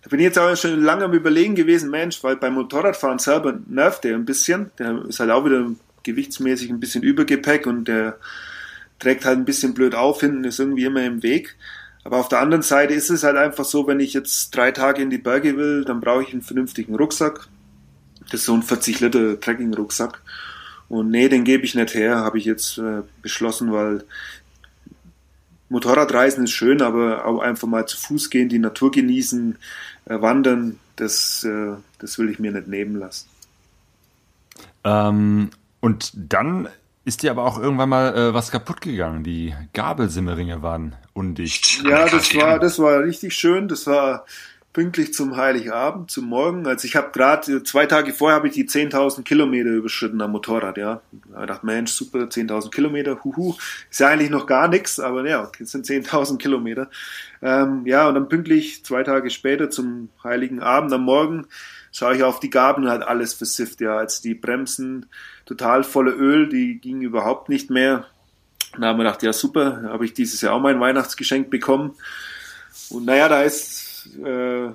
Da 0.03 0.09
bin 0.09 0.21
ich 0.21 0.25
jetzt 0.25 0.39
auch 0.39 0.57
schon 0.57 0.83
lange 0.83 1.05
am 1.05 1.13
Überlegen 1.13 1.55
gewesen, 1.55 1.91
Mensch, 1.91 2.23
weil 2.25 2.37
beim 2.37 2.55
Motorradfahren 2.55 3.19
selber 3.19 3.59
nervt 3.69 4.05
der 4.05 4.15
ein 4.15 4.25
bisschen. 4.25 4.71
Der 4.79 5.05
ist 5.07 5.21
halt 5.21 5.31
auch 5.31 5.45
wieder 5.45 5.71
gewichtsmäßig 6.03 6.71
ein 6.71 6.81
bisschen 6.81 7.03
Übergepäck 7.03 7.67
und 7.67 7.87
der 7.87 8.19
trägt 8.99 9.25
halt 9.25 9.39
ein 9.39 9.45
bisschen 9.45 9.75
blöd 9.75 9.95
auf, 9.95 10.21
hinten 10.21 10.45
ist 10.45 10.59
irgendwie 10.59 10.85
immer 10.85 11.05
im 11.05 11.23
Weg. 11.23 11.57
Aber 12.05 12.17
auf 12.17 12.29
der 12.29 12.41
anderen 12.41 12.63
Seite 12.63 12.95
ist 12.95 13.11
es 13.11 13.25
halt 13.25 13.37
einfach 13.37 13.65
so, 13.65 13.87
wenn 13.87 14.01
ich 14.01 14.15
jetzt 14.15 14.55
drei 14.57 14.71
Tage 14.73 15.03
in 15.03 15.11
die 15.11 15.19
Berge 15.19 15.57
will, 15.57 15.85
dann 15.85 16.01
brauche 16.01 16.23
ich 16.23 16.33
einen 16.33 16.43
vernünftigen 16.43 16.95
Rucksack. 16.95 17.49
Das 18.31 18.41
ist 18.41 18.47
so 18.47 18.55
ein 18.55 18.63
40 18.63 19.01
Liter 19.01 19.39
Trekking-Rucksack. 19.39 20.23
Und 20.89 21.11
nee, 21.11 21.29
den 21.29 21.45
gebe 21.45 21.65
ich 21.65 21.75
nicht 21.75 21.95
her, 21.95 22.17
habe 22.17 22.39
ich 22.39 22.45
jetzt 22.45 22.79
äh, 22.79 23.03
beschlossen, 23.23 23.71
weil 23.73 24.05
Motorradreisen 25.71 26.45
ist 26.45 26.51
schön, 26.51 26.83
aber 26.83 27.25
auch 27.25 27.41
einfach 27.41 27.69
mal 27.69 27.87
zu 27.87 27.97
Fuß 27.97 28.29
gehen, 28.29 28.49
die 28.49 28.59
Natur 28.59 28.91
genießen, 28.91 29.57
äh, 30.07 30.21
wandern, 30.21 30.79
das, 30.97 31.45
äh, 31.45 31.77
das 31.99 32.19
will 32.19 32.29
ich 32.29 32.39
mir 32.39 32.53
nicht 32.53 32.69
nehmen 32.69 32.97
lassen. 32.97 33.29
Ähm, 34.85 35.51
und 35.81 36.13
dann 36.15 36.69
ist 37.05 37.23
dir 37.23 37.31
aber 37.31 37.45
auch 37.45 37.59
irgendwann 37.59 37.89
mal 37.89 38.15
äh, 38.15 38.35
was 38.35 38.51
kaputt 38.51 38.81
gegangen. 38.81 39.25
Die 39.25 39.55
Gabelsimmeringe 39.73 40.61
waren 40.61 40.97
undicht. 41.13 41.83
Ja, 41.85 42.09
das 42.09 42.35
war, 42.35 42.59
das 42.59 42.79
war 42.79 43.01
richtig 43.01 43.35
schön. 43.35 43.69
Das 43.69 43.87
war 43.87 44.27
pünktlich 44.73 45.13
zum 45.13 45.37
Heiligabend, 45.37 46.11
zum 46.11 46.27
Morgen. 46.27 46.67
Also 46.67 46.87
ich 46.87 46.95
habe 46.95 47.11
gerade 47.13 47.63
zwei 47.65 47.87
Tage 47.87 48.13
vorher 48.13 48.37
habe 48.37 48.49
ich 48.49 48.55
die 48.55 48.69
10.000 48.69 49.25
Kilometer 49.25 49.71
überschritten 49.71 50.21
am 50.21 50.33
Motorrad, 50.33 50.77
ja. 50.79 51.01
Da 51.33 51.47
dachte 51.47 51.67
Mensch, 51.67 51.91
super, 51.91 52.21
10.000 52.21 52.71
Kilometer, 52.71 53.25
huhu, 53.25 53.55
ist 53.91 54.01
ja 54.01 54.09
eigentlich 54.09 54.31
noch 54.31 54.47
gar 54.47 54.69
nichts, 54.69 55.01
aber 55.01 55.29
ja, 55.29 55.51
es 55.59 55.73
sind 55.73 55.87
10.000 55.87 56.39
Kilometer. 56.39 56.89
Ähm, 57.43 57.85
ja, 57.87 58.09
und 58.09 58.15
dann 58.15 58.29
pünktlich 58.29 58.85
zwei 58.85 59.03
Tage 59.03 59.31
später 59.31 59.71
zum 59.71 60.11
Heiligen 60.23 60.61
Abend 60.61 60.93
am 60.93 61.03
Morgen 61.03 61.47
schaue 61.93 62.15
ich 62.15 62.23
auf 62.23 62.39
die 62.39 62.51
Gabel 62.51 62.85
und 62.85 62.91
halt 62.91 63.03
alles 63.03 63.35
versifft, 63.35 63.81
ja. 63.81 63.97
Also 63.97 64.23
die 64.23 64.35
Bremsen 64.35 65.07
total 65.47 65.83
voller 65.83 66.15
Öl, 66.17 66.49
die 66.49 66.79
gingen 66.79 67.03
überhaupt 67.03 67.49
nicht 67.49 67.71
mehr. 67.71 68.07
Da 68.79 68.87
haben 68.87 68.99
wir 68.99 69.05
gedacht, 69.05 69.25
ja 69.25 69.33
super, 69.33 69.83
habe 69.89 70.05
ich 70.05 70.15
dieses 70.15 70.41
Jahr 70.43 70.55
auch 70.55 70.61
mein 70.61 70.79
Weihnachtsgeschenk 70.79 71.51
bekommen. 71.51 71.97
Und 72.89 73.05
naja, 73.05 73.29
da 73.29 73.43
ist 73.43 73.90
äh, 74.25 74.69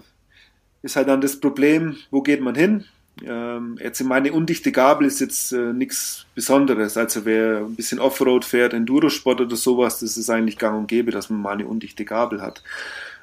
ist 0.81 0.95
halt 0.95 1.07
dann 1.07 1.21
das 1.21 1.39
Problem, 1.39 1.97
wo 2.11 2.21
geht 2.21 2.41
man 2.41 2.55
hin? 2.55 2.85
Ähm, 3.23 3.77
jetzt 3.81 4.03
meine 4.03 4.33
undichte 4.33 4.71
Gabel 4.71 5.07
ist 5.07 5.21
jetzt 5.21 5.53
äh, 5.53 5.73
nichts 5.73 6.25
Besonderes. 6.35 6.97
Also 6.97 7.25
wer 7.25 7.59
ein 7.59 7.75
bisschen 7.75 7.99
Offroad 7.99 8.43
fährt, 8.43 8.73
Endurosport 8.73 9.41
oder 9.41 9.55
sowas, 9.55 9.99
das 9.99 10.17
ist 10.17 10.29
eigentlich 10.29 10.57
gang 10.57 10.77
und 10.77 10.87
gäbe, 10.87 11.11
dass 11.11 11.29
man 11.29 11.41
mal 11.41 11.53
eine 11.53 11.65
undichte 11.65 12.03
Gabel 12.03 12.41
hat. 12.41 12.61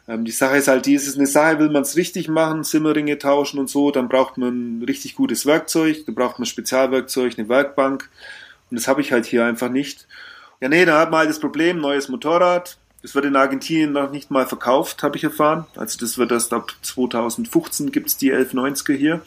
Ähm, 0.09 0.25
die 0.25 0.33
Sache 0.33 0.57
ist 0.57 0.69
halt, 0.69 0.87
die 0.87 0.95
ist 0.95 1.17
eine 1.17 1.27
Sache, 1.27 1.59
will 1.59 1.71
man 1.71 1.83
es 1.83 1.97
richtig 1.97 2.29
machen, 2.29 2.65
Simmeringe 2.65 3.19
tauschen 3.19 3.59
und 3.59 3.69
so, 3.69 3.91
dann 3.91 4.09
braucht 4.09 4.39
man 4.39 4.83
richtig 4.87 5.15
gutes 5.15 5.47
Werkzeug, 5.47 6.05
dann 6.07 6.15
braucht 6.15 6.39
man 6.39 6.47
Spezialwerkzeug, 6.47 7.39
eine 7.39 7.49
Werkbank 7.49 8.09
und 8.71 8.79
das 8.79 8.89
habe 8.89 9.03
ich 9.03 9.13
halt 9.13 9.27
hier 9.27 9.45
einfach 9.45 9.69
nicht. 9.69 10.07
Ja, 10.61 10.69
nee, 10.69 10.85
da 10.85 11.01
hat 11.01 11.11
man 11.11 11.21
halt 11.21 11.31
das 11.31 11.41
Problem, 11.41 11.81
neues 11.81 12.09
Motorrad, 12.09 12.79
das 13.03 13.15
wird 13.15 13.25
in 13.25 13.37
Argentinien 13.37 13.93
noch 13.93 14.13
nicht 14.13 14.31
mal 14.31 14.47
verkauft, 14.47 15.03
habe 15.03 15.17
ich 15.17 15.25
erfahren. 15.25 15.67
Also 15.77 15.99
das 15.99 16.19
wird 16.19 16.31
erst 16.31 16.53
ab 16.53 16.73
2015 16.83 17.91
gibt's 17.91 18.17
die 18.17 18.33
1190er 18.33 18.95
hier. 18.95 19.23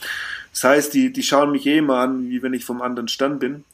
Das 0.52 0.64
heißt, 0.64 0.94
die, 0.94 1.12
die 1.12 1.24
schauen 1.24 1.52
mich 1.52 1.66
eh 1.66 1.80
immer 1.80 1.98
an, 1.98 2.30
wie 2.30 2.42
wenn 2.42 2.54
ich 2.54 2.64
vom 2.64 2.82
anderen 2.82 3.10
Stand 3.10 3.42
bin. 3.42 3.66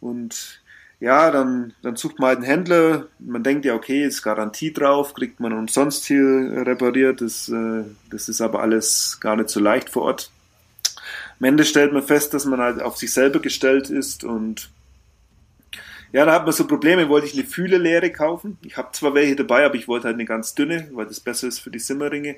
Und 0.00 0.60
ja, 1.00 1.30
dann, 1.30 1.72
dann 1.80 1.96
sucht 1.96 2.18
man 2.18 2.28
halt 2.28 2.38
einen 2.38 2.46
Händler. 2.46 3.06
Man 3.18 3.42
denkt 3.42 3.64
ja, 3.64 3.74
okay, 3.74 4.04
ist 4.04 4.22
Garantie 4.22 4.72
drauf, 4.72 5.14
kriegt 5.14 5.40
man 5.40 5.54
umsonst 5.54 6.04
hier 6.04 6.64
repariert. 6.66 7.22
Das, 7.22 7.48
äh, 7.48 7.84
das 8.10 8.28
ist 8.28 8.42
aber 8.42 8.60
alles 8.60 9.18
gar 9.20 9.36
nicht 9.36 9.48
so 9.48 9.60
leicht 9.60 9.88
vor 9.88 10.02
Ort. 10.02 10.30
Am 11.40 11.46
Ende 11.46 11.64
stellt 11.64 11.94
man 11.94 12.02
fest, 12.02 12.34
dass 12.34 12.44
man 12.44 12.60
halt 12.60 12.82
auf 12.82 12.98
sich 12.98 13.12
selber 13.12 13.40
gestellt 13.40 13.88
ist 13.88 14.24
und 14.24 14.70
ja, 16.14 16.24
da 16.24 16.32
hat 16.32 16.44
man 16.44 16.52
so 16.52 16.64
Probleme, 16.68 17.08
wollte 17.08 17.26
ich 17.26 17.34
eine 17.34 17.42
Fühlelehre 17.42 18.08
kaufen. 18.10 18.56
Ich 18.62 18.76
habe 18.76 18.92
zwar 18.92 19.14
welche 19.14 19.34
dabei, 19.34 19.64
aber 19.64 19.74
ich 19.74 19.88
wollte 19.88 20.06
halt 20.06 20.14
eine 20.14 20.24
ganz 20.24 20.54
dünne, 20.54 20.88
weil 20.92 21.06
das 21.06 21.18
besser 21.18 21.48
ist 21.48 21.58
für 21.58 21.72
die 21.72 21.80
Simmeringe. 21.80 22.36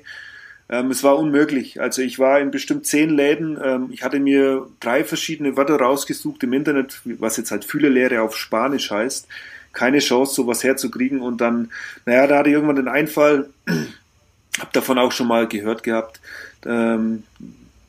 Ähm, 0.67 0.89
es 0.89 1.03
war 1.03 1.15
unmöglich. 1.15 1.79
Also 1.79 2.01
ich 2.01 2.17
war 2.17 2.39
in 2.39 2.49
bestimmt 2.49 2.87
zehn 2.87 3.11
Läden. 3.11 3.55
Ähm, 3.63 3.89
ich 3.91 4.01
hatte 4.01 4.19
mir 4.19 4.65
drei 4.79 5.03
verschiedene 5.03 5.57
Wörter 5.57 5.75
rausgesucht 5.75 6.41
im 6.41 6.53
Internet, 6.53 7.01
was 7.05 7.37
jetzt 7.37 7.51
halt 7.51 7.65
Fühlerlehre 7.65 8.23
auf 8.23 8.35
Spanisch 8.35 8.89
heißt. 8.89 9.27
Keine 9.73 9.99
Chance, 9.99 10.33
sowas 10.33 10.63
herzukriegen. 10.63 11.21
Und 11.21 11.39
dann, 11.39 11.69
naja, 12.07 12.25
da 12.25 12.39
hatte 12.39 12.49
ich 12.49 12.55
irgendwann 12.55 12.77
den 12.77 12.87
Einfall, 12.87 13.47
habe 13.67 14.71
davon 14.73 14.97
auch 14.97 15.11
schon 15.11 15.27
mal 15.27 15.47
gehört 15.47 15.83
gehabt, 15.83 16.19
ähm, 16.65 17.21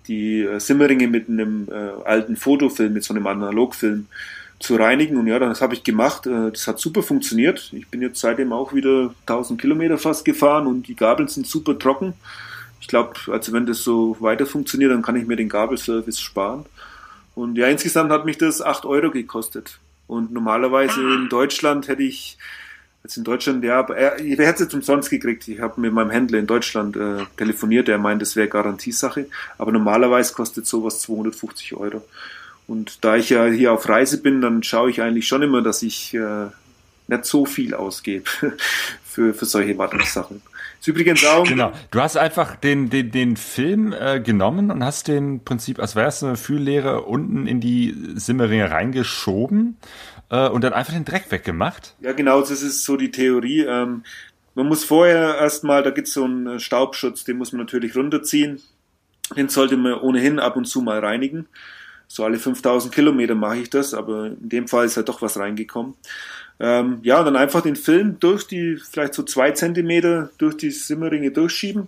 die 0.07 0.43
äh, 0.43 0.59
Simmeringe 0.61 1.09
mit 1.09 1.31
einem 1.31 1.67
äh, 1.71 2.05
alten 2.05 2.37
Fotofilm, 2.37 2.93
mit 2.93 3.05
so 3.05 3.15
einem 3.15 3.27
Analogfilm 3.27 4.07
zu 4.61 4.77
reinigen. 4.77 5.17
Und 5.17 5.27
ja, 5.27 5.39
das 5.39 5.61
habe 5.61 5.75
ich 5.75 5.85
gemacht. 5.85 6.27
Äh, 6.27 6.51
das 6.51 6.67
hat 6.67 6.79
super 6.79 7.03
funktioniert. 7.03 7.71
Ich 7.73 7.89
bin 7.89 8.03
jetzt 8.03 8.21
seitdem 8.21 8.53
auch 8.53 8.73
wieder 8.73 9.15
1000 9.27 9.61
Kilometer 9.61 9.99
fast 9.99 10.25
gefahren 10.25 10.67
und 10.67 10.89
die 10.89 10.97
Gabeln 10.97 11.29
sind 11.29 11.47
super 11.47 11.79
trocken. 11.79 12.15
Ich 12.81 12.89
glaube, 12.89 13.15
also 13.29 13.53
wenn 13.53 13.67
das 13.67 13.83
so 13.83 14.17
weiter 14.21 14.47
funktioniert, 14.47 14.93
dann 14.93 15.03
kann 15.03 15.17
ich 15.17 15.27
mir 15.27 15.37
den 15.37 15.49
Gabelservice 15.49 16.21
sparen. 16.21 16.65
Und 17.35 17.57
ja, 17.57 17.67
insgesamt 17.69 18.11
hat 18.11 18.25
mich 18.25 18.39
das 18.39 18.63
8 18.63 18.85
Euro 18.85 19.11
gekostet. 19.11 19.79
Und 20.07 20.33
normalerweise 20.33 21.01
in 21.01 21.29
Deutschland 21.29 21.87
hätte 21.87 22.03
ich, 22.03 22.39
also 23.05 23.21
in 23.21 23.25
Deutschland, 23.25 23.63
ja, 23.63 23.83
er, 23.91 24.19
ich 24.19 24.39
hätte 24.39 24.55
es 24.55 24.61
jetzt 24.61 24.75
umsonst 24.75 25.11
gekriegt. 25.11 25.47
Ich 25.47 25.61
habe 25.61 25.81
mit 25.81 25.93
meinem 25.93 26.11
Händler 26.11 26.39
in 26.39 26.47
Deutschland 26.47 26.97
äh, 26.97 27.27
telefoniert, 27.37 27.89
der 27.89 27.99
meint, 27.99 28.23
das 28.23 28.35
wäre 28.35 28.49
Garantiesache. 28.49 29.27
Aber 29.59 29.71
normalerweise 29.71 30.33
kostet 30.35 30.67
sowas 30.67 31.01
250 31.03 31.75
Euro. 31.75 32.03
Und 32.69 33.03
da 33.03 33.17
ich 33.17 33.31
ja 33.31 33.47
hier 33.47 33.73
auf 33.73 33.89
Reise 33.89 34.23
bin, 34.23 34.41
dann 34.41 34.63
schaue 34.63 34.91
ich 34.91 35.01
eigentlich 35.03 35.27
schon 35.27 35.43
immer, 35.43 35.63
dass 35.63 35.83
ich 35.83 36.15
äh, 36.15 36.47
nicht 37.09 37.25
so 37.25 37.47
viel 37.47 37.75
ausgebe 37.75 38.25
für, 39.05 39.35
für 39.35 39.45
solche 39.47 39.77
Wartungssachen. 39.79 40.43
Ist 40.79 40.87
übrigens 40.87 41.25
auch. 41.25 41.45
Genau. 41.45 41.73
Du 41.91 42.01
hast 42.01 42.17
einfach 42.17 42.55
den, 42.55 42.91
den, 42.91 43.11
den 43.11 43.37
Film 43.37 43.93
äh, 43.99 44.21
genommen 44.21 44.71
und 44.71 44.85
hast 44.85 45.09
den 45.09 45.43
Prinzip, 45.43 45.81
als 45.81 45.97
wäre 45.97 46.09
es 46.09 46.23
eine 46.23 46.37
Fühllehre, 46.37 47.03
unten 47.03 47.47
in 47.47 47.61
die 47.61 47.97
Simmeringe 48.15 48.71
reingeschoben 48.71 49.79
äh, 50.31 50.49
und 50.49 50.63
dann 50.63 50.75
einfach 50.75 50.93
den 50.93 51.07
Dreck 51.07 51.31
weggemacht. 51.31 51.95
Ja, 52.01 52.13
genau, 52.13 52.41
das 52.41 52.51
ist 52.51 52.85
so 52.85 52.97
die 52.99 53.11
Theorie. 53.11 53.63
Ähm, 53.63 54.05
man 54.55 54.67
muss 54.67 54.85
vorher 54.85 55.39
erstmal, 55.39 55.83
da 55.83 55.91
gibt 55.91 56.09
es 56.09 56.15
so 56.15 56.25
einen 56.25 56.61
Staubschutz, 56.61 57.25
den 57.25 57.39
muss 57.39 57.53
man 57.53 57.61
natürlich 57.61 57.97
runterziehen. 57.97 58.61
Den 59.37 59.49
sollte 59.49 59.77
man 59.77 59.95
ohnehin 59.95 60.39
ab 60.39 60.57
und 60.57 60.67
zu 60.67 60.83
mal 60.83 61.01
reinigen. 61.01 61.47
So 62.09 62.25
alle 62.25 62.39
5000 62.39 62.93
Kilometer 62.93 63.35
mache 63.35 63.59
ich 63.59 63.71
das, 63.71 63.95
aber 63.95 64.27
in 64.27 64.49
dem 64.49 64.69
Fall 64.69 64.87
ist 64.87 64.97
halt 64.97 65.09
doch 65.09 65.23
was 65.23 65.39
reingekommen. 65.39 65.95
Ähm, 66.59 66.99
ja, 67.03 67.19
und 67.21 67.27
dann 67.27 67.37
einfach 67.37 67.61
den 67.61 67.77
Film 67.77 68.19
durch 68.19 68.47
die, 68.47 68.77
vielleicht 68.77 69.15
so 69.15 69.23
zwei 69.23 69.53
Zentimeter 69.53 70.31
durch 70.39 70.57
die 70.57 70.71
Simmeringe 70.71 71.31
durchschieben. 71.31 71.87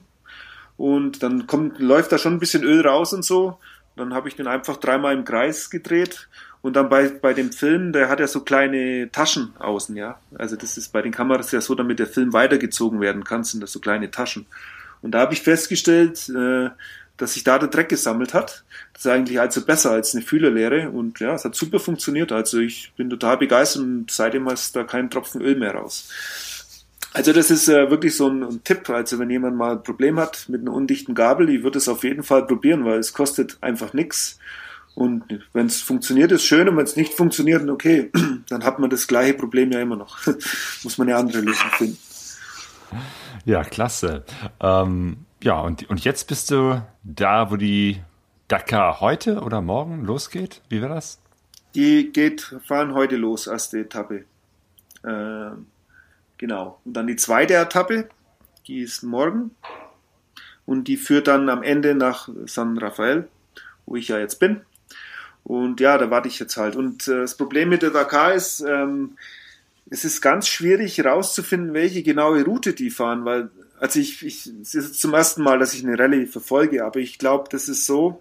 Und 0.77 1.23
dann 1.23 1.47
kommt, 1.47 1.79
läuft 1.79 2.13
da 2.13 2.19
schon 2.19 2.35
ein 2.35 2.39
bisschen 2.39 2.63
Öl 2.63 2.87
raus 2.87 3.13
und 3.13 3.25
so. 3.25 3.59
Dann 3.97 4.15
habe 4.15 4.29
ich 4.29 4.37
den 4.37 4.47
einfach 4.47 4.77
dreimal 4.77 5.15
im 5.15 5.25
Kreis 5.25 5.71
gedreht. 5.71 6.29
Und 6.63 6.77
dann 6.77 6.89
bei, 6.89 7.09
bei 7.09 7.33
dem 7.33 7.53
Film, 7.53 7.93
der 7.93 8.09
hat 8.09 8.21
ja 8.21 8.27
so 8.27 8.43
kleine 8.43 9.11
Taschen 9.11 9.55
außen, 9.59 9.97
ja. 9.97 10.19
Also 10.39 10.57
das 10.57 10.77
ist 10.77 10.93
bei 10.93 11.01
den 11.01 11.13
Kameras 11.13 11.53
ja 11.53 11.61
so, 11.61 11.75
damit 11.75 11.99
der 11.99 12.07
Film 12.07 12.33
weitergezogen 12.33 13.01
werden 13.01 13.25
kann, 13.25 13.45
sind 13.45 13.63
das 13.63 13.73
so 13.73 13.81
kleine 13.81 14.11
Taschen. 14.11 14.47
Und 15.03 15.13
da 15.13 15.21
habe 15.21 15.33
ich 15.33 15.41
festgestellt, 15.41 16.29
äh, 16.29 16.69
dass 17.21 17.35
sich 17.35 17.45
da 17.45 17.59
der 17.59 17.69
Dreck 17.69 17.91
gesammelt 17.91 18.33
hat. 18.33 18.65
Das 18.95 19.05
ist 19.05 19.11
eigentlich 19.11 19.39
also 19.41 19.65
besser 19.65 19.91
als 19.91 20.15
eine 20.15 20.25
Fühlerlehre 20.25 20.91
und 20.91 21.21
ja, 21.21 21.35
es 21.35 21.45
hat 21.45 21.55
super 21.55 21.79
funktioniert. 21.79 22.33
Also 22.33 22.59
ich 22.59 22.93
bin 22.97 23.11
total 23.11 23.37
begeistert 23.37 23.83
und 23.83 24.11
seitdem 24.11 24.49
ist 24.49 24.75
da 24.75 24.85
kein 24.85 25.11
Tropfen 25.11 25.43
Öl 25.43 25.57
mehr 25.57 25.75
raus. 25.75 26.09
Also 27.13 27.33
das 27.33 27.51
ist 27.51 27.69
äh, 27.69 27.91
wirklich 27.91 28.17
so 28.17 28.29
ein, 28.29 28.43
ein, 28.43 28.65
Tipp. 28.65 28.89
Also 28.89 29.19
wenn 29.19 29.31
jemand 29.31 29.57
mal 29.57 29.73
ein 29.73 29.83
Problem 29.83 30.19
hat 30.19 30.49
mit 30.49 30.63
einer 30.63 30.73
undichten 30.73 31.15
Gabel, 31.15 31.51
ich 31.51 31.63
würde 31.63 31.79
es 31.79 31.89
auf 31.89 32.05
jeden 32.05 32.23
Fall 32.23 32.47
probieren, 32.47 32.85
weil 32.85 32.99
es 32.99 33.13
kostet 33.13 33.59
einfach 33.61 33.93
nichts. 33.93 34.39
Und 34.95 35.25
wenn 35.53 35.67
es 35.67 35.83
funktioniert, 35.83 36.33
ist 36.33 36.45
schön. 36.45 36.69
Und 36.69 36.77
wenn 36.77 36.85
es 36.85 36.97
nicht 36.97 37.13
funktioniert, 37.13 37.69
okay, 37.69 38.11
dann 38.49 38.65
hat 38.65 38.79
man 38.79 38.91
das 38.91 39.07
gleiche 39.07 39.35
Problem 39.35 39.73
ja 39.73 39.81
immer 39.81 39.97
noch. 39.97 40.19
Muss 40.85 40.99
man 40.99 41.09
eine 41.09 41.17
andere 41.17 41.41
Lösung 41.41 41.71
finden. 41.73 41.99
Ja, 43.45 43.63
klasse. 43.63 44.25
Ähm, 44.61 45.27
ja, 45.43 45.61
und, 45.61 45.89
und 45.89 46.05
jetzt 46.05 46.29
bist 46.29 46.51
du 46.51 46.83
da, 47.03 47.51
wo 47.51 47.57
die 47.57 48.01
Dakar 48.49 49.01
heute 49.01 49.41
oder 49.41 49.61
morgen 49.61 50.05
losgeht? 50.05 50.61
Wie 50.69 50.83
war 50.83 50.89
das? 50.89 51.21
Die 51.75 52.13
geht, 52.13 52.55
fahren 52.67 52.95
heute 52.95 53.17
los, 53.17 53.47
erste 53.47 53.81
Etappe. 53.81 54.25
Äh, 55.03 55.51
genau. 56.37 56.81
Und 56.85 56.95
dann 56.95 57.07
die 57.07 57.17
zweite 57.17 57.55
Etappe, 57.55 58.09
die 58.67 58.81
ist 58.81 59.03
morgen. 59.03 59.53
Und 60.67 60.89
die 60.89 60.97
führt 60.97 61.29
dann 61.29 61.49
am 61.49 61.63
Ende 61.63 61.95
nach 61.95 62.29
San 62.47 62.77
Rafael, 62.77 63.29
wo 63.87 63.97
ich 63.97 64.09
ja 64.09 64.19
jetzt 64.19 64.41
bin. 64.41 64.61
Und 65.45 65.81
ja, 65.81 65.97
da 65.97 66.11
warte 66.11 66.29
ich 66.29 66.39
jetzt 66.39 66.57
halt. 66.57 66.77
Und 66.77 67.09
äh, 67.09 67.21
das 67.21 67.37
Problem 67.37 67.69
mit 67.69 67.83
der 67.83 67.91
Dakar 67.91 68.35
ist, 68.35 68.61
ähm, 68.61 69.17
es 69.89 70.05
ist 70.05 70.21
ganz 70.21 70.47
schwierig 70.47 70.99
herauszufinden, 70.99 71.75
welche 71.75 72.03
genaue 72.03 72.45
Route 72.45 72.73
die 72.73 72.91
fahren, 72.91 73.25
weil 73.25 73.51
also 73.81 73.99
ich, 73.99 74.25
ich, 74.25 74.47
es 74.47 74.75
ist 74.75 75.01
zum 75.01 75.15
ersten 75.15 75.43
Mal, 75.43 75.59
dass 75.59 75.75
ich 75.75 75.85
eine 75.85 75.99
Rallye 75.99 76.27
verfolge, 76.27 76.85
aber 76.85 77.01
ich 77.01 77.19
glaube, 77.19 77.49
das 77.51 77.69
ist 77.69 77.87
so, 77.87 78.21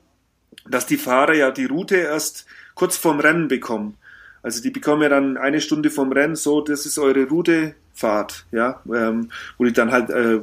dass 0.67 0.85
die 0.85 0.97
Fahrer 0.97 1.33
ja 1.35 1.51
die 1.51 1.65
Route 1.65 1.97
erst 1.97 2.45
kurz 2.75 2.95
vorm 2.95 3.19
Rennen 3.19 3.49
bekommen. 3.49 3.97
Also 4.41 4.61
die 4.61 4.71
bekommen 4.71 5.01
ja 5.01 5.09
dann 5.09 5.35
eine 5.35 5.59
Stunde 5.59 5.89
vorm 5.89 6.13
Rennen, 6.13 6.37
so, 6.37 6.61
das 6.61 6.85
ist 6.85 6.97
eure 6.97 7.25
Route, 7.27 7.75
Fahrt, 7.93 8.45
ja, 8.51 8.81
ähm, 8.93 9.29
wo 9.57 9.65
die 9.65 9.73
dann 9.73 9.91
halt, 9.91 10.09
äh, 10.09 10.39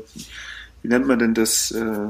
wie 0.82 0.88
nennt 0.88 1.06
man 1.06 1.18
denn 1.18 1.32
das? 1.32 1.70
Äh, 1.70 2.08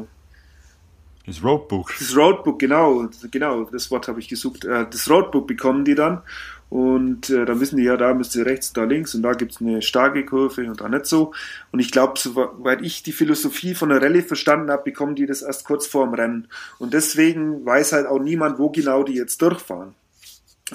das 1.24 1.42
Roadbook. 1.42 1.94
Das 1.98 2.16
Roadbook, 2.16 2.58
genau, 2.58 3.08
genau, 3.30 3.64
das 3.64 3.90
Wort 3.92 4.08
habe 4.08 4.18
ich 4.18 4.26
gesucht. 4.28 4.64
Äh, 4.64 4.86
das 4.90 5.08
Roadbook 5.08 5.46
bekommen 5.46 5.84
die 5.84 5.94
dann 5.94 6.22
und 6.68 7.30
äh, 7.30 7.44
dann 7.44 7.60
wissen 7.60 7.76
die 7.76 7.84
ja, 7.84 7.96
da 7.96 8.12
müsst 8.12 8.34
ihr 8.34 8.44
rechts, 8.44 8.72
da 8.72 8.84
links 8.84 9.14
und 9.14 9.22
da 9.22 9.32
gibt's 9.32 9.60
eine 9.60 9.82
starke 9.82 10.24
Kurve 10.24 10.68
und 10.68 10.80
da 10.80 10.88
nicht 10.88 11.06
so. 11.06 11.32
Und 11.70 11.78
ich 11.78 11.92
glaube, 11.92 12.18
soweit 12.18 12.82
ich 12.82 13.04
die 13.04 13.12
Philosophie 13.12 13.74
von 13.74 13.90
der 13.90 14.02
Rallye 14.02 14.22
verstanden 14.22 14.70
habe, 14.70 14.82
bekommen 14.82 15.14
die 15.14 15.26
das 15.26 15.42
erst 15.42 15.64
kurz 15.64 15.86
vorm 15.86 16.14
Rennen. 16.14 16.48
Und 16.78 16.92
deswegen 16.92 17.64
weiß 17.64 17.92
halt 17.92 18.06
auch 18.06 18.18
niemand, 18.18 18.58
wo 18.58 18.70
genau 18.70 19.04
die 19.04 19.14
jetzt 19.14 19.40
durchfahren. 19.42 19.94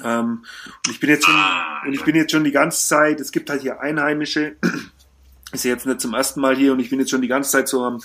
Ähm, 0.02 0.46
und 0.86 0.92
ich 0.92 1.02
bin 1.02 1.10
jetzt 1.10 1.26
schon, 1.26 1.36
und 1.86 1.94
ich 1.94 2.04
bin 2.06 2.16
jetzt 2.16 2.32
schon 2.32 2.46
die 2.46 2.52
ganze 2.52 2.88
Zeit, 2.88 3.20
es 3.20 3.34
gibt 3.34 3.50
halt 3.50 3.62
hier 3.62 3.82
Einheimische, 3.82 4.56
ist 5.52 5.66
jetzt 5.66 5.86
nicht 5.86 6.00
zum 6.00 6.14
ersten 6.14 6.40
Mal 6.40 6.56
hier 6.56 6.72
und 6.72 6.80
ich 6.80 6.90
bin 6.90 7.00
jetzt 7.00 7.12
schon 7.12 7.22
die 7.22 7.28
ganze 7.28 7.52
Zeit 7.52 7.68
so 7.68 7.84
am, 7.84 8.02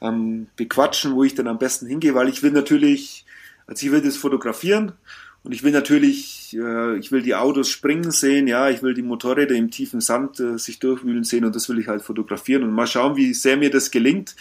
am 0.00 0.48
bequatschen, 0.56 1.14
wo 1.14 1.22
ich 1.22 1.36
dann 1.36 1.46
am 1.46 1.58
besten 1.58 1.86
hingehe, 1.86 2.16
weil 2.16 2.28
ich 2.28 2.42
will 2.42 2.50
natürlich, 2.50 3.24
also 3.68 3.86
ich 3.86 3.92
will 3.92 4.02
das 4.02 4.16
fotografieren 4.16 4.94
und 5.42 5.52
ich 5.52 5.62
will 5.62 5.72
natürlich, 5.72 6.56
äh, 6.56 6.98
ich 6.98 7.12
will 7.12 7.22
die 7.22 7.34
Autos 7.34 7.70
springen 7.70 8.10
sehen, 8.10 8.46
ja, 8.46 8.68
ich 8.68 8.82
will 8.82 8.94
die 8.94 9.02
Motorräder 9.02 9.54
im 9.54 9.70
tiefen 9.70 10.00
Sand 10.00 10.38
äh, 10.38 10.58
sich 10.58 10.78
durchwühlen 10.78 11.24
sehen 11.24 11.44
und 11.44 11.56
das 11.56 11.68
will 11.68 11.78
ich 11.78 11.88
halt 11.88 12.02
fotografieren 12.02 12.62
und 12.62 12.72
mal 12.72 12.86
schauen, 12.86 13.16
wie 13.16 13.32
sehr 13.32 13.56
mir 13.56 13.70
das 13.70 13.90
gelingt. 13.90 14.36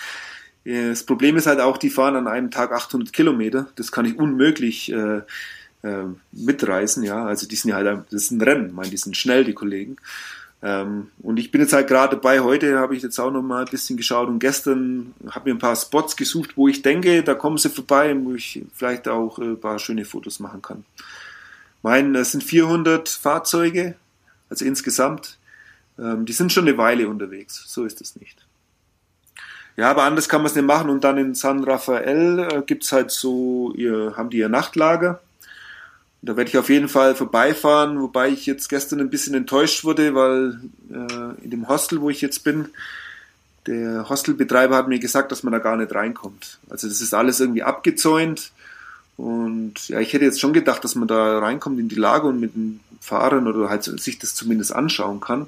Äh, 0.66 0.89
das 0.89 1.04
Problem 1.04 1.38
ist 1.38 1.47
halt 1.47 1.62
auch, 1.62 1.78
die 1.78 1.89
fahren 1.89 2.16
an 2.16 2.28
einem 2.28 2.52
Tag 2.52 2.72
800 2.72 3.14
Kilometer. 3.14 3.70
Das 3.76 3.91
kann 3.91 4.06
ich 4.06 4.18
unmöglich 4.18 4.91
äh, 4.91 5.22
äh, 5.84 6.04
mitreißen, 6.34 7.04
ja. 7.04 7.26
Also 7.26 7.47
die 7.47 7.56
sind 7.56 7.70
ja 7.70 7.78
halt, 7.78 8.06
das 8.12 8.24
ist 8.24 8.32
ein 8.32 8.41
Rennen, 8.41 8.68
ich 8.68 8.74
meine, 8.74 8.89
die 8.89 8.97
sind 8.97 9.16
schnell, 9.16 9.45
die 9.45 9.54
Kollegen. 9.54 9.95
Ähm, 10.62 11.10
und 11.22 11.39
ich 11.39 11.51
bin 11.51 11.62
jetzt 11.62 11.72
halt 11.72 11.88
gerade 11.88 12.18
dabei, 12.18 12.41
heute 12.41 12.78
habe 12.80 12.95
ich 12.95 13.01
jetzt 13.01 13.18
auch 13.20 13.32
noch 13.32 13.41
mal 13.41 13.64
ein 13.64 13.72
bisschen 13.72 13.95
geschaut 13.95 14.28
und 14.28 14.39
gestern 14.39 15.14
habe 15.30 15.49
mir 15.49 15.55
ein 15.55 15.60
paar 15.60 15.76
Spots 15.76 16.18
gesucht, 16.18 16.57
wo 16.57 16.68
ich 16.68 16.82
denke, 16.82 17.24
da 17.24 17.34
kommen 17.34 17.57
sie 17.57 17.70
vorbei, 17.70 18.16
wo 18.22 18.34
ich 18.34 18.66
vielleicht 18.74 19.07
auch 19.07 19.39
äh, 19.39 19.43
ein 19.43 19.60
paar 19.60 19.80
schöne 19.80 20.03
Fotos 20.03 20.39
machen 20.39 20.62
kann. 20.62 20.84
Mein, 21.82 22.14
es 22.16 22.34
sind 22.34 22.43
400 22.43 23.07
Fahrzeuge, 23.07 23.95
also 24.49 24.66
insgesamt. 24.66 25.38
Ähm, 25.97 26.26
die 26.26 26.34
sind 26.34 26.51
schon 26.51 26.68
eine 26.68 26.78
Weile 26.78 27.07
unterwegs, 27.07 27.64
so 27.68 27.86
ist 27.86 28.01
es 28.01 28.18
nicht. 28.18 28.45
ja, 29.78 29.89
aber 29.89 30.03
anders 30.03 30.28
kann 30.28 30.41
man 30.41 30.47
es 30.47 30.55
nicht 30.55 30.66
machen. 30.66 30.89
Und 30.89 31.05
dann 31.05 31.18
in 31.18 31.36
San 31.36 31.64
Rafael 31.64 32.39
äh, 32.39 32.62
gibt's 32.66 32.91
halt 32.91 33.12
so, 33.12 33.74
ihr, 33.76 34.16
haben 34.18 34.30
die 34.30 34.39
ihr 34.39 34.49
Nachtlager. 34.49 35.22
Da 36.22 36.36
werde 36.36 36.49
ich 36.49 36.57
auf 36.57 36.70
jeden 36.70 36.89
Fall 36.89 37.15
vorbeifahren, 37.15 38.01
wobei 38.01 38.30
ich 38.30 38.45
jetzt 38.45 38.67
gestern 38.67 38.99
ein 38.99 39.09
bisschen 39.09 39.36
enttäuscht 39.36 39.86
wurde, 39.86 40.15
weil 40.15 40.59
äh, 40.91 41.43
in 41.43 41.51
dem 41.51 41.70
Hostel, 41.70 42.01
wo 42.01 42.09
ich 42.09 42.22
jetzt 42.22 42.43
bin, 42.43 42.70
der 43.67 44.09
Hostelbetreiber 44.09 44.76
hat 44.76 44.88
mir 44.88 44.99
gesagt, 44.99 45.32
dass 45.32 45.43
man 45.43 45.53
da 45.53 45.59
gar 45.59 45.78
nicht 45.78 45.93
reinkommt. 45.93 46.59
Also 46.70 46.88
das 46.88 47.01
ist 47.01 47.13
alles 47.13 47.39
irgendwie 47.39 47.63
abgezäunt. 47.63 48.51
Und 49.15 49.89
ja, 49.89 49.99
ich 49.99 50.13
hätte 50.13 50.26
jetzt 50.26 50.39
schon 50.39 50.53
gedacht, 50.53 50.84
dass 50.84 50.95
man 50.95 51.07
da 51.07 51.39
reinkommt 51.39 51.80
in 51.80 51.89
die 51.89 51.95
Lage 51.95 52.28
und 52.28 52.39
mit 52.39 52.55
den 52.55 52.80
Fahrern 53.01 53.47
oder 53.47 53.70
halt 53.70 53.84
sich 53.84 54.17
das 54.17 54.34
zumindest 54.34 54.74
anschauen 54.74 55.20
kann. 55.20 55.47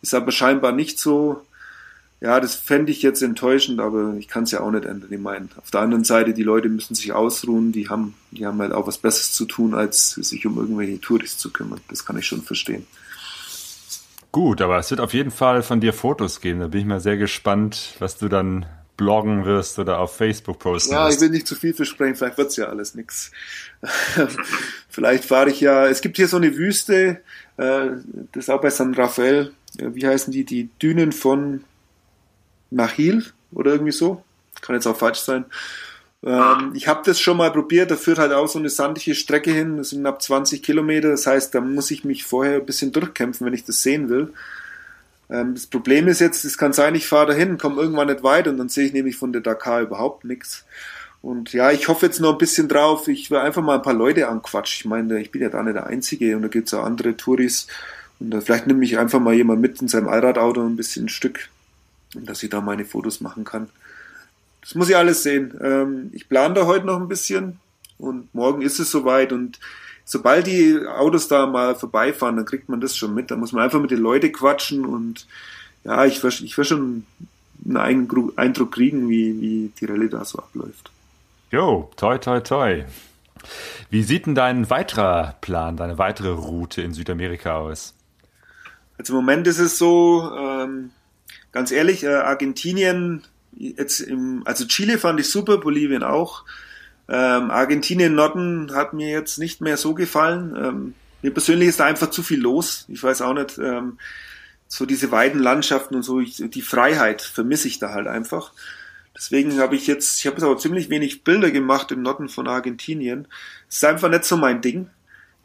Ist 0.00 0.14
aber 0.14 0.32
scheinbar 0.32 0.72
nicht 0.72 0.98
so. 0.98 1.44
Ja, 2.20 2.38
das 2.38 2.54
fände 2.54 2.92
ich 2.92 3.00
jetzt 3.00 3.22
enttäuschend, 3.22 3.80
aber 3.80 4.14
ich 4.18 4.28
kann 4.28 4.42
es 4.42 4.50
ja 4.50 4.60
auch 4.60 4.70
nicht 4.70 4.84
ändern. 4.84 5.10
Ich 5.10 5.18
meine, 5.18 5.48
auf 5.56 5.70
der 5.70 5.80
anderen 5.80 6.04
Seite, 6.04 6.34
die 6.34 6.42
Leute 6.42 6.68
müssen 6.68 6.94
sich 6.94 7.12
ausruhen, 7.12 7.72
die 7.72 7.88
haben, 7.88 8.14
die 8.30 8.44
haben 8.46 8.60
halt 8.60 8.72
auch 8.72 8.86
was 8.86 8.98
Besseres 8.98 9.32
zu 9.32 9.46
tun, 9.46 9.74
als 9.74 10.10
sich 10.10 10.44
um 10.46 10.58
irgendwelche 10.58 11.00
Touris 11.00 11.38
zu 11.38 11.50
kümmern. 11.50 11.80
Das 11.88 12.04
kann 12.04 12.18
ich 12.18 12.26
schon 12.26 12.42
verstehen. 12.42 12.86
Gut, 14.32 14.60
aber 14.60 14.78
es 14.78 14.90
wird 14.90 15.00
auf 15.00 15.14
jeden 15.14 15.30
Fall 15.30 15.62
von 15.62 15.80
dir 15.80 15.92
Fotos 15.94 16.40
geben. 16.40 16.60
Da 16.60 16.68
bin 16.68 16.80
ich 16.80 16.86
mal 16.86 17.00
sehr 17.00 17.16
gespannt, 17.16 17.94
was 17.98 18.18
du 18.18 18.28
dann 18.28 18.66
bloggen 18.96 19.46
wirst 19.46 19.78
oder 19.78 19.98
auf 19.98 20.14
Facebook 20.14 20.58
posten 20.58 20.92
Ja, 20.92 21.06
wirst. 21.06 21.16
ich 21.16 21.22
will 21.22 21.30
nicht 21.30 21.46
zu 21.46 21.54
viel 21.54 21.72
versprechen, 21.72 22.16
vielleicht 22.16 22.36
wird's 22.36 22.56
ja 22.56 22.66
alles 22.66 22.94
nix. 22.94 23.30
vielleicht 24.90 25.24
fahre 25.24 25.48
ich 25.50 25.60
ja, 25.62 25.86
es 25.86 26.02
gibt 26.02 26.18
hier 26.18 26.28
so 26.28 26.36
eine 26.36 26.54
Wüste, 26.56 27.22
äh, 27.56 27.86
das 28.32 28.44
ist 28.44 28.50
auch 28.50 28.60
bei 28.60 28.68
San 28.68 28.94
Rafael, 28.94 29.52
äh, 29.78 29.86
wie 29.94 30.06
heißen 30.06 30.32
die, 30.32 30.44
die 30.44 30.68
Dünen 30.82 31.12
von 31.12 31.64
Nachil 32.70 33.24
oder 33.52 33.72
irgendwie 33.72 33.92
so. 33.92 34.22
Kann 34.60 34.76
jetzt 34.76 34.86
auch 34.86 34.96
falsch 34.96 35.20
sein. 35.20 35.44
Ähm, 36.22 36.72
ich 36.74 36.86
habe 36.86 37.02
das 37.04 37.18
schon 37.18 37.36
mal 37.36 37.50
probiert, 37.50 37.90
da 37.90 37.96
führt 37.96 38.18
halt 38.18 38.32
auch 38.32 38.46
so 38.46 38.58
eine 38.58 38.68
sandige 38.68 39.14
Strecke 39.14 39.52
hin, 39.52 39.78
das 39.78 39.90
sind 39.90 40.00
knapp 40.00 40.20
20 40.20 40.62
Kilometer, 40.62 41.08
das 41.08 41.26
heißt, 41.26 41.54
da 41.54 41.62
muss 41.62 41.90
ich 41.90 42.04
mich 42.04 42.24
vorher 42.24 42.56
ein 42.56 42.66
bisschen 42.66 42.92
durchkämpfen, 42.92 43.46
wenn 43.46 43.54
ich 43.54 43.64
das 43.64 43.82
sehen 43.82 44.10
will. 44.10 44.32
Ähm, 45.30 45.54
das 45.54 45.66
Problem 45.66 46.08
ist 46.08 46.20
jetzt, 46.20 46.44
es 46.44 46.58
kann 46.58 46.72
sein, 46.72 46.94
ich 46.94 47.06
fahre 47.06 47.28
dahin, 47.28 47.56
komme 47.56 47.80
irgendwann 47.80 48.08
nicht 48.08 48.22
weit 48.22 48.48
und 48.48 48.58
dann 48.58 48.68
sehe 48.68 48.86
ich 48.86 48.92
nämlich 48.92 49.16
von 49.16 49.32
der 49.32 49.40
Dakar 49.40 49.80
überhaupt 49.80 50.24
nichts. 50.24 50.64
Und 51.22 51.52
ja, 51.52 51.70
ich 51.70 51.88
hoffe 51.88 52.06
jetzt 52.06 52.20
noch 52.20 52.32
ein 52.32 52.38
bisschen 52.38 52.68
drauf, 52.68 53.08
ich 53.08 53.30
will 53.30 53.38
einfach 53.38 53.62
mal 53.62 53.76
ein 53.76 53.82
paar 53.82 53.94
Leute 53.94 54.28
anquatschen. 54.28 54.80
Ich 54.80 54.90
meine, 54.90 55.20
ich 55.20 55.30
bin 55.30 55.42
ja 55.42 55.50
da 55.50 55.62
nicht 55.62 55.76
der 55.76 55.86
Einzige 55.86 56.36
und 56.36 56.42
da 56.42 56.48
gibt's 56.48 56.72
auch 56.72 56.84
andere 56.84 57.16
Touris. 57.16 57.66
Und 58.18 58.30
da 58.30 58.40
vielleicht 58.40 58.66
nehme 58.66 58.84
ich 58.84 58.98
einfach 58.98 59.20
mal 59.20 59.34
jemand 59.34 59.60
mit 59.60 59.80
in 59.82 59.88
seinem 59.88 60.08
Allradauto 60.08 60.64
ein 60.64 60.76
bisschen 60.76 61.06
ein 61.06 61.08
Stück, 61.10 61.48
dass 62.14 62.42
ich 62.42 62.50
da 62.50 62.60
meine 62.60 62.84
Fotos 62.84 63.20
machen 63.20 63.44
kann. 63.44 63.68
Das 64.60 64.74
muss 64.74 64.88
ich 64.88 64.96
alles 64.96 65.22
sehen. 65.22 65.58
Ähm, 65.62 66.10
ich 66.12 66.28
plane 66.28 66.54
da 66.54 66.66
heute 66.66 66.86
noch 66.86 67.00
ein 67.00 67.08
bisschen 67.08 67.58
und 67.98 68.34
morgen 68.34 68.62
ist 68.62 68.78
es 68.78 68.90
soweit 68.90 69.32
und 69.32 69.58
sobald 70.04 70.46
die 70.46 70.78
Autos 70.86 71.28
da 71.28 71.46
mal 71.46 71.74
vorbeifahren, 71.74 72.36
dann 72.36 72.44
kriegt 72.44 72.68
man 72.68 72.80
das 72.80 72.96
schon 72.96 73.14
mit. 73.14 73.30
Da 73.30 73.36
muss 73.36 73.52
man 73.52 73.62
einfach 73.62 73.80
mit 73.80 73.90
den 73.90 74.00
Leuten 74.00 74.32
quatschen 74.32 74.84
und 74.84 75.26
ja, 75.84 76.04
ich 76.04 76.22
will, 76.22 76.32
ich 76.42 76.58
will 76.58 76.64
schon 76.64 77.06
einen 77.64 78.32
Eindruck 78.36 78.72
kriegen, 78.72 79.08
wie, 79.08 79.40
wie 79.40 79.72
die 79.78 79.84
Rallye 79.86 80.08
da 80.08 80.24
so 80.24 80.38
abläuft. 80.38 80.90
Jo, 81.50 81.90
toi, 81.96 82.18
toi, 82.18 82.40
toi. 82.40 82.84
Wie 83.88 84.02
sieht 84.02 84.26
denn 84.26 84.34
dein 84.34 84.68
weiterer 84.68 85.36
Plan, 85.40 85.76
deine 85.76 85.98
weitere 85.98 86.30
Route 86.30 86.82
in 86.82 86.92
Südamerika 86.92 87.56
aus? 87.56 87.94
Also 88.98 89.14
im 89.14 89.24
Moment 89.24 89.46
ist 89.46 89.58
es 89.58 89.78
so, 89.78 90.30
ähm, 90.36 90.90
ganz 91.52 91.70
ehrlich, 91.70 92.04
äh, 92.04 92.14
Argentinien 92.14 93.22
jetzt 93.52 94.00
im, 94.00 94.42
also 94.44 94.66
Chile 94.66 94.98
fand 94.98 95.20
ich 95.20 95.28
super, 95.28 95.58
Bolivien 95.58 96.02
auch. 96.02 96.44
Ähm, 97.08 97.50
Argentinien 97.50 98.14
Norden 98.14 98.72
hat 98.74 98.92
mir 98.92 99.08
jetzt 99.08 99.38
nicht 99.38 99.60
mehr 99.60 99.76
so 99.76 99.94
gefallen. 99.94 100.56
Ähm, 100.56 100.94
mir 101.22 101.32
persönlich 101.32 101.68
ist 101.68 101.80
da 101.80 101.86
einfach 101.86 102.10
zu 102.10 102.22
viel 102.22 102.40
los. 102.40 102.84
Ich 102.88 103.02
weiß 103.02 103.22
auch 103.22 103.34
nicht, 103.34 103.58
ähm, 103.58 103.98
so 104.68 104.86
diese 104.86 105.10
weiten 105.10 105.40
Landschaften 105.40 105.96
und 105.96 106.02
so, 106.02 106.20
ich, 106.20 106.36
die 106.36 106.62
Freiheit 106.62 107.22
vermisse 107.22 107.66
ich 107.66 107.80
da 107.80 107.90
halt 107.90 108.06
einfach. 108.06 108.52
Deswegen 109.16 109.58
habe 109.58 109.74
ich 109.74 109.88
jetzt, 109.88 110.20
ich 110.20 110.26
habe 110.26 110.36
jetzt 110.36 110.44
aber 110.44 110.56
ziemlich 110.56 110.88
wenig 110.88 111.24
Bilder 111.24 111.50
gemacht 111.50 111.90
im 111.90 112.02
Norden 112.02 112.28
von 112.28 112.46
Argentinien. 112.46 113.26
Es 113.68 113.76
ist 113.76 113.84
einfach 113.84 114.08
nicht 114.08 114.24
so 114.24 114.36
mein 114.36 114.62
Ding. 114.62 114.88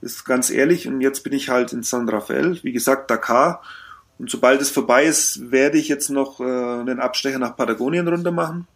Das 0.02 0.14
ist 0.14 0.26
ganz 0.26 0.52
ehrlich. 0.52 0.88
Und 0.88 1.02
jetzt 1.02 1.24
bin 1.24 1.34
ich 1.34 1.50
halt 1.50 1.74
in 1.74 1.82
San 1.82 2.08
Rafael, 2.08 2.60
wie 2.64 2.72
gesagt, 2.72 3.10
Dakar. 3.10 3.64
Und 4.18 4.30
sobald 4.30 4.62
es 4.62 4.70
vorbei 4.70 5.06
ist, 5.06 5.52
werde 5.52 5.78
ich 5.78 5.88
jetzt 5.88 6.10
noch 6.10 6.40
äh, 6.40 6.44
einen 6.44 7.00
Abstecher 7.00 7.40
nach 7.40 7.58
Patagonien 7.58 8.08
runter 8.08 8.32
machen. 8.32 8.68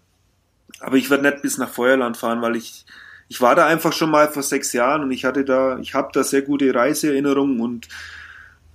Aber 0.79 0.97
ich 0.97 1.09
werde 1.09 1.23
nicht 1.23 1.41
bis 1.41 1.57
nach 1.57 1.69
Feuerland 1.69 2.17
fahren, 2.17 2.41
weil 2.41 2.55
ich 2.55 2.85
ich 3.29 3.39
war 3.39 3.55
da 3.55 3.67
einfach 3.67 3.93
schon 3.93 4.11
mal 4.11 4.27
vor 4.27 4.43
sechs 4.43 4.73
Jahren 4.73 5.03
und 5.03 5.11
ich 5.11 5.23
hatte 5.23 5.45
da, 5.45 5.77
ich 5.77 5.93
habe 5.93 6.09
da 6.11 6.23
sehr 6.23 6.41
gute 6.41 6.73
Reiseerinnerungen 6.73 7.61
und 7.61 7.87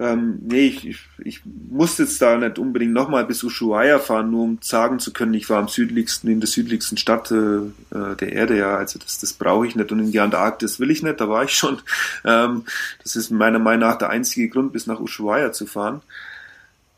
ähm, 0.01 0.41
nee, 0.43 0.67
ich, 0.67 0.87
ich, 0.87 0.99
ich 1.19 1.41
muss 1.45 1.99
jetzt 1.99 2.21
da 2.21 2.37
nicht 2.37 2.59
unbedingt 2.59 2.93
nochmal 2.93 3.25
bis 3.27 3.45
Ushuaia 3.45 3.99
fahren, 4.01 4.31
nur 4.31 4.43
um 4.43 4.59
sagen 4.61 4.99
zu 4.99 5.13
können, 5.13 5.35
ich 5.35 5.51
war 5.51 5.59
am 5.59 5.69
südlichsten, 5.69 6.29
in 6.29 6.41
der 6.41 6.49
südlichsten 6.49 6.97
Stadt 6.97 7.31
äh, 7.31 7.61
der 7.93 8.33
Erde, 8.33 8.57
ja, 8.57 8.77
also 8.77 8.99
das, 8.99 9.21
das 9.21 9.33
brauche 9.35 9.67
ich 9.67 9.77
nicht 9.77 9.93
und 9.93 10.01
in 10.01 10.13
die 10.13 10.21
Antarktis 10.21 10.81
will 10.81 10.91
ich 10.91 11.03
nicht, 11.03 11.21
da 11.21 11.29
war 11.29 11.45
ich 11.45 11.55
schon. 11.55 11.81
Ähm, 12.27 12.65
das 13.03 13.17
ist 13.17 13.31
meiner 13.31 13.59
Meinung 13.59 13.89
nach 13.89 13.99
der 13.99 14.09
einzige 14.09 14.49
Grund, 14.49 14.73
bis 14.73 14.87
nach 14.87 14.99
Ushuaia 14.99 15.53
zu 15.53 15.67
fahren. 15.67 16.01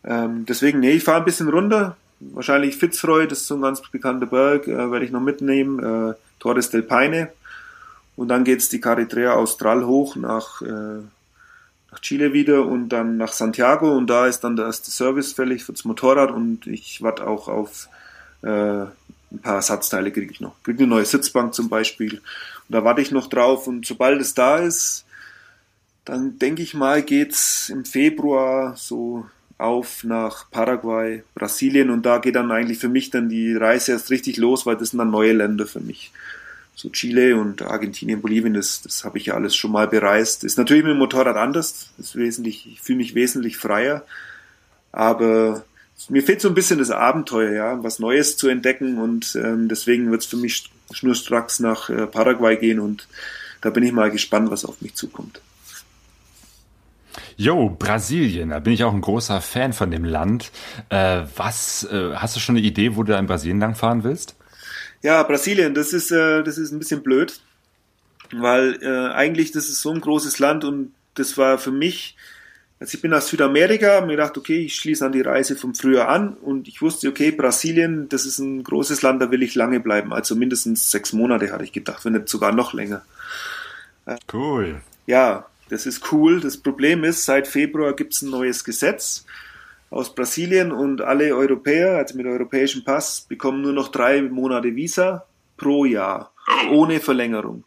Ähm, 0.06 0.46
deswegen, 0.46 0.80
nee, 0.80 0.92
ich 0.92 1.04
fahre 1.04 1.18
ein 1.18 1.24
bisschen 1.24 1.48
runter, 1.48 1.96
wahrscheinlich 2.20 2.76
Fitzroy, 2.76 3.26
das 3.26 3.40
ist 3.40 3.48
so 3.48 3.56
ein 3.56 3.62
ganz 3.62 3.82
bekannter 3.82 4.26
Berg, 4.26 4.68
äh, 4.68 4.90
werde 4.90 5.04
ich 5.04 5.10
noch 5.10 5.20
mitnehmen, 5.20 5.78
äh, 5.80 6.14
Torres 6.38 6.70
del 6.70 6.82
Paine. 6.82 7.30
Und 8.14 8.28
dann 8.28 8.44
geht's 8.44 8.68
die 8.68 8.80
Carretera 8.80 9.34
Austral 9.34 9.84
hoch 9.84 10.16
nach, 10.16 10.62
äh, 10.62 11.00
nach 11.90 12.00
Chile 12.00 12.32
wieder 12.32 12.64
und 12.64 12.88
dann 12.88 13.18
nach 13.18 13.32
Santiago. 13.32 13.94
Und 13.94 14.06
da 14.06 14.26
ist 14.26 14.40
dann 14.40 14.56
der 14.56 14.66
erste 14.66 14.90
Service 14.90 15.32
fällig 15.32 15.64
fürs 15.64 15.84
Motorrad 15.84 16.30
und 16.30 16.66
ich 16.66 17.02
warte 17.02 17.26
auch 17.26 17.48
auf 17.48 17.88
äh, 18.42 18.84
ein 19.32 19.40
paar 19.42 19.56
Ersatzteile 19.56 20.12
kriege 20.12 20.32
ich 20.32 20.40
noch. 20.40 20.54
Kriege 20.62 20.78
eine 20.78 20.88
neue 20.88 21.04
Sitzbank 21.04 21.52
zum 21.52 21.68
Beispiel. 21.68 22.14
Und 22.14 22.22
da 22.70 22.84
warte 22.84 23.02
ich 23.02 23.10
noch 23.10 23.28
drauf 23.28 23.66
und 23.66 23.84
sobald 23.84 24.20
es 24.20 24.34
da 24.34 24.58
ist, 24.58 25.04
dann 26.04 26.38
denke 26.38 26.62
ich 26.62 26.72
mal 26.72 27.02
geht's 27.02 27.68
im 27.68 27.84
Februar 27.84 28.76
so 28.76 29.26
auf 29.58 30.04
nach 30.04 30.50
Paraguay, 30.50 31.22
Brasilien. 31.34 31.90
Und 31.90 32.04
da 32.04 32.18
geht 32.18 32.36
dann 32.36 32.50
eigentlich 32.50 32.78
für 32.78 32.88
mich 32.88 33.10
dann 33.10 33.28
die 33.28 33.54
Reise 33.54 33.92
erst 33.92 34.10
richtig 34.10 34.36
los, 34.36 34.66
weil 34.66 34.76
das 34.76 34.90
sind 34.90 34.98
dann 34.98 35.10
neue 35.10 35.32
Länder 35.32 35.66
für 35.66 35.80
mich. 35.80 36.12
So 36.74 36.90
Chile 36.90 37.36
und 37.36 37.62
Argentinien, 37.62 38.20
Bolivien, 38.20 38.52
das, 38.52 38.82
das 38.82 39.04
habe 39.04 39.16
ich 39.16 39.26
ja 39.26 39.34
alles 39.34 39.56
schon 39.56 39.72
mal 39.72 39.88
bereist. 39.88 40.44
Ist 40.44 40.58
natürlich 40.58 40.84
mit 40.84 40.92
dem 40.92 40.98
Motorrad 40.98 41.36
anders, 41.36 41.90
ist 41.96 42.16
wesentlich, 42.16 42.66
ich 42.70 42.82
fühle 42.82 42.98
mich 42.98 43.14
wesentlich 43.14 43.56
freier, 43.56 44.04
aber 44.92 45.64
mir 46.08 46.22
fehlt 46.22 46.40
so 46.40 46.48
ein 46.48 46.54
bisschen 46.54 46.78
das 46.78 46.90
Abenteuer, 46.90 47.52
ja, 47.52 47.82
was 47.82 47.98
Neues 47.98 48.36
zu 48.36 48.48
entdecken. 48.48 48.98
Und 48.98 49.36
ähm, 49.36 49.68
deswegen 49.68 50.10
wird 50.10 50.22
es 50.22 50.26
für 50.26 50.36
mich 50.36 50.70
schnurstracks 50.92 51.60
nach 51.60 51.88
äh, 51.90 52.06
Paraguay 52.06 52.56
gehen. 52.56 52.80
Und 52.80 53.08
da 53.62 53.70
bin 53.70 53.82
ich 53.82 53.92
mal 53.92 54.10
gespannt, 54.10 54.50
was 54.50 54.64
auf 54.64 54.80
mich 54.80 54.94
zukommt. 54.94 55.40
Jo, 57.36 57.70
Brasilien, 57.70 58.50
da 58.50 58.58
bin 58.58 58.72
ich 58.72 58.84
auch 58.84 58.92
ein 58.92 59.00
großer 59.00 59.40
Fan 59.40 59.72
von 59.72 59.90
dem 59.90 60.04
Land. 60.04 60.50
Äh, 60.88 61.22
was, 61.36 61.84
äh, 61.84 62.14
hast 62.14 62.36
du 62.36 62.40
schon 62.40 62.56
eine 62.56 62.66
Idee, 62.66 62.96
wo 62.96 63.02
du 63.02 63.12
da 63.12 63.18
in 63.18 63.26
Brasilien 63.26 63.60
langfahren 63.60 64.04
willst? 64.04 64.36
Ja, 65.02 65.22
Brasilien, 65.22 65.74
das 65.74 65.92
ist, 65.92 66.10
äh, 66.10 66.42
das 66.42 66.58
ist 66.58 66.72
ein 66.72 66.78
bisschen 66.78 67.02
blöd, 67.02 67.40
weil 68.32 68.78
äh, 68.82 69.12
eigentlich 69.12 69.52
das 69.52 69.68
ist 69.68 69.82
so 69.82 69.90
ein 69.90 70.00
großes 70.00 70.38
Land 70.38 70.64
und 70.64 70.92
das 71.14 71.38
war 71.38 71.58
für 71.58 71.70
mich, 71.70 72.16
also 72.80 72.94
ich 72.94 73.02
bin 73.02 73.14
aus 73.14 73.28
Südamerika, 73.28 74.00
mir 74.00 74.16
gedacht, 74.16 74.36
okay, 74.36 74.64
ich 74.64 74.74
schließe 74.74 75.04
an 75.04 75.12
die 75.12 75.20
Reise 75.20 75.56
vom 75.56 75.74
Frühjahr 75.74 76.08
an 76.08 76.34
und 76.34 76.68
ich 76.68 76.82
wusste, 76.82 77.08
okay, 77.08 77.30
Brasilien, 77.30 78.08
das 78.08 78.26
ist 78.26 78.38
ein 78.38 78.62
großes 78.64 79.02
Land, 79.02 79.22
da 79.22 79.30
will 79.30 79.42
ich 79.42 79.54
lange 79.54 79.80
bleiben, 79.80 80.12
also 80.12 80.34
mindestens 80.34 80.90
sechs 80.90 81.12
Monate 81.12 81.52
hatte 81.52 81.64
ich 81.64 81.72
gedacht, 81.72 82.04
wenn 82.04 82.14
nicht 82.14 82.28
sogar 82.28 82.52
noch 82.52 82.72
länger. 82.72 83.02
Cool. 84.32 84.80
Ja, 85.06 85.46
das 85.68 85.86
ist 85.86 86.12
cool. 86.12 86.40
Das 86.40 86.56
Problem 86.56 87.04
ist, 87.04 87.24
seit 87.24 87.46
Februar 87.48 87.94
gibt 87.94 88.14
es 88.14 88.22
ein 88.22 88.30
neues 88.30 88.64
Gesetz 88.64 89.24
aus 89.90 90.14
Brasilien 90.14 90.72
und 90.72 91.00
alle 91.00 91.34
Europäer, 91.34 91.96
also 91.96 92.16
mit 92.16 92.26
europäischem 92.26 92.84
Pass, 92.84 93.22
bekommen 93.22 93.62
nur 93.62 93.72
noch 93.72 93.88
drei 93.88 94.22
Monate 94.22 94.74
Visa 94.74 95.26
pro 95.56 95.84
Jahr, 95.84 96.32
ohne 96.70 97.00
Verlängerung. 97.00 97.64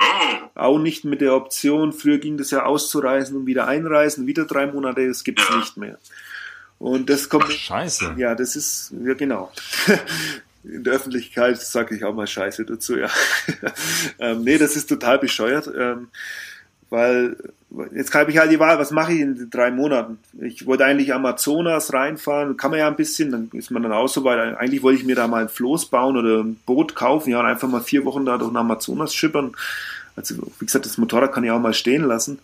Auch 0.56 0.80
nicht 0.80 1.06
mit 1.06 1.22
der 1.22 1.36
Option, 1.36 1.94
früher 1.94 2.18
ging 2.18 2.38
das 2.38 2.52
ja 2.52 2.66
auszureisen 2.66 3.38
und 3.38 3.46
wieder 3.46 3.68
einreisen, 3.68 4.28
wieder 4.28 4.46
drei 4.46 4.68
Monate, 4.68 5.08
das 5.08 5.24
gibt 5.24 5.40
es 5.40 5.56
nicht 5.56 5.78
mehr. 5.78 5.98
Und 6.78 7.10
das 7.10 7.30
kommt. 7.30 7.46
Ach, 7.48 7.52
scheiße. 7.52 8.16
Ja, 8.18 8.36
das 8.36 8.56
ist, 8.56 8.94
ja 9.04 9.14
genau. 9.14 9.52
In 10.64 10.84
der 10.84 10.94
Öffentlichkeit 10.94 11.60
sage 11.62 11.96
ich 11.96 12.04
auch 12.04 12.14
mal 12.14 12.28
Scheiße 12.28 12.66
dazu, 12.66 12.98
ja. 12.98 13.10
ähm, 14.20 14.44
nee, 14.44 14.58
das 14.58 14.76
ist 14.76 14.88
total 14.88 15.18
bescheuert. 15.18 15.70
Ähm, 15.74 16.10
weil 16.90 17.36
jetzt 17.94 18.14
habe 18.16 18.32
ich 18.32 18.38
halt 18.38 18.52
die 18.52 18.60
Wahl, 18.60 18.80
was 18.80 18.92
mache 18.92 19.14
ich 19.14 19.20
in 19.20 19.50
drei 19.50 19.72
Monaten? 19.72 20.18
Ich 20.42 20.66
wollte 20.66 20.86
eigentlich 20.86 21.14
Amazonas 21.14 21.94
reinfahren, 21.94 22.58
kann 22.58 22.72
man 22.72 22.80
ja 22.80 22.88
ein 22.88 22.96
bisschen, 22.96 23.32
dann 23.32 23.50
ist 23.54 23.72
man 23.72 23.84
dann 23.84 23.92
auch 23.92 24.08
so 24.08 24.24
weit. 24.24 24.58
Eigentlich 24.58 24.82
wollte 24.82 25.00
ich 25.00 25.06
mir 25.06 25.16
da 25.16 25.28
mal 25.28 25.44
ein 25.44 25.50
Floß 25.50 25.88
bauen 25.88 26.18
oder 26.18 26.44
ein 26.44 26.56
Boot 26.66 26.96
kaufen, 26.96 27.30
ja, 27.30 27.40
und 27.40 27.46
einfach 27.46 27.68
mal 27.68 27.82
vier 27.82 28.06
Wochen 28.06 28.26
da 28.26 28.38
durch 28.38 28.52
den 28.52 28.58
Amazonas 28.58 29.14
schippern. 29.14 29.54
Also, 30.16 30.36
wie 30.60 30.66
gesagt, 30.66 30.86
das 30.86 30.98
Motorrad 30.98 31.32
kann 31.32 31.44
ich 31.44 31.52
auch 31.52 31.60
mal 31.60 31.74
stehen 31.74 32.04
lassen. 32.04 32.40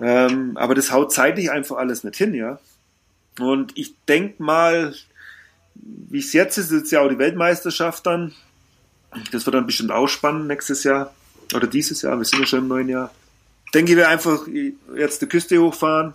Ähm, 0.00 0.52
aber 0.56 0.74
das 0.74 0.92
haut 0.92 1.12
zeitlich 1.12 1.50
einfach 1.50 1.76
alles 1.76 2.04
nicht 2.04 2.16
hin, 2.16 2.34
ja. 2.34 2.58
Und 3.38 3.76
ich 3.76 3.94
denke 4.08 4.42
mal, 4.42 4.94
wie 5.74 6.18
es 6.18 6.32
jetzt 6.32 6.56
ist, 6.56 6.70
ist 6.70 6.90
ja 6.90 7.00
auch 7.00 7.08
die 7.08 7.18
Weltmeisterschaft 7.18 8.06
dann. 8.06 8.32
Das 9.32 9.46
wird 9.46 9.54
dann 9.54 9.66
bestimmt 9.66 9.92
auch 9.92 10.08
spannend 10.08 10.46
nächstes 10.46 10.84
Jahr 10.84 11.14
oder 11.54 11.66
dieses 11.66 12.02
Jahr. 12.02 12.18
Wir 12.18 12.24
sind 12.24 12.40
ja 12.40 12.46
schon 12.46 12.60
im 12.60 12.68
neuen 12.68 12.88
Jahr. 12.88 13.10
Ich 13.76 13.78
denke, 13.84 13.98
wir 13.98 14.08
einfach 14.08 14.46
jetzt 14.96 15.20
die 15.20 15.26
Küste 15.26 15.58
hochfahren, 15.58 16.14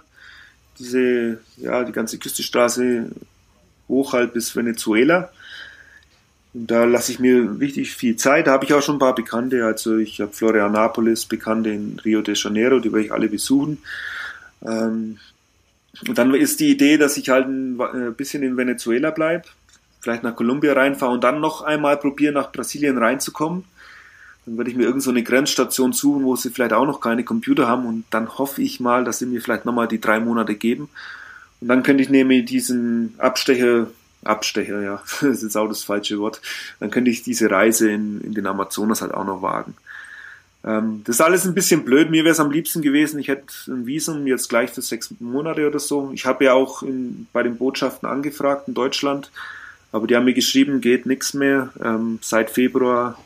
diese, 0.80 1.38
ja, 1.58 1.84
die 1.84 1.92
ganze 1.92 2.18
Küstenstraße 2.18 3.12
hoch 3.88 4.14
halt 4.14 4.34
bis 4.34 4.56
Venezuela. 4.56 5.30
Und 6.56 6.72
da 6.72 6.86
lasse 6.86 7.12
ich 7.12 7.20
mir 7.20 7.60
richtig 7.60 7.94
viel 7.94 8.16
Zeit. 8.16 8.48
Da 8.48 8.54
habe 8.54 8.66
ich 8.66 8.74
auch 8.74 8.82
schon 8.82 8.96
ein 8.96 9.00
paar 9.00 9.14
Bekannte. 9.14 9.64
Also 9.64 9.98
ich 9.98 10.20
habe 10.22 10.34
Florianapolis, 10.34 11.28
Bekannte 11.28 11.70
in 11.70 12.02
Rio 12.04 12.24
de 12.24 12.34
Janeiro, 12.36 12.80
die 12.80 12.92
werde 12.92 13.06
ich 13.06 13.14
alle 13.14 13.30
besuchen. 13.30 13.78
Ähm, 14.66 15.20
und 16.08 16.18
dann 16.18 16.34
ist 16.34 16.62
die 16.62 16.72
Idee, 16.72 16.98
dass 16.98 17.16
ich 17.18 17.30
halt 17.30 17.46
ein 17.46 17.80
äh, 17.80 18.10
bisschen 18.10 18.42
in 18.42 18.58
Venezuela 18.58 19.12
bleibe, 19.12 19.44
vielleicht 20.00 20.24
nach 20.24 20.36
Kolumbia 20.36 20.74
reinfahre 20.74 21.12
und 21.12 21.24
dann 21.24 21.40
noch 21.40 21.62
einmal 21.62 21.98
probiere, 21.98 22.34
nach 22.34 22.52
Brasilien 22.52 22.98
reinzukommen. 22.98 23.66
Dann 24.46 24.58
würde 24.58 24.70
ich 24.70 24.76
mir 24.76 24.84
irgend 24.84 25.04
so 25.04 25.12
eine 25.12 25.24
Grenzstation 25.24 25.94
suchen, 25.94 26.24
wo 26.24 26.36
sie 26.36 26.50
vielleicht 26.50 26.74
auch 26.74 26.86
noch 26.86 27.02
keine 27.02 27.24
Computer 27.24 27.68
haben 27.68 27.86
und 27.86 28.06
dann 28.10 28.38
hoffe 28.38 28.62
ich 28.62 28.80
mal, 28.80 29.04
dass 29.04 29.20
sie 29.20 29.26
mir 29.26 29.42
vielleicht 29.42 29.66
nochmal 29.66 29.88
die 29.88 30.02
drei 30.02 30.20
Monate 30.20 30.56
geben. 30.56 30.90
Und 31.60 31.68
dann 31.68 31.84
könnte 31.84 32.04
ich 32.04 32.10
nämlich 32.10 32.46
diesen 32.46 33.16
Abstecher 33.20 33.88
Abstecher, 34.24 34.82
ja, 34.82 35.02
das 35.22 35.24
ist 35.24 35.44
jetzt 35.44 35.58
auch 35.58 35.68
das 35.68 35.84
falsche 35.84 36.20
Wort, 36.20 36.42
dann 36.80 36.92
könnte 36.92 37.12
ich 37.12 37.24
diese 37.24 37.50
Reise 37.50 37.92
in, 37.92 38.22
in 38.22 38.34
den 38.34 38.48
Amazonas 38.48 39.02
halt 39.02 39.14
auch 39.14 39.26
noch 39.26 39.42
wagen. 39.42 39.76
Ähm, 40.64 41.02
das 41.06 41.16
ist 41.16 41.22
alles 41.22 41.46
ein 41.46 41.56
bisschen 41.56 41.84
blöd. 41.84 42.12
Mir 42.12 42.24
wäre 42.24 42.34
es 42.34 42.40
am 42.40 42.52
liebsten 42.52 42.82
gewesen, 42.82 43.20
ich 43.20 43.28
hätte 43.28 43.52
ein 43.68 43.86
Visum 43.86 44.28
jetzt 44.28 44.50
gleich 44.50 44.70
für 44.70 44.82
sechs 44.82 45.14
Monate 45.20 45.68
oder 45.68 45.80
so. 45.80 46.12
Ich 46.14 46.26
habe 46.26 46.46
ja 46.46 46.54
auch 46.54 46.84
in, 46.84 47.28
bei 47.34 47.44
den 47.44 47.58
Botschaften 47.58 48.08
angefragt 48.08 48.68
in 48.68 48.74
Deutschland, 48.76 49.32
aber 49.92 50.08
die 50.08 50.16
haben 50.16 50.26
mir 50.26 50.34
geschrieben, 50.34 50.82
geht 50.82 51.06
nichts 51.06 51.34
mehr. 51.34 51.74
Ähm, 51.84 52.20
seit 52.22 52.52
Februar 52.52 53.18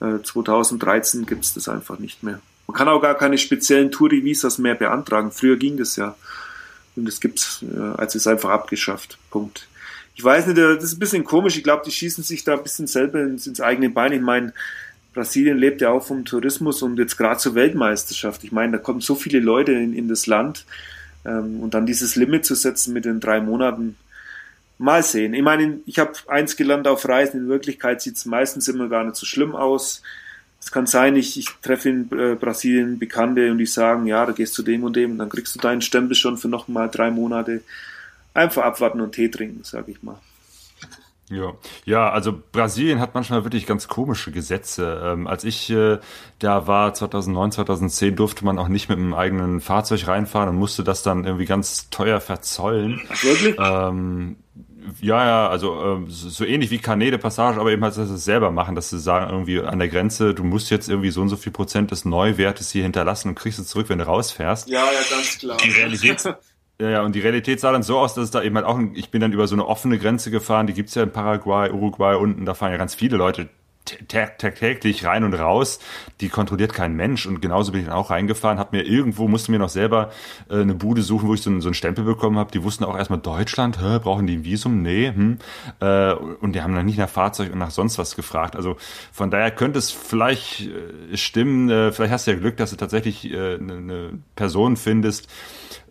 äh, 0.00 0.22
2013 0.22 1.26
gibt 1.26 1.44
es 1.44 1.54
das 1.54 1.68
einfach 1.68 1.98
nicht 1.98 2.22
mehr. 2.22 2.40
Man 2.66 2.76
kann 2.76 2.88
auch 2.88 3.00
gar 3.00 3.14
keine 3.14 3.38
speziellen 3.38 3.90
Touri-Visas 3.90 4.58
mehr 4.58 4.74
beantragen. 4.74 5.30
Früher 5.30 5.56
ging 5.56 5.76
das 5.76 5.96
ja. 5.96 6.16
Und 6.96 7.08
es 7.08 7.20
gibt's, 7.20 7.62
äh, 7.62 7.80
also 7.96 8.16
ist 8.16 8.26
einfach 8.26 8.50
abgeschafft. 8.50 9.18
Punkt 9.30 9.68
ich 10.16 10.24
weiß 10.24 10.46
nicht, 10.46 10.58
das 10.58 10.82
ist 10.82 10.94
ein 10.94 10.98
bisschen 10.98 11.24
komisch. 11.24 11.56
Ich 11.58 11.62
glaube, 11.62 11.82
die 11.84 11.92
schießen 11.92 12.24
sich 12.24 12.42
da 12.42 12.54
ein 12.54 12.62
bisschen 12.62 12.86
selber 12.86 13.20
ins, 13.20 13.46
ins 13.46 13.60
eigene 13.60 13.90
Bein. 13.90 14.12
Ich 14.12 14.22
meine, 14.22 14.54
Brasilien 15.12 15.58
lebt 15.58 15.82
ja 15.82 15.90
auch 15.90 16.04
vom 16.04 16.24
Tourismus 16.24 16.82
und 16.82 16.98
jetzt 16.98 17.18
gerade 17.18 17.38
zur 17.38 17.54
Weltmeisterschaft. 17.54 18.42
Ich 18.42 18.50
meine, 18.50 18.72
da 18.72 18.78
kommen 18.78 19.02
so 19.02 19.14
viele 19.14 19.40
Leute 19.40 19.72
in, 19.72 19.92
in 19.92 20.08
das 20.08 20.26
Land 20.26 20.64
ähm, 21.26 21.60
und 21.60 21.74
dann 21.74 21.84
dieses 21.84 22.16
Limit 22.16 22.46
zu 22.46 22.54
setzen 22.54 22.94
mit 22.94 23.04
den 23.04 23.20
drei 23.20 23.42
Monaten. 23.42 23.96
Mal 24.78 25.02
sehen. 25.02 25.32
Ich 25.32 25.42
meine, 25.42 25.80
ich 25.86 25.98
habe 25.98 26.12
eins 26.28 26.56
gelernt 26.56 26.86
auf 26.86 27.08
Reisen. 27.08 27.40
In 27.40 27.48
Wirklichkeit 27.48 28.02
sieht 28.02 28.16
es 28.16 28.26
meistens 28.26 28.68
immer 28.68 28.88
gar 28.88 29.04
nicht 29.04 29.16
so 29.16 29.24
schlimm 29.24 29.56
aus. 29.56 30.02
Es 30.60 30.70
kann 30.70 30.86
sein, 30.86 31.16
ich, 31.16 31.38
ich 31.38 31.48
treffe 31.62 31.88
in 31.88 32.10
äh, 32.12 32.34
Brasilien 32.34 32.98
Bekannte 32.98 33.50
und 33.50 33.58
die 33.58 33.66
sagen, 33.66 34.06
ja, 34.06 34.26
da 34.26 34.32
gehst 34.32 34.56
du 34.58 34.62
dem 34.62 34.84
und 34.84 34.96
dem 34.96 35.12
und 35.12 35.18
dann 35.18 35.28
kriegst 35.28 35.54
du 35.54 35.60
deinen 35.60 35.80
Stempel 35.80 36.14
schon 36.14 36.38
für 36.38 36.48
noch 36.48 36.68
mal 36.68 36.88
drei 36.88 37.10
Monate 37.10 37.62
einfach 38.34 38.64
abwarten 38.64 39.00
und 39.00 39.12
Tee 39.12 39.28
trinken, 39.28 39.64
sage 39.64 39.92
ich 39.92 40.02
mal. 40.02 40.18
Ja, 41.28 41.54
ja, 41.84 42.08
also 42.10 42.40
Brasilien 42.52 43.00
hat 43.00 43.14
manchmal 43.14 43.42
wirklich 43.42 43.66
ganz 43.66 43.88
komische 43.88 44.30
Gesetze. 44.30 45.00
Ähm, 45.04 45.26
als 45.26 45.42
ich 45.42 45.68
äh, 45.70 45.98
da 46.38 46.68
war, 46.68 46.94
2009, 46.94 47.50
2010, 47.52 48.14
durfte 48.14 48.44
man 48.44 48.58
auch 48.58 48.68
nicht 48.68 48.88
mit 48.88 48.98
einem 48.98 49.12
eigenen 49.12 49.60
Fahrzeug 49.60 50.06
reinfahren 50.06 50.50
und 50.50 50.56
musste 50.56 50.84
das 50.84 51.02
dann 51.02 51.24
irgendwie 51.24 51.46
ganz 51.46 51.90
teuer 51.90 52.20
verzollen. 52.20 53.00
Ach, 53.08 53.24
wirklich? 53.24 53.56
Ähm, 53.58 54.36
ja, 55.00 55.26
ja, 55.26 55.48
also 55.48 56.04
äh, 56.06 56.10
so 56.10 56.44
ähnlich 56.44 56.70
wie 56.70 56.78
Kanäle 56.78 57.18
Passage, 57.18 57.60
aber 57.60 57.70
eben 57.70 57.82
halt 57.82 57.96
das 57.96 58.24
selber 58.24 58.50
machen, 58.50 58.74
dass 58.74 58.90
sie 58.90 58.98
sagen 58.98 59.30
irgendwie 59.30 59.60
an 59.60 59.78
der 59.78 59.88
Grenze, 59.88 60.34
du 60.34 60.44
musst 60.44 60.70
jetzt 60.70 60.88
irgendwie 60.88 61.10
so 61.10 61.20
und 61.20 61.28
so 61.28 61.36
viel 61.36 61.52
Prozent 61.52 61.90
des 61.90 62.04
Neuwertes 62.04 62.70
hier 62.70 62.82
hinterlassen 62.82 63.28
und 63.30 63.34
kriegst 63.34 63.58
es 63.58 63.68
zurück, 63.68 63.88
wenn 63.88 63.98
du 63.98 64.06
rausfährst. 64.06 64.68
Ja, 64.68 64.84
ja, 64.84 65.00
ganz 65.10 65.38
klar. 65.38 65.56
Die 65.64 65.70
Realität, 65.70 66.22
Ja, 66.78 66.90
ja, 66.90 67.02
und 67.02 67.14
die 67.14 67.20
Realität 67.20 67.58
sah 67.58 67.72
dann 67.72 67.82
so 67.82 67.98
aus, 67.98 68.12
dass 68.12 68.24
es 68.24 68.30
da 68.30 68.42
eben 68.42 68.54
halt 68.56 68.66
auch, 68.66 68.78
ich 68.92 69.10
bin 69.10 69.22
dann 69.22 69.32
über 69.32 69.48
so 69.48 69.54
eine 69.54 69.66
offene 69.66 69.98
Grenze 69.98 70.30
gefahren, 70.30 70.66
die 70.66 70.74
gibt's 70.74 70.94
ja 70.94 71.04
in 71.04 71.10
Paraguay, 71.10 71.70
Uruguay 71.70 72.16
unten, 72.16 72.44
da 72.44 72.52
fahren 72.52 72.70
ja 72.70 72.76
ganz 72.76 72.94
viele 72.94 73.16
Leute 73.16 73.48
täglich 73.86 75.04
rein 75.04 75.24
und 75.24 75.34
raus, 75.34 75.78
die 76.20 76.28
kontrolliert 76.28 76.72
kein 76.72 76.94
Mensch 76.94 77.26
und 77.26 77.40
genauso 77.40 77.72
bin 77.72 77.82
ich 77.82 77.86
dann 77.86 77.96
auch 77.96 78.10
reingefahren, 78.10 78.58
hab 78.58 78.72
mir 78.72 78.82
irgendwo, 78.82 79.28
musste 79.28 79.52
mir 79.52 79.58
noch 79.58 79.68
selber 79.68 80.10
äh, 80.50 80.60
eine 80.60 80.74
Bude 80.74 81.02
suchen, 81.02 81.28
wo 81.28 81.34
ich 81.34 81.42
so, 81.42 81.60
so 81.60 81.68
einen 81.68 81.74
Stempel 81.74 82.04
bekommen 82.04 82.38
habe, 82.38 82.50
die 82.52 82.62
wussten 82.62 82.84
auch 82.84 82.96
erstmal 82.96 83.20
Deutschland, 83.20 83.80
hä, 83.80 83.98
brauchen 84.02 84.26
die 84.26 84.36
ein 84.36 84.44
Visum? 84.44 84.82
Nee, 84.82 85.12
hm. 85.14 85.38
Äh, 85.80 86.12
und 86.12 86.52
die 86.54 86.62
haben 86.62 86.74
dann 86.74 86.86
nicht 86.86 86.98
nach 86.98 87.08
Fahrzeug 87.08 87.52
und 87.52 87.58
nach 87.58 87.70
sonst 87.70 87.98
was 87.98 88.16
gefragt, 88.16 88.56
also 88.56 88.76
von 89.12 89.30
daher 89.30 89.50
könnte 89.50 89.78
es 89.78 89.90
vielleicht 89.90 90.62
äh, 90.62 91.16
stimmen, 91.16 91.70
äh, 91.70 91.92
vielleicht 91.92 92.12
hast 92.12 92.26
du 92.26 92.32
ja 92.32 92.38
Glück, 92.38 92.56
dass 92.56 92.70
du 92.70 92.76
tatsächlich 92.76 93.30
äh, 93.30 93.54
eine, 93.54 93.74
eine 93.74 94.10
Person 94.34 94.76
findest, 94.76 95.28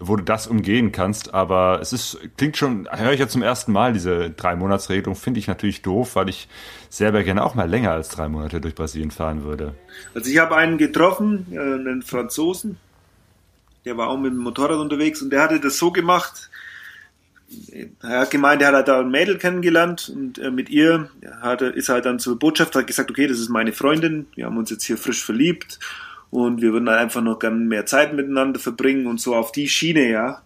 wo 0.08 0.16
du 0.16 0.24
das 0.24 0.48
umgehen 0.48 0.92
kannst. 0.92 1.34
Aber 1.34 1.80
es 1.82 1.94
ist, 1.94 2.20
klingt 2.38 2.58
schon, 2.58 2.88
höre 2.92 3.14
ich 3.14 3.20
ja 3.20 3.28
zum 3.28 3.42
ersten 3.42 3.72
Mal, 3.72 3.94
diese 3.94 4.30
Drei-Monats-Regelung, 4.30 5.16
finde 5.16 5.40
ich 5.40 5.48
natürlich 5.48 5.82
doof, 5.82 6.16
weil 6.16 6.30
ich 6.30 6.48
selber 6.90 7.24
gerne 7.24 7.44
auch 7.44 7.56
mal 7.56 7.70
länger 7.70 7.92
als 7.92 8.10
drei 8.10 8.28
Monate 8.30 8.62
durch 8.62 8.76
Brasilien 8.76 9.12
fahren 9.12 9.44
würde. 9.44 9.74
Also 10.14 10.30
ich 10.30 10.38
habe 10.38 10.56
einen 10.56 10.78
getroffen, 10.78 11.48
äh, 11.52 11.60
einen 11.60 12.02
Franzosen, 12.02 12.78
der 13.86 13.98
war 13.98 14.10
auch 14.10 14.18
mit 14.18 14.32
dem 14.32 14.40
Motorrad 14.40 14.80
unterwegs 14.80 15.22
und 15.22 15.30
der 15.30 15.44
hatte 15.44 15.60
das 15.60 15.78
so 15.78 15.92
gemacht, 15.92 16.50
er 18.02 18.22
hat 18.22 18.32
gemeint, 18.32 18.62
er 18.62 18.74
hat 18.74 18.88
da 18.88 19.02
ein 19.02 19.12
Mädel 19.12 19.38
kennengelernt 19.38 20.12
und 20.14 20.40
äh, 20.40 20.50
mit 20.50 20.70
ihr 20.70 21.10
hat 21.42 21.62
er, 21.62 21.74
ist 21.74 21.90
halt 21.90 22.06
dann 22.06 22.20
zur 22.20 22.40
Botschaft, 22.40 22.76
hat 22.76 22.88
gesagt, 22.88 23.12
okay, 23.12 23.28
das 23.28 23.40
ist 23.40 23.50
meine 23.50 23.72
Freundin, 23.72 24.28
wir 24.36 24.46
haben 24.46 24.58
uns 24.58 24.72
jetzt 24.72 24.84
hier 24.84 24.98
frisch 24.98 25.24
verliebt 25.24 25.80
und 26.36 26.62
wir 26.62 26.74
würden 26.74 26.90
einfach 26.90 27.22
noch 27.22 27.40
gern 27.40 27.68
mehr 27.68 27.86
Zeit 27.86 28.14
miteinander 28.14 28.60
verbringen 28.60 29.08
und 29.08 29.22
so 29.22 29.34
auf 29.36 29.54
die 29.54 29.70
Schiene, 29.70 30.10
ja, 30.10 30.42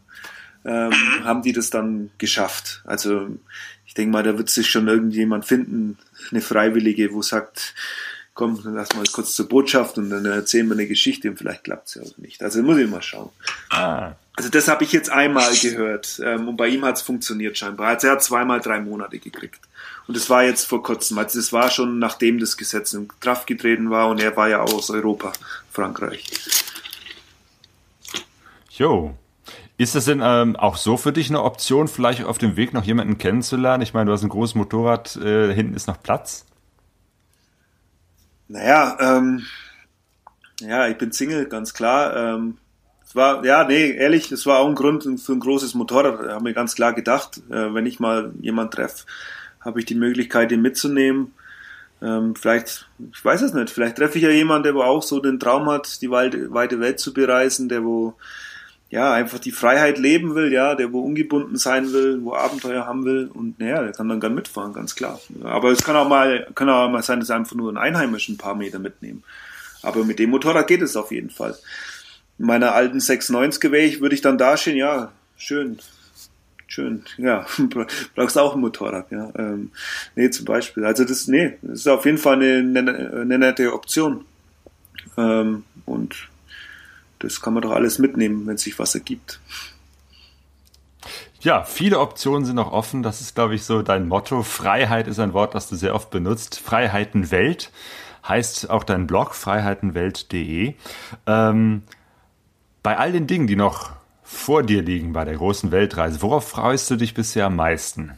ähm, 0.64 0.90
mhm. 0.90 1.24
haben 1.24 1.42
die 1.42 1.52
das 1.52 1.72
dann 1.72 2.12
geschafft. 2.20 2.84
Also 2.86 3.28
ich 3.88 3.96
denke 3.96 4.12
mal, 4.12 4.22
da 4.22 4.38
wird 4.38 4.52
sich 4.52 4.70
schon 4.70 4.88
irgendjemand 4.88 5.46
finden, 5.46 5.98
eine 6.30 6.42
Freiwillige, 6.42 7.12
wo 7.12 7.24
sagt, 7.24 7.74
komm, 8.36 8.62
dann 8.64 8.76
lass 8.76 8.96
mal 8.96 9.04
kurz 9.12 9.36
zur 9.36 9.50
Botschaft 9.50 9.98
und 9.98 10.12
dann 10.12 10.26
erzählen 10.26 10.68
wir 10.68 10.76
eine 10.76 10.88
Geschichte 10.88 11.28
und 11.30 11.38
vielleicht 11.38 11.64
klappt 11.64 11.88
es 11.88 11.96
ja 11.96 12.04
auch 12.04 12.18
nicht. 12.20 12.44
Also 12.44 12.62
muss 12.62 12.78
ich 12.78 12.88
mal 12.88 13.02
schauen. 13.02 13.32
Ah. 13.72 14.14
Also 14.36 14.50
das 14.50 14.70
habe 14.70 14.86
ich 14.86 14.94
jetzt 14.94 15.10
einmal 15.10 15.54
gehört 15.54 16.22
ähm, 16.24 16.48
und 16.48 16.56
bei 16.56 16.70
ihm 16.70 16.86
hat 16.86 16.96
es 16.96 17.02
funktioniert 17.02 17.58
scheinbar. 17.58 17.88
Also 17.88 18.08
er 18.08 18.14
hat 18.14 18.24
zweimal 18.24 18.62
drei 18.62 18.80
Monate 18.80 19.20
gekriegt. 19.20 19.60
Und 20.08 20.16
das 20.16 20.30
war 20.30 20.44
jetzt 20.44 20.66
vor 20.66 20.82
kurzem. 20.82 21.18
Also 21.18 21.38
das 21.38 21.52
war 21.52 21.70
schon 21.70 22.00
nachdem 22.00 22.40
das 22.40 22.56
Gesetz 22.56 22.94
in 22.94 23.10
Kraft 23.20 23.48
getreten 23.48 23.90
war 23.90 24.08
und 24.08 24.22
er 24.22 24.38
war 24.38 24.48
ja 24.48 24.62
aus 24.62 24.90
Europa, 24.90 25.34
Frankreich. 25.72 26.30
Jo. 28.72 29.15
Ist 29.78 29.95
das 29.95 30.05
denn 30.05 30.22
ähm, 30.22 30.55
auch 30.57 30.76
so 30.76 30.97
für 30.97 31.13
dich 31.13 31.30
eine 31.30 31.41
Option, 31.41 31.88
vielleicht 31.88 32.24
auf 32.26 32.38
dem 32.38 32.57
Weg 32.57 32.74
noch 32.74 32.84
jemanden 32.84 33.17
kennenzulernen? 33.17 33.82
Ich 33.82 33.93
meine, 33.93 34.07
du 34.07 34.11
hast 34.11 34.24
ein 34.24 34.30
großes 34.30 34.55
Motorrad, 34.55 35.15
äh, 35.15 35.53
hinten 35.53 35.74
ist 35.74 35.88
noch 35.88 36.03
Platz. 36.03 36.45
Naja, 38.49 38.97
ähm, 38.99 39.45
ja, 40.59 40.88
ich 40.88 40.97
bin 40.97 41.11
Single, 41.11 41.45
ganz 41.45 41.74
klar. 41.74 42.15
Ähm, 42.15 42.57
es 43.05 43.15
war, 43.15 43.45
ja, 43.45 43.63
nee, 43.63 43.91
ehrlich, 43.91 44.32
es 44.32 44.45
war 44.45 44.59
auch 44.59 44.67
ein 44.67 44.76
Grund 44.76 45.03
für 45.03 45.32
ein 45.32 45.39
großes 45.39 45.76
Motorrad, 45.76 46.30
haben 46.30 46.45
wir 46.45 46.53
ganz 46.53 46.76
klar 46.76 46.93
gedacht, 46.93 47.41
äh, 47.49 47.74
wenn 47.74 47.86
ich 47.86 47.99
mal 47.99 48.34
jemand 48.41 48.74
treffe, 48.74 49.05
habe 49.61 49.80
ich 49.80 49.86
die 49.86 49.95
Möglichkeit, 49.95 50.51
ihn 50.51 50.61
mitzunehmen. 50.61 51.34
Ähm, 52.02 52.36
vielleicht, 52.36 52.88
ich 53.12 53.24
weiß 53.24 53.41
es 53.41 53.54
nicht, 53.54 53.70
vielleicht 53.70 53.97
treffe 53.97 54.18
ich 54.18 54.24
ja 54.24 54.30
jemanden, 54.30 54.64
der 54.64 54.76
wo 54.76 54.82
auch 54.82 55.04
so 55.04 55.20
den 55.20 55.39
Traum 55.39 55.70
hat, 55.70 56.02
die 56.02 56.10
weite, 56.10 56.80
Welt 56.80 57.00
zu 57.00 57.14
bereisen, 57.14 57.68
der 57.68 57.84
wo 57.84 58.14
ja 58.89 59.14
einfach 59.14 59.38
die 59.38 59.52
Freiheit 59.52 60.00
leben 60.00 60.34
will, 60.34 60.52
ja, 60.52 60.76
der 60.76 60.91
wo 60.91 61.02
ungebunden 61.02 61.58
sein 61.58 61.93
will, 61.93 62.24
wo 62.24 62.34
Abenteuer 62.34 62.88
haben 62.88 63.06
will 63.06 63.30
und 63.34 63.60
naja, 63.60 63.84
der 63.84 63.91
kann 63.91 64.10
dann 64.10 64.20
gern 64.20 64.34
mitfahren, 64.34 64.74
ganz 64.74 64.95
klar. 64.95 65.20
Aber 65.43 65.72
es 65.72 65.84
kann 65.84 65.95
auch 65.95 66.08
mal, 66.08 66.47
kann 66.56 66.70
auch 66.70 66.89
mal 66.89 67.04
sein, 67.04 67.20
dass 67.20 67.30
einfach 67.30 67.56
nur 67.56 67.72
ein 67.72 67.78
Einheimischen 67.78 68.36
ein 68.36 68.39
paar 68.39 68.56
Meter 68.56 68.80
mitnehmen. 68.80 69.24
Aber 69.84 70.04
mit 70.06 70.20
dem 70.20 70.32
Motorrad 70.32 70.68
geht 70.68 70.82
es 70.82 70.95
auf 70.95 71.12
jeden 71.12 71.30
Fall. 71.30 71.56
In 72.39 72.45
meiner 72.45 72.74
alten 72.74 73.00
690 73.00 73.72
wäre 73.72 73.86
ich, 73.86 74.02
würde 74.02 74.16
ich 74.16 74.22
dann 74.22 74.38
dastehen, 74.38 74.78
ja, 74.78 75.12
schön, 75.38 75.80
schön, 76.70 77.03
ja, 77.17 77.45
brauchst 78.15 78.38
auch 78.38 78.53
ein 78.53 78.61
Motorrad, 78.61 79.11
ja. 79.11 79.32
Ähm, 79.36 79.72
nee, 80.15 80.30
zum 80.30 80.45
Beispiel. 80.45 80.86
Also 80.86 81.03
das, 81.03 81.28
nee, 81.28 81.57
das 81.61 81.80
ist 81.80 81.88
auf 81.88 82.05
jeden 82.05 82.17
Fall 82.17 82.36
eine, 82.36 83.11
eine, 83.22 83.38
nette 83.38 83.74
Option. 83.74 84.24
Ähm, 85.17 85.63
und 85.86 86.30
das 87.17 87.41
kann 87.41 87.53
man 87.53 87.63
doch 87.63 87.72
alles 87.72 87.99
mitnehmen, 87.99 88.45
wenn 88.47 88.57
sich 88.57 88.78
was 88.80 88.95
ergibt. 88.95 89.41
Ja, 91.41 91.63
viele 91.63 91.99
Optionen 91.99 92.45
sind 92.45 92.55
noch 92.55 92.72
offen. 92.72 93.01
Das 93.01 93.20
ist, 93.20 93.34
glaube 93.34 93.55
ich, 93.55 93.63
so 93.63 93.82
dein 93.82 94.07
Motto. 94.07 94.43
Freiheit 94.43 95.07
ist 95.07 95.20
ein 95.20 95.34
Wort, 95.34 95.55
das 95.55 95.70
du 95.70 95.76
sehr 95.76 95.95
oft 95.95 96.11
benutzt. 96.11 96.59
Freiheitenwelt 96.59 97.72
heißt 98.28 98.70
auch 98.70 98.84
dein 98.84 99.07
Blog, 99.07 99.34
freiheitenwelt.de. 99.34 100.76
Ähm, 101.26 101.84
bei 102.84 102.97
all 102.97 103.11
den 103.11 103.26
Dingen, 103.26 103.47
die 103.47 103.55
noch 103.55 103.99
vor 104.32 104.62
dir 104.62 104.84
liegen 104.84 105.12
bei 105.12 105.26
der 105.26 105.36
großen 105.36 105.72
Weltreise, 105.72 106.22
worauf 106.22 106.50
freust 106.50 106.90
du 106.92 106.96
dich 106.96 107.16
bisher 107.16 107.48
am 107.48 107.56
meisten? 107.56 108.12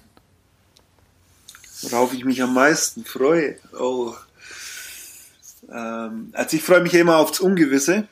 Worauf 1.84 2.14
ich 2.14 2.26
mich 2.26 2.44
am 2.44 2.54
meisten 2.54 3.06
freue? 3.06 3.56
Oh. 3.80 4.14
Ähm, 5.72 6.30
also 6.34 6.58
ich 6.58 6.64
freue 6.64 6.82
mich 6.82 6.94
immer 6.96 7.16
aufs 7.16 7.40
Ungewisse. 7.40 8.08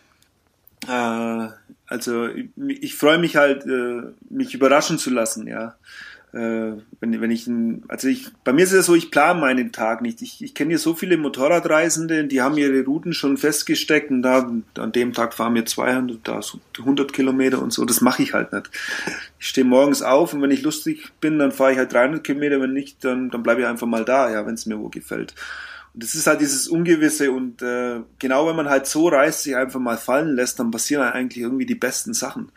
Äh, 0.88 1.48
also 1.88 2.28
ich, 2.28 2.50
ich 2.56 2.96
freue 2.96 3.18
mich 3.18 3.36
halt, 3.36 3.66
äh, 3.66 4.14
mich 4.30 4.54
überraschen 4.54 4.98
zu 4.98 5.10
lassen, 5.10 5.46
ja. 5.46 5.76
Äh, 6.32 6.74
wenn, 7.00 7.22
wenn 7.22 7.32
ich, 7.32 7.50
also 7.88 8.08
ich, 8.08 8.28
bei 8.44 8.54
mir 8.54 8.64
ist 8.64 8.72
es 8.72 8.86
so, 8.86 8.94
ich 8.94 9.10
plane 9.10 9.40
meinen 9.40 9.72
Tag 9.72 10.02
nicht. 10.02 10.22
Ich, 10.22 10.44
ich 10.44 10.54
kenne 10.54 10.70
hier 10.70 10.78
so 10.78 10.94
viele 10.94 11.18
Motorradreisende, 11.18 12.26
die 12.26 12.42
haben 12.42 12.58
ihre 12.58 12.84
Routen 12.84 13.14
schon 13.14 13.38
festgesteckt 13.38 14.12
und 14.12 14.22
da, 14.22 14.48
an 14.78 14.92
dem 14.92 15.14
Tag 15.14 15.34
fahren 15.34 15.56
wir 15.56 15.66
200, 15.66 16.20
da 16.24 16.40
100 16.78 17.14
Kilometer 17.14 17.62
und 17.62 17.74
so. 17.74 17.84
Das 17.84 18.02
mache 18.02 18.22
ich 18.22 18.34
halt 18.34 18.54
nicht. 18.54 18.70
Ich 19.40 19.48
stehe 19.48 19.66
morgens 19.66 20.04
auf 20.04 20.34
und 20.34 20.42
wenn 20.42 20.52
ich 20.52 20.62
lustig 20.62 21.12
bin, 21.20 21.40
dann 21.40 21.52
fahre 21.52 21.72
ich 21.72 21.78
halt 21.80 21.94
300 21.94 22.24
Kilometer, 22.24 22.62
wenn 22.62 22.74
nicht, 22.74 23.04
dann, 23.04 23.32
dann 23.32 23.42
bleibe 23.42 23.62
ich 23.62 23.68
einfach 23.68 23.88
mal 23.88 24.06
da, 24.06 24.30
ja, 24.32 24.46
wenn 24.46 24.54
es 24.54 24.68
mir 24.68 24.78
wo 24.78 24.90
gefällt. 24.90 25.34
Und 25.96 26.04
das 26.04 26.14
ist 26.14 26.28
halt 26.28 26.42
dieses 26.42 26.68
Ungewisse 26.68 27.32
und 27.32 27.64
äh, 27.64 28.02
genau 28.20 28.48
wenn 28.48 28.56
man 28.56 28.70
halt 28.70 28.86
so 28.86 29.08
reist, 29.08 29.44
sich 29.44 29.56
einfach 29.56 29.80
mal 29.80 29.98
fallen 29.98 30.36
lässt, 30.36 30.60
dann 30.60 30.70
passieren 30.70 31.02
eigentlich 31.02 31.44
irgendwie 31.44 31.66
die 31.66 31.76
besten 31.76 32.14
Sachen. 32.14 32.52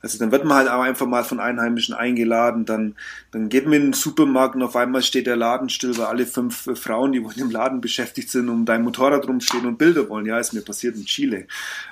Also 0.00 0.18
dann 0.18 0.30
wird 0.30 0.44
man 0.44 0.58
halt 0.58 0.68
auch 0.68 0.82
einfach 0.82 1.06
mal 1.06 1.24
von 1.24 1.40
Einheimischen 1.40 1.94
eingeladen, 1.94 2.64
dann, 2.64 2.94
dann 3.32 3.48
geht 3.48 3.64
man 3.64 3.74
in 3.74 3.82
den 3.82 3.92
Supermarkt 3.92 4.54
und 4.54 4.62
auf 4.62 4.76
einmal 4.76 5.02
steht 5.02 5.26
der 5.26 5.36
Laden 5.36 5.68
still, 5.68 5.96
weil 5.98 6.06
alle 6.06 6.26
fünf 6.26 6.68
Frauen, 6.74 7.12
die 7.12 7.24
wohl 7.24 7.32
im 7.36 7.50
Laden 7.50 7.80
beschäftigt 7.80 8.30
sind, 8.30 8.48
um 8.48 8.64
dein 8.64 8.82
Motorrad 8.82 9.26
rumstehen 9.26 9.66
und 9.66 9.76
Bilder 9.76 10.08
wollen. 10.08 10.26
Ja, 10.26 10.38
ist 10.38 10.52
mir 10.52 10.62
passiert 10.62 10.96
in 10.96 11.04
Chile. 11.04 11.46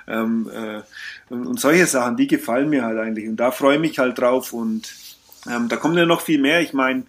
Ähm, 0.07 0.49
äh, 0.53 0.81
und, 1.29 1.47
und 1.47 1.59
solche 1.59 1.85
Sachen, 1.85 2.15
die 2.15 2.27
gefallen 2.27 2.69
mir 2.69 2.85
halt 2.85 2.97
eigentlich. 2.97 3.27
Und 3.27 3.37
da 3.37 3.51
freue 3.51 3.75
ich 3.75 3.81
mich 3.81 3.99
halt 3.99 4.17
drauf 4.17 4.53
und 4.53 4.93
ähm, 5.49 5.67
da 5.67 5.75
kommt 5.75 5.97
ja 5.97 6.05
noch 6.05 6.21
viel 6.21 6.39
mehr. 6.39 6.61
Ich 6.61 6.73
meine, 6.73 7.03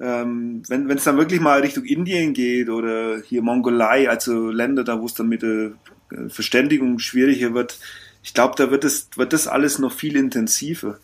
ähm, 0.00 0.62
wenn 0.68 0.90
es 0.90 1.04
dann 1.04 1.16
wirklich 1.16 1.40
mal 1.40 1.60
Richtung 1.60 1.84
Indien 1.84 2.34
geht 2.34 2.68
oder 2.68 3.20
hier 3.20 3.42
Mongolei, 3.42 4.08
also 4.08 4.50
Länder 4.50 4.84
da, 4.84 5.00
wo 5.00 5.06
es 5.06 5.14
dann 5.14 5.28
mit 5.28 5.42
der 5.42 5.72
äh, 6.10 6.28
Verständigung 6.28 6.98
schwieriger 6.98 7.54
wird, 7.54 7.78
ich 8.26 8.34
glaube, 8.34 8.54
da 8.56 8.72
wird 8.72 8.82
es 8.82 9.08
wird 9.14 9.32
das 9.32 9.46
alles 9.46 9.78
noch 9.78 9.92
viel 9.92 10.16
intensiver. 10.16 10.98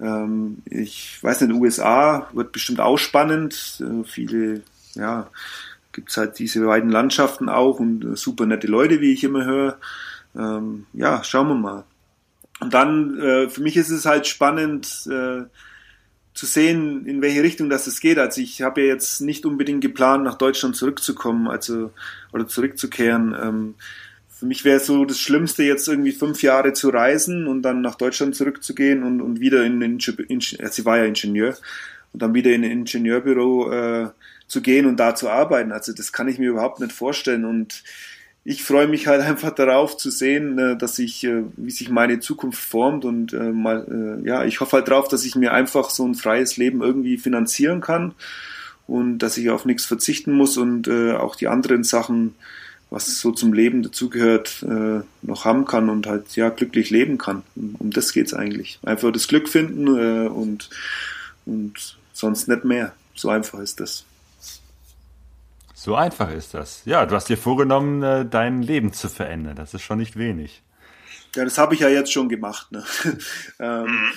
Ähm, 0.00 0.62
ich 0.64 1.22
weiß 1.22 1.42
nicht, 1.42 1.54
USA 1.54 2.28
wird 2.32 2.50
bestimmt 2.50 2.80
auch 2.80 2.98
spannend. 2.98 3.80
Äh, 3.80 4.02
viele, 4.04 4.62
ja, 4.94 5.30
gibt's 5.92 6.16
halt 6.16 6.40
diese 6.40 6.66
beiden 6.66 6.90
Landschaften 6.90 7.48
auch 7.48 7.78
und 7.78 8.04
äh, 8.04 8.16
super 8.16 8.46
nette 8.46 8.66
Leute, 8.66 9.00
wie 9.00 9.12
ich 9.12 9.22
immer 9.22 9.44
höre. 9.44 9.78
Ähm, 10.36 10.86
ja, 10.92 11.22
schauen 11.22 11.48
wir 11.48 11.54
mal. 11.54 11.84
Und 12.58 12.74
dann, 12.74 13.16
äh, 13.20 13.48
für 13.48 13.62
mich 13.62 13.76
ist 13.76 13.90
es 13.90 14.04
halt 14.04 14.26
spannend, 14.26 15.06
äh, 15.06 15.44
zu 16.34 16.46
sehen, 16.46 17.06
in 17.06 17.22
welche 17.22 17.44
Richtung 17.44 17.70
das 17.70 17.86
es 17.86 18.00
geht. 18.00 18.18
Also 18.18 18.40
ich 18.40 18.60
habe 18.62 18.80
ja 18.80 18.88
jetzt 18.88 19.20
nicht 19.20 19.46
unbedingt 19.46 19.82
geplant, 19.82 20.24
nach 20.24 20.34
Deutschland 20.34 20.74
zurückzukommen, 20.74 21.46
also 21.46 21.92
oder 22.32 22.48
zurückzukehren. 22.48 23.36
Ähm, 23.40 23.74
für 24.38 24.44
mich 24.44 24.66
wäre 24.66 24.80
so 24.80 25.06
das 25.06 25.18
Schlimmste, 25.18 25.62
jetzt 25.62 25.88
irgendwie 25.88 26.12
fünf 26.12 26.42
Jahre 26.42 26.74
zu 26.74 26.90
reisen 26.90 27.46
und 27.46 27.62
dann 27.62 27.80
nach 27.80 27.94
Deutschland 27.94 28.36
zurückzugehen 28.36 29.02
und, 29.02 29.22
und 29.22 29.40
wieder 29.40 29.64
in, 29.64 29.80
in, 29.80 29.98
in 29.98 30.40
sie 30.40 30.84
war 30.84 30.98
ja 30.98 31.04
Ingenieur 31.04 31.56
und 32.12 32.20
dann 32.20 32.34
wieder 32.34 32.52
in 32.52 32.62
ein 32.62 32.70
Ingenieurbüro 32.70 33.72
äh, 33.72 34.08
zu 34.46 34.60
gehen 34.60 34.84
und 34.84 35.00
da 35.00 35.14
zu 35.14 35.30
arbeiten. 35.30 35.72
Also 35.72 35.94
das 35.94 36.12
kann 36.12 36.28
ich 36.28 36.38
mir 36.38 36.50
überhaupt 36.50 36.80
nicht 36.80 36.92
vorstellen 36.92 37.46
und 37.46 37.82
ich 38.44 38.62
freue 38.62 38.88
mich 38.88 39.06
halt 39.06 39.22
einfach 39.26 39.52
darauf 39.52 39.96
zu 39.96 40.10
sehen, 40.10 40.58
äh, 40.58 40.76
dass 40.76 40.98
ich, 40.98 41.24
äh, 41.24 41.44
wie 41.56 41.70
sich 41.70 41.88
meine 41.88 42.20
Zukunft 42.20 42.62
formt 42.62 43.06
und 43.06 43.32
äh, 43.32 43.52
mal, 43.52 44.20
ja, 44.22 44.44
ich 44.44 44.60
hoffe 44.60 44.76
halt 44.76 44.88
darauf, 44.88 45.08
dass 45.08 45.24
ich 45.24 45.34
mir 45.34 45.54
einfach 45.54 45.88
so 45.88 46.06
ein 46.06 46.14
freies 46.14 46.58
Leben 46.58 46.82
irgendwie 46.82 47.16
finanzieren 47.16 47.80
kann 47.80 48.12
und 48.86 49.20
dass 49.20 49.38
ich 49.38 49.48
auf 49.48 49.64
nichts 49.64 49.86
verzichten 49.86 50.32
muss 50.32 50.58
und 50.58 50.90
auch 50.90 51.36
die 51.36 51.48
anderen 51.48 51.82
Sachen, 51.84 52.34
was 52.90 53.18
so 53.18 53.32
zum 53.32 53.52
Leben 53.52 53.82
dazugehört, 53.82 54.64
noch 55.22 55.44
haben 55.44 55.64
kann 55.64 55.90
und 55.90 56.06
halt 56.06 56.36
ja 56.36 56.50
glücklich 56.50 56.90
leben 56.90 57.18
kann. 57.18 57.42
Um 57.54 57.90
das 57.90 58.12
geht's 58.12 58.32
eigentlich. 58.32 58.78
Einfach 58.84 59.10
das 59.12 59.26
Glück 59.26 59.48
finden 59.48 59.88
und, 60.28 60.70
und 61.44 61.96
sonst 62.12 62.48
nicht 62.48 62.64
mehr. 62.64 62.94
So 63.14 63.28
einfach 63.30 63.58
ist 63.58 63.80
das. 63.80 64.04
So 65.74 65.94
einfach 65.94 66.32
ist 66.32 66.54
das. 66.54 66.82
Ja, 66.84 67.06
du 67.06 67.14
hast 67.14 67.28
dir 67.28 67.38
vorgenommen, 67.38 68.02
äh, 68.02 68.26
dein 68.26 68.62
Leben 68.62 68.92
zu 68.92 69.08
verändern. 69.08 69.56
Das 69.56 69.74
ist 69.74 69.82
schon 69.82 69.98
nicht 69.98 70.16
wenig. 70.16 70.62
Ja, 71.34 71.44
das 71.44 71.58
habe 71.58 71.74
ich 71.74 71.80
ja 71.80 71.88
jetzt 71.88 72.10
schon 72.12 72.28
gemacht. 72.28 72.72
Ne? 72.72 72.82
ähm, 73.60 73.82
mhm. 73.82 74.12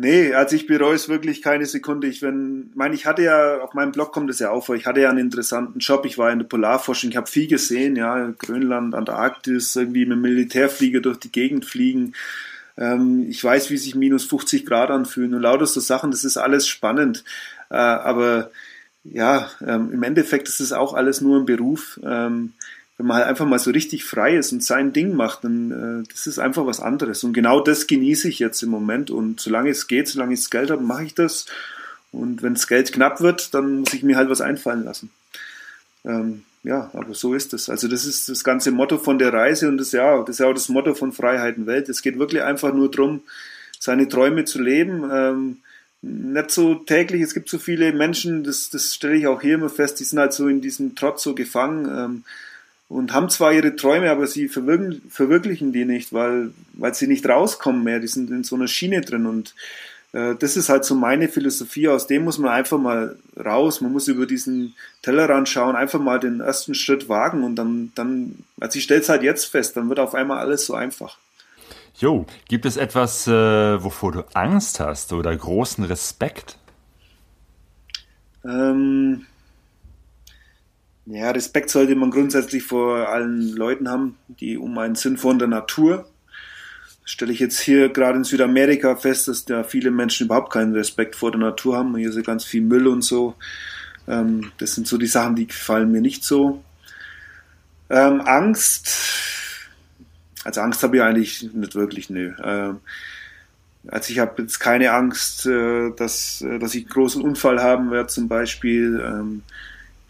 Nee, 0.00 0.32
also 0.32 0.54
ich 0.54 0.68
bereue 0.68 0.94
es 0.94 1.08
wirklich 1.08 1.42
keine 1.42 1.66
Sekunde. 1.66 2.06
Ich 2.06 2.22
wenn, 2.22 2.70
meine, 2.76 2.94
ich 2.94 3.04
hatte 3.04 3.22
ja, 3.22 3.58
auf 3.58 3.74
meinem 3.74 3.90
Blog 3.90 4.12
kommt 4.12 4.30
es 4.30 4.38
ja 4.38 4.50
auch 4.50 4.64
vor, 4.64 4.76
ich 4.76 4.86
hatte 4.86 5.00
ja 5.00 5.10
einen 5.10 5.18
interessanten 5.18 5.80
Job. 5.80 6.06
Ich 6.06 6.16
war 6.18 6.30
in 6.30 6.38
der 6.38 6.46
Polarforschung, 6.46 7.10
ich 7.10 7.16
habe 7.16 7.26
viel 7.26 7.48
gesehen, 7.48 7.96
ja, 7.96 8.32
Grönland, 8.38 8.94
Antarktis, 8.94 9.74
irgendwie 9.74 10.06
mit 10.06 10.18
Militärflieger 10.20 11.00
durch 11.00 11.18
die 11.18 11.32
Gegend 11.32 11.64
fliegen. 11.64 12.12
Ähm, 12.76 13.26
ich 13.28 13.42
weiß, 13.42 13.70
wie 13.70 13.76
sich 13.76 13.96
minus 13.96 14.24
50 14.26 14.64
Grad 14.66 14.92
anfühlen 14.92 15.34
und 15.34 15.42
lauter 15.42 15.66
so 15.66 15.80
Sachen, 15.80 16.12
das 16.12 16.22
ist 16.22 16.36
alles 16.36 16.68
spannend. 16.68 17.24
Äh, 17.68 17.74
aber 17.74 18.52
ja, 19.02 19.50
ähm, 19.66 19.90
im 19.92 20.04
Endeffekt 20.04 20.48
ist 20.48 20.60
es 20.60 20.72
auch 20.72 20.94
alles 20.94 21.20
nur 21.22 21.40
ein 21.40 21.46
Beruf. 21.46 21.98
Ähm, 22.04 22.52
wenn 22.98 23.06
man 23.06 23.18
halt 23.18 23.28
einfach 23.28 23.46
mal 23.46 23.60
so 23.60 23.70
richtig 23.70 24.04
frei 24.04 24.36
ist 24.36 24.52
und 24.52 24.62
sein 24.62 24.92
Ding 24.92 25.14
macht, 25.14 25.44
dann 25.44 26.02
äh, 26.02 26.08
das 26.12 26.26
ist 26.26 26.40
einfach 26.40 26.66
was 26.66 26.80
anderes. 26.80 27.22
Und 27.22 27.32
genau 27.32 27.60
das 27.60 27.86
genieße 27.86 28.28
ich 28.28 28.40
jetzt 28.40 28.60
im 28.62 28.70
Moment. 28.70 29.12
Und 29.12 29.40
solange 29.40 29.70
es 29.70 29.86
geht, 29.86 30.08
solange 30.08 30.34
ich 30.34 30.40
das 30.40 30.50
Geld 30.50 30.70
habe, 30.70 30.82
mache 30.82 31.04
ich 31.04 31.14
das. 31.14 31.46
Und 32.10 32.42
wenn 32.42 32.54
das 32.54 32.66
Geld 32.66 32.92
knapp 32.92 33.20
wird, 33.20 33.54
dann 33.54 33.80
muss 33.80 33.94
ich 33.94 34.02
mir 34.02 34.16
halt 34.16 34.30
was 34.30 34.40
einfallen 34.40 34.84
lassen. 34.84 35.10
Ähm, 36.04 36.42
ja, 36.64 36.90
aber 36.92 37.14
so 37.14 37.34
ist 37.34 37.54
es. 37.54 37.70
Also 37.70 37.86
das 37.86 38.04
ist 38.04 38.28
das 38.28 38.42
ganze 38.42 38.72
Motto 38.72 38.98
von 38.98 39.18
der 39.20 39.32
Reise 39.32 39.68
und 39.68 39.78
das, 39.78 39.92
ja, 39.92 40.18
das 40.20 40.30
ist 40.30 40.40
ja 40.40 40.46
auch 40.46 40.54
das 40.54 40.68
Motto 40.68 40.94
von 40.94 41.12
Freiheiten 41.12 41.66
Welt. 41.66 41.88
Es 41.88 42.02
geht 42.02 42.18
wirklich 42.18 42.42
einfach 42.42 42.74
nur 42.74 42.90
darum, 42.90 43.20
seine 43.78 44.08
Träume 44.08 44.44
zu 44.44 44.60
leben. 44.60 45.08
Ähm, 45.12 45.56
nicht 46.02 46.50
so 46.50 46.74
täglich. 46.74 47.22
Es 47.22 47.32
gibt 47.32 47.48
so 47.48 47.58
viele 47.58 47.92
Menschen, 47.92 48.42
das, 48.42 48.70
das 48.70 48.94
stelle 48.94 49.16
ich 49.16 49.28
auch 49.28 49.40
hier 49.40 49.54
immer 49.54 49.70
fest, 49.70 50.00
die 50.00 50.04
sind 50.04 50.18
halt 50.18 50.32
so 50.32 50.48
in 50.48 50.60
diesem 50.60 50.96
Trotz 50.96 51.22
so 51.22 51.36
gefangen 51.36 51.84
ähm, 51.86 52.24
und 52.88 53.12
haben 53.12 53.28
zwar 53.28 53.52
ihre 53.52 53.76
Träume, 53.76 54.10
aber 54.10 54.26
sie 54.26 54.48
verwirklichen, 54.48 55.72
die 55.72 55.84
nicht, 55.84 56.12
weil, 56.12 56.50
weil 56.72 56.94
sie 56.94 57.06
nicht 57.06 57.28
rauskommen 57.28 57.84
mehr. 57.84 58.00
Die 58.00 58.06
sind 58.06 58.30
in 58.30 58.44
so 58.44 58.56
einer 58.56 58.68
Schiene 58.68 59.02
drin 59.02 59.26
und 59.26 59.54
äh, 60.12 60.34
das 60.36 60.56
ist 60.56 60.70
halt 60.70 60.86
so 60.86 60.94
meine 60.94 61.28
Philosophie. 61.28 61.88
Aus 61.88 62.06
dem 62.06 62.24
muss 62.24 62.38
man 62.38 62.50
einfach 62.50 62.78
mal 62.78 63.16
raus. 63.38 63.82
Man 63.82 63.92
muss 63.92 64.08
über 64.08 64.24
diesen 64.24 64.74
Tellerrand 65.02 65.48
schauen, 65.48 65.76
einfach 65.76 66.00
mal 66.00 66.18
den 66.18 66.40
ersten 66.40 66.74
Schritt 66.74 67.10
wagen 67.10 67.44
und 67.44 67.56
dann, 67.56 67.92
dann, 67.94 68.38
also 68.58 68.78
ich 68.78 68.84
stelle 68.84 69.00
es 69.00 69.10
halt 69.10 69.22
jetzt 69.22 69.46
fest, 69.46 69.76
dann 69.76 69.90
wird 69.90 70.00
auf 70.00 70.14
einmal 70.14 70.38
alles 70.38 70.64
so 70.64 70.74
einfach. 70.74 71.18
Jo, 71.98 72.26
gibt 72.48 72.64
es 72.64 72.76
etwas, 72.76 73.26
äh, 73.26 73.30
wovor 73.82 74.12
du 74.12 74.24
Angst 74.32 74.80
hast 74.80 75.12
oder 75.12 75.36
großen 75.36 75.84
Respekt? 75.84 76.56
Ähm, 78.44 79.26
ja, 81.10 81.30
Respekt 81.30 81.70
sollte 81.70 81.94
man 81.94 82.10
grundsätzlich 82.10 82.64
vor 82.64 83.08
allen 83.08 83.52
Leuten 83.54 83.88
haben, 83.88 84.16
die 84.28 84.56
um 84.56 84.76
einen 84.78 84.94
Sinn 84.94 85.16
von 85.16 85.38
der 85.38 85.48
Natur. 85.48 86.08
Das 87.02 87.12
stelle 87.12 87.32
ich 87.32 87.40
jetzt 87.40 87.58
hier 87.58 87.88
gerade 87.88 88.18
in 88.18 88.24
Südamerika 88.24 88.96
fest, 88.96 89.28
dass 89.28 89.44
da 89.44 89.64
viele 89.64 89.90
Menschen 89.90 90.26
überhaupt 90.26 90.52
keinen 90.52 90.74
Respekt 90.74 91.16
vor 91.16 91.30
der 91.30 91.40
Natur 91.40 91.76
haben. 91.76 91.96
Hier 91.96 92.10
ist 92.10 92.16
ja 92.16 92.22
ganz 92.22 92.44
viel 92.44 92.60
Müll 92.60 92.86
und 92.86 93.02
so. 93.02 93.34
Ähm, 94.06 94.52
das 94.58 94.74
sind 94.74 94.86
so 94.86 94.98
die 94.98 95.06
Sachen, 95.06 95.36
die 95.36 95.46
gefallen 95.46 95.90
mir 95.90 96.00
nicht 96.00 96.24
so. 96.24 96.62
Ähm, 97.90 98.20
Angst 98.20 99.18
also 100.48 100.62
Angst 100.62 100.82
habe 100.82 100.96
ich 100.96 101.02
eigentlich 101.02 101.42
nicht 101.52 101.74
wirklich, 101.74 102.08
nö. 102.08 102.32
Ähm, 102.42 102.80
also 103.88 104.12
ich 104.12 104.18
habe 104.18 104.40
jetzt 104.40 104.58
keine 104.58 104.92
Angst, 104.92 105.44
äh, 105.44 105.90
dass, 105.94 106.40
äh, 106.40 106.58
dass 106.58 106.74
ich 106.74 106.84
einen 106.84 106.90
großen 106.90 107.22
Unfall 107.22 107.62
haben 107.62 107.90
werde 107.90 108.08
zum 108.08 108.28
Beispiel. 108.28 108.98
Ähm, 109.04 109.42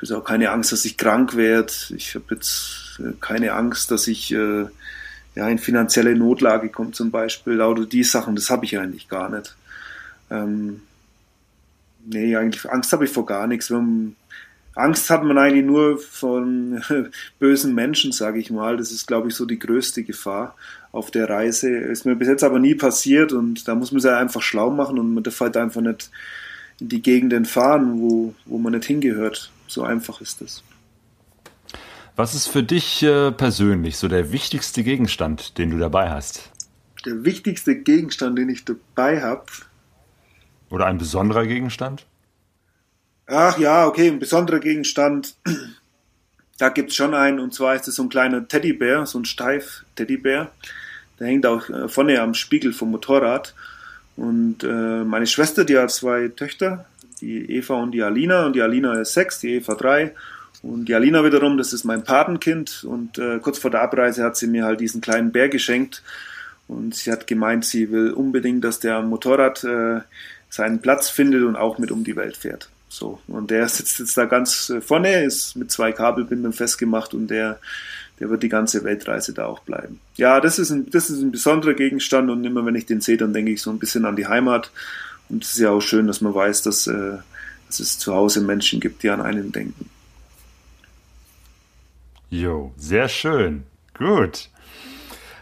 habe 0.03 0.17
auch 0.19 0.25
keine 0.25 0.51
Angst, 0.51 0.73
dass 0.73 0.85
ich 0.85 0.97
krank 0.97 1.37
werde. 1.37 1.73
Ich 1.97 2.15
habe 2.15 2.25
jetzt 2.31 2.99
äh, 3.01 3.13
keine 3.21 3.53
Angst, 3.53 3.91
dass 3.91 4.07
ich 4.07 4.33
äh, 4.33 4.67
ja, 5.35 5.49
in 5.49 5.59
finanzielle 5.59 6.17
Notlage 6.17 6.69
komme 6.69 6.93
zum 6.93 7.11
Beispiel. 7.11 7.55
Lauter 7.55 7.87
die 7.87 8.05
Sachen, 8.05 8.37
das 8.37 8.51
habe 8.51 8.65
ich 8.65 8.79
eigentlich 8.79 9.09
gar 9.09 9.29
nicht. 9.29 9.57
Ähm, 10.31 10.83
nee, 12.05 12.37
eigentlich 12.37 12.69
Angst 12.71 12.93
habe 12.93 13.05
ich 13.05 13.11
vor 13.11 13.27
gar 13.27 13.47
nichts. 13.47 13.71
Haben 13.71 14.17
Angst 14.75 15.11
hat 15.11 15.25
man 15.25 15.39
eigentlich 15.39 15.65
nur 15.65 15.99
von 15.99 16.83
bösen 17.39 17.75
Menschen, 17.75 18.13
sage 18.13 18.39
ich 18.39 18.51
mal. 18.51 18.77
Das 18.77 18.93
ist, 18.93 19.07
glaube 19.07 19.29
ich, 19.29 19.35
so 19.35 19.45
die 19.45 19.59
größte 19.59 20.05
Gefahr 20.05 20.55
auf 20.93 21.11
der 21.11 21.29
Reise. 21.29 21.71
Ist 21.71 22.07
mir 22.07 22.15
bis 22.15 22.29
jetzt 22.29 22.45
aber 22.45 22.61
nie 22.61 22.75
passiert 22.75 23.33
und 23.33 23.67
da 23.67 23.75
muss 23.75 23.91
man 23.91 24.01
sich 24.01 24.11
einfach 24.11 24.43
schlau 24.43 24.71
machen 24.71 24.99
und 24.99 25.15
man 25.15 25.25
darf 25.25 25.41
halt 25.41 25.57
einfach 25.57 25.81
nicht 25.81 26.11
in 26.81 26.89
die 26.89 27.03
Gegenden 27.03 27.45
fahren, 27.45 28.01
wo, 28.01 28.35
wo 28.45 28.59
man 28.59 28.73
nicht 28.73 28.87
hingehört. 28.87 29.51
So 29.67 29.83
einfach 29.83 30.21
ist 30.21 30.41
das. 30.41 30.63
Was 32.17 32.35
ist 32.35 32.49
für 32.49 32.63
dich 32.63 33.03
äh, 33.03 33.31
persönlich 33.31 33.97
so 33.97 34.09
der 34.09 34.33
wichtigste 34.33 34.83
Gegenstand, 34.83 35.57
den 35.59 35.71
du 35.71 35.79
dabei 35.79 36.11
hast? 36.11 36.51
Der 37.07 37.25
wichtigste 37.25 37.77
Gegenstand, 37.77 38.39
den 38.39 38.49
ich 38.49 38.65
dabei 38.65 39.23
habe. 39.23 39.47
Oder 40.71 40.87
ein 40.87 40.99
besonderer 40.99 41.47
Gegenstand? 41.47 42.07
Ach 43.27 43.59
ja, 43.59 43.87
okay, 43.87 44.09
ein 44.09 44.19
besonderer 44.19 44.59
Gegenstand. 44.59 45.37
Da 46.59 46.71
gibt's 46.71 46.97
schon 46.97 47.15
einen, 47.15 47.39
und 47.39 47.55
zwar 47.55 47.77
ist 47.77 47.87
es 47.87 47.95
so 47.95 48.03
ein 48.03 48.09
kleiner 48.09 48.49
Teddybär, 48.49 49.07
so 49.07 49.21
ein 49.21 49.25
Steif-Teddybär. 49.25 50.51
Der 51.21 51.27
hängt 51.27 51.47
auch 51.47 51.69
äh, 51.69 51.89
vorne 51.89 52.21
am 52.21 52.35
Spiegel 52.35 52.73
vom 52.73 52.91
Motorrad. 52.91 53.55
Und 54.19 54.65
äh, 54.65 55.05
meine 55.05 55.29
Schwester, 55.29 55.65
die 55.65 55.79
hat 55.79 55.93
zwei 55.93 56.27
Töchter, 56.27 56.87
die 57.21 57.53
Eva 57.53 57.75
und 57.75 57.93
die 57.93 58.03
Alina. 58.03 58.47
Und 58.47 58.57
die 58.57 58.63
Alina 58.63 59.01
ist 59.01 59.15
sechs, 59.15 59.39
die 59.39 59.55
Eva 59.55 59.77
drei. 59.77 60.13
Und 60.61 60.87
die 60.87 60.95
Alina 60.97 61.25
wiederum, 61.25 61.57
das 61.57 61.73
ist 61.73 61.85
mein 61.85 62.03
Patenkind. 62.03 62.83
Und 62.83 63.19
äh, 63.19 63.39
kurz 63.39 63.59
vor 63.59 63.71
der 63.71 63.83
Abreise 63.83 64.25
hat 64.25 64.37
sie 64.37 64.49
mir 64.49 64.65
halt 64.65 64.81
diesen 64.81 65.01
kleinen 65.01 65.31
Bär 65.31 65.49
geschenkt. 65.49 66.03
Und 66.67 66.97
sie 66.97 67.13
hat 67.13 67.29
gemeint, 67.29 67.65
sie 67.65 67.93
will 67.93 68.11
unbedingt, 68.11 68.65
dass 68.65 68.81
der 68.81 69.03
Motorrad 69.03 69.63
äh, 69.63 70.01
seinen 70.51 70.81
Platz 70.81 71.09
findet 71.09 71.45
und 71.45 71.55
auch 71.55 71.79
mit 71.79 71.93
um 71.93 72.03
die 72.03 72.17
Welt 72.17 72.37
fährt. 72.37 72.69
So. 72.89 73.21
Und 73.29 73.53
der 73.53 73.69
sitzt 73.69 74.01
jetzt 74.01 74.17
da 74.17 74.25
ganz 74.25 74.69
äh, 74.69 74.81
vorne, 74.81 75.23
ist 75.23 75.55
mit 75.55 75.71
zwei 75.71 75.93
Kabelbindern 75.93 76.53
festgemacht 76.53 77.15
und 77.15 77.29
der, 77.29 77.61
der 78.21 78.31
wird 78.31 78.43
die 78.43 78.49
ganze 78.49 78.85
Weltreise 78.85 79.33
da 79.33 79.47
auch 79.47 79.61
bleiben. 79.61 80.01
Ja, 80.17 80.41
das 80.41 80.59
ist 80.59 80.71
ein, 80.71 80.91
das 80.91 81.11
ist 81.11 81.21
ein 81.21 81.31
besonderer 81.31 81.75
Gegenstand 81.75 82.31
und 82.31 82.45
immer 82.45 82.65
wenn 82.67 82.75
ich 82.75 82.87
den 82.87 83.01
sehe, 83.01 83.17
dann 83.17 83.33
denke 83.33 83.53
ich 83.53 83.63
so 83.63 83.71
ein 83.71 83.79
bisschen 83.79 84.05
an 84.05 84.17
die 84.17 84.27
Heimat. 84.27 84.71
Und 85.29 85.45
es 85.45 85.53
ist 85.53 85.59
ja 85.59 85.71
auch 85.71 85.81
schön, 85.81 86.07
dass 86.07 86.21
man 86.21 86.35
weiß, 86.35 86.63
dass, 86.63 86.87
äh, 86.87 87.19
dass 87.67 87.81
es 87.81 87.99
zu 87.99 88.15
Hause 88.15 88.41
Menschen 88.41 88.81
gibt, 88.81 89.03
die 89.03 89.11
an 89.11 89.21
einen 89.21 89.53
denken. 89.53 89.89
Jo, 92.31 92.73
sehr 92.77 93.09
schön. 93.09 93.65
Gut. 93.95 94.49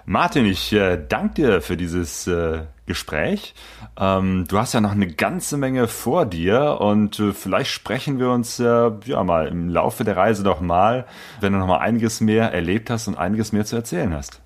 Martin, 0.09 0.47
ich 0.47 0.73
äh, 0.73 0.97
danke 0.97 1.35
dir 1.35 1.61
für 1.61 1.77
dieses 1.77 2.29
äh, 2.29 2.63
Gespräch. 2.87 3.57
Ähm, 3.99 4.45
du 4.47 4.57
hast 4.57 4.73
ja 4.73 4.81
noch 4.81 4.93
eine 4.93 5.09
ganze 5.09 5.57
Menge 5.57 5.89
vor 5.89 6.27
dir 6.27 6.79
und 6.81 7.19
äh, 7.19 7.33
vielleicht 7.33 7.73
sprechen 7.73 8.21
wir 8.21 8.31
uns 8.31 8.61
äh, 8.61 8.93
ja 9.05 9.25
mal 9.25 9.49
im 9.49 9.69
Laufe 9.69 10.05
der 10.05 10.17
Reise 10.17 10.45
noch 10.45 10.61
mal, 10.61 11.07
wenn 11.41 11.53
du 11.53 11.59
noch 11.59 11.67
mal 11.67 11.79
einiges 11.79 12.21
mehr 12.21 12.53
erlebt 12.53 12.89
hast 12.89 13.09
und 13.09 13.17
einiges 13.17 13.51
mehr 13.51 13.65
zu 13.65 13.75
erzählen 13.75 14.15
hast. 14.15 14.41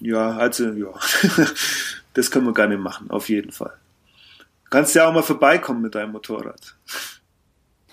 Ja, 0.00 0.36
also 0.36 0.70
ja, 0.72 0.88
das 2.12 2.30
können 2.30 2.44
wir 2.44 2.52
gerne 2.52 2.76
machen, 2.76 3.10
auf 3.10 3.30
jeden 3.30 3.52
Fall. 3.52 3.72
Du 4.64 4.70
kannst 4.70 4.94
ja 4.94 5.08
auch 5.08 5.14
mal 5.14 5.22
vorbeikommen 5.22 5.80
mit 5.80 5.94
deinem 5.94 6.12
Motorrad. 6.12 6.76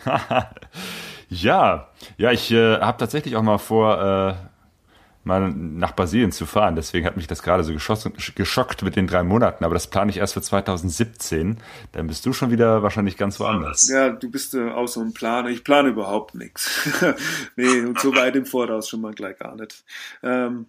Ja, 1.30 1.90
ja, 2.18 2.32
ich 2.32 2.52
äh, 2.52 2.80
habe 2.80 2.98
tatsächlich 2.98 3.36
auch 3.36 3.42
mal 3.42 3.58
vor, 3.58 4.00
äh, 4.00 4.36
mal 5.26 5.52
nach 5.52 5.96
Brasilien 5.96 6.32
zu 6.32 6.46
fahren. 6.46 6.76
Deswegen 6.76 7.06
hat 7.06 7.18
mich 7.18 7.28
das 7.28 7.42
gerade 7.42 7.64
so 7.64 7.74
geschockt 7.74 8.84
mit 8.84 8.96
den 8.96 9.08
drei 9.08 9.24
Monaten. 9.24 9.66
Aber 9.66 9.74
das 9.74 9.88
plane 9.88 10.12
ich 10.12 10.18
erst 10.18 10.36
für 10.36 10.42
2017. 10.42 11.58
Dann 11.92 12.08
bist 12.08 12.26
du 12.26 12.32
schon 12.32 12.52
wieder 12.52 12.84
wahrscheinlich 12.84 13.18
ganz 13.18 13.40
woanders. 13.40 13.90
Ja, 13.90 14.10
du 14.12 14.30
bist 14.30 14.54
äh, 14.54 14.70
auch 14.70 14.88
so 14.88 15.02
ein 15.02 15.14
Planer. 15.14 15.50
Ich 15.50 15.64
plane 15.64 15.90
überhaupt 15.90 16.36
nichts. 16.36 16.88
nee, 17.56 17.82
und 17.82 18.00
so 18.00 18.16
weit 18.16 18.36
im 18.36 18.46
Voraus 18.46 18.88
schon 18.88 19.02
mal 19.02 19.14
gleich 19.14 19.38
gar 19.40 19.56
nicht. 19.56 19.84
Ähm, 20.22 20.68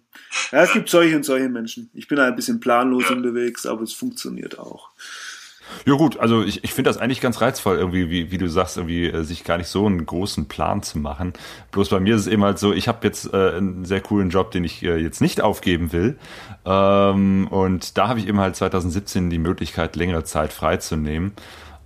ja, 0.51 0.63
es 0.63 0.73
gibt 0.73 0.89
solche 0.89 1.15
und 1.15 1.23
solche 1.23 1.49
Menschen. 1.49 1.91
Ich 1.93 2.07
bin 2.07 2.17
ein 2.17 2.35
bisschen 2.35 2.59
planlos 2.59 3.11
unterwegs, 3.11 3.65
aber 3.67 3.83
es 3.83 3.93
funktioniert 3.93 4.57
auch. 4.57 4.89
Ja 5.85 5.95
gut, 5.95 6.19
also 6.19 6.43
ich, 6.43 6.63
ich 6.63 6.73
finde 6.73 6.89
das 6.89 6.97
eigentlich 6.97 7.21
ganz 7.21 7.41
reizvoll, 7.41 7.77
irgendwie, 7.77 8.09
wie, 8.09 8.31
wie 8.31 8.37
du 8.37 8.47
sagst, 8.47 8.77
irgendwie 8.77 9.07
äh, 9.07 9.23
sich 9.23 9.43
gar 9.43 9.57
nicht 9.57 9.67
so 9.67 9.85
einen 9.85 10.05
großen 10.05 10.47
Plan 10.47 10.83
zu 10.83 10.99
machen. 10.99 11.33
Bloß 11.71 11.89
bei 11.89 11.99
mir 11.99 12.15
ist 12.15 12.21
es 12.21 12.27
eben 12.27 12.43
halt 12.43 12.59
so, 12.59 12.73
ich 12.73 12.87
habe 12.87 12.99
jetzt 13.03 13.33
äh, 13.33 13.57
einen 13.57 13.85
sehr 13.85 14.01
coolen 14.01 14.29
Job, 14.29 14.51
den 14.51 14.63
ich 14.63 14.83
äh, 14.83 14.97
jetzt 14.97 15.21
nicht 15.21 15.41
aufgeben 15.41 15.91
will. 15.93 16.17
Ähm, 16.65 17.47
und 17.49 17.97
da 17.97 18.07
habe 18.07 18.19
ich 18.19 18.27
eben 18.27 18.39
halt 18.39 18.55
2017 18.55 19.29
die 19.29 19.39
Möglichkeit, 19.39 19.95
längere 19.95 20.23
Zeit 20.23 20.53
freizunehmen. 20.53 21.33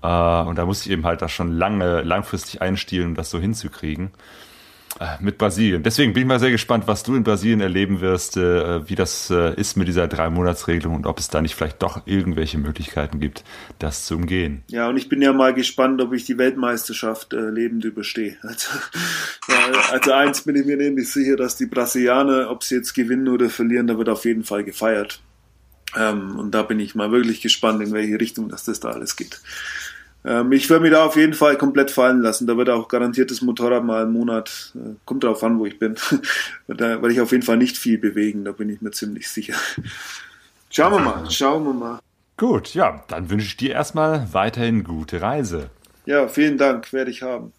Äh, 0.01 0.07
und 0.07 0.57
da 0.57 0.65
muss 0.65 0.85
ich 0.85 0.91
eben 0.91 1.05
halt 1.05 1.21
das 1.21 1.31
schon 1.31 1.51
lange, 1.51 2.01
langfristig 2.01 2.61
einstielen, 2.61 3.09
um 3.09 3.15
das 3.15 3.29
so 3.29 3.39
hinzukriegen. 3.39 4.11
Äh, 5.01 5.17
mit 5.19 5.39
Brasilien. 5.39 5.81
Deswegen 5.81 6.13
bin 6.13 6.21
ich 6.21 6.27
mal 6.27 6.39
sehr 6.39 6.51
gespannt, 6.51 6.83
was 6.85 7.01
du 7.01 7.15
in 7.15 7.23
Brasilien 7.23 7.59
erleben 7.59 8.01
wirst, 8.01 8.37
äh, 8.37 8.87
wie 8.87 8.93
das 8.93 9.31
äh, 9.31 9.59
ist 9.59 9.75
mit 9.75 9.87
dieser 9.87 10.07
Drei-Monats-Regelung 10.07 10.93
und 10.93 11.07
ob 11.07 11.17
es 11.17 11.27
da 11.27 11.41
nicht 11.41 11.55
vielleicht 11.55 11.81
doch 11.81 12.05
irgendwelche 12.05 12.59
Möglichkeiten 12.59 13.19
gibt, 13.19 13.43
das 13.79 14.05
zu 14.05 14.13
umgehen. 14.13 14.61
Ja, 14.67 14.89
und 14.89 14.97
ich 14.97 15.09
bin 15.09 15.19
ja 15.23 15.33
mal 15.33 15.55
gespannt, 15.55 15.99
ob 16.03 16.13
ich 16.13 16.25
die 16.25 16.37
Weltmeisterschaft 16.37 17.33
lebend 17.33 17.83
überstehe. 17.83 18.37
Also, 18.51 18.69
ja, 19.47 19.91
also 19.91 20.11
eins 20.11 20.41
bin 20.41 20.57
ich 20.57 20.65
mir 20.65 20.75
nämlich 20.77 21.09
sicher, 21.09 21.37
dass 21.37 21.55
die 21.55 21.65
Brasilianer, 21.65 22.51
ob 22.51 22.63
sie 22.63 22.75
jetzt 22.75 22.93
gewinnen 22.93 23.29
oder 23.29 23.49
verlieren, 23.49 23.87
da 23.87 23.97
wird 23.97 24.09
auf 24.09 24.25
jeden 24.25 24.43
Fall 24.43 24.63
gefeiert. 24.63 25.21
Ähm, 25.97 26.37
und 26.37 26.51
da 26.51 26.63
bin 26.63 26.79
ich 26.79 26.95
mal 26.95 27.11
wirklich 27.11 27.41
gespannt, 27.41 27.81
in 27.81 27.91
welche 27.91 28.19
Richtung 28.19 28.49
das, 28.49 28.65
das 28.65 28.81
da 28.81 28.89
alles 28.89 29.15
geht. 29.15 29.41
Ähm, 30.23 30.51
ich 30.51 30.69
werde 30.69 30.83
mich 30.83 30.91
da 30.91 31.05
auf 31.05 31.15
jeden 31.15 31.33
Fall 31.33 31.57
komplett 31.57 31.91
fallen 31.91 32.21
lassen. 32.21 32.47
Da 32.47 32.57
wird 32.57 32.69
auch 32.69 32.87
garantiert 32.87 33.31
das 33.31 33.41
Motorrad 33.41 33.83
mal 33.83 34.03
einen 34.03 34.13
Monat, 34.13 34.73
äh, 34.75 34.95
kommt 35.05 35.23
darauf 35.23 35.43
an, 35.43 35.59
wo 35.59 35.65
ich 35.65 35.79
bin. 35.79 35.95
da 36.67 37.01
werde 37.01 37.11
ich 37.11 37.21
auf 37.21 37.31
jeden 37.31 37.43
Fall 37.43 37.57
nicht 37.57 37.77
viel 37.77 37.97
bewegen, 37.97 38.45
da 38.45 38.51
bin 38.51 38.69
ich 38.69 38.81
mir 38.81 38.91
ziemlich 38.91 39.29
sicher. 39.29 39.55
Schauen 40.69 40.93
wir 40.93 40.99
mal, 40.99 41.29
schauen 41.29 41.65
wir 41.65 41.73
mal. 41.73 41.99
Gut, 42.37 42.73
ja, 42.73 43.03
dann 43.07 43.29
wünsche 43.29 43.45
ich 43.45 43.57
dir 43.57 43.71
erstmal 43.71 44.27
weiterhin 44.31 44.83
gute 44.83 45.21
Reise. 45.21 45.69
Ja, 46.05 46.27
vielen 46.27 46.57
Dank, 46.57 46.91
werde 46.93 47.11
ich 47.11 47.21
haben. 47.21 47.53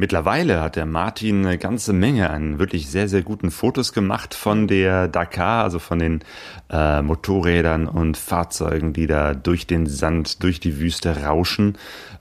Mittlerweile 0.00 0.60
hat 0.60 0.76
der 0.76 0.86
Martin 0.86 1.44
eine 1.44 1.58
ganze 1.58 1.92
Menge 1.92 2.30
an 2.30 2.60
wirklich 2.60 2.88
sehr, 2.88 3.08
sehr 3.08 3.22
guten 3.22 3.50
Fotos 3.50 3.92
gemacht 3.92 4.32
von 4.32 4.68
der 4.68 5.08
Dakar, 5.08 5.64
also 5.64 5.80
von 5.80 5.98
den 5.98 6.20
äh, 6.70 7.02
Motorrädern 7.02 7.88
und 7.88 8.16
Fahrzeugen, 8.16 8.92
die 8.92 9.08
da 9.08 9.34
durch 9.34 9.66
den 9.66 9.86
Sand, 9.86 10.44
durch 10.44 10.60
die 10.60 10.78
Wüste 10.78 11.24
rauschen. 11.24 11.76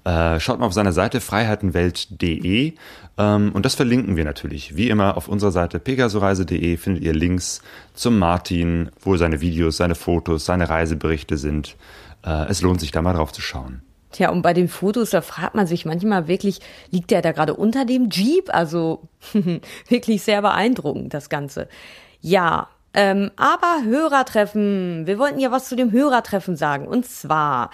Äh, 0.06 0.40
schaut 0.40 0.60
mal 0.60 0.66
auf 0.66 0.74
seiner 0.74 0.92
Seite 0.92 1.22
freiheitenwelt.de 1.22 2.74
ähm, 3.20 3.52
und 3.54 3.64
das 3.64 3.76
verlinken 3.76 4.16
wir 4.16 4.26
natürlich. 4.26 4.76
Wie 4.76 4.90
immer 4.90 5.16
auf 5.16 5.28
unserer 5.28 5.52
Seite 5.52 5.80
pegasoreise.de 5.80 6.78
findet 6.78 7.04
ihr 7.04 7.14
Links 7.14 7.62
zum 7.94 8.18
Martin, 8.18 8.90
wo 9.02 9.18
seine 9.18 9.40
Videos, 9.40 9.78
seine 9.78 9.94
Fotos, 9.94 10.46
seine 10.46 10.68
Reiseberichte 10.68 11.38
sind. 11.38 11.76
Äh, 12.26 12.48
es 12.50 12.64
lohnt 12.64 12.80
sich 12.80 12.92
da 12.92 13.04
mal 13.04 13.14
drauf 13.14 13.32
zu 13.32 13.42
schauen. 13.42 13.84
Tja, 14.12 14.30
und 14.30 14.42
bei 14.42 14.54
den 14.54 14.70
Fotos, 14.70 15.10
da 15.10 15.22
fragt 15.22 15.56
man 15.56 15.68
sich 15.68 15.86
manchmal 15.86 16.28
wirklich, 16.28 16.60
liegt 16.92 17.12
der 17.12 17.22
da 17.22 17.34
gerade 17.34 17.54
unter 17.54 17.86
dem 17.86 18.10
Jeep? 18.10 18.54
Also 18.54 19.02
wirklich 19.90 20.24
sehr 20.24 20.42
beeindruckend, 20.42 21.14
das 21.14 21.30
Ganze. 21.30 21.68
Ja, 22.22 22.70
ähm, 22.94 23.32
aber 23.36 23.84
Hörertreffen. 23.84 25.06
Wir 25.06 25.20
wollten 25.20 25.40
ja 25.40 25.52
was 25.52 25.68
zu 25.70 25.76
dem 25.76 25.92
Hörertreffen 25.92 26.56
sagen. 26.56 26.88
Und 26.88 27.06
zwar, 27.06 27.70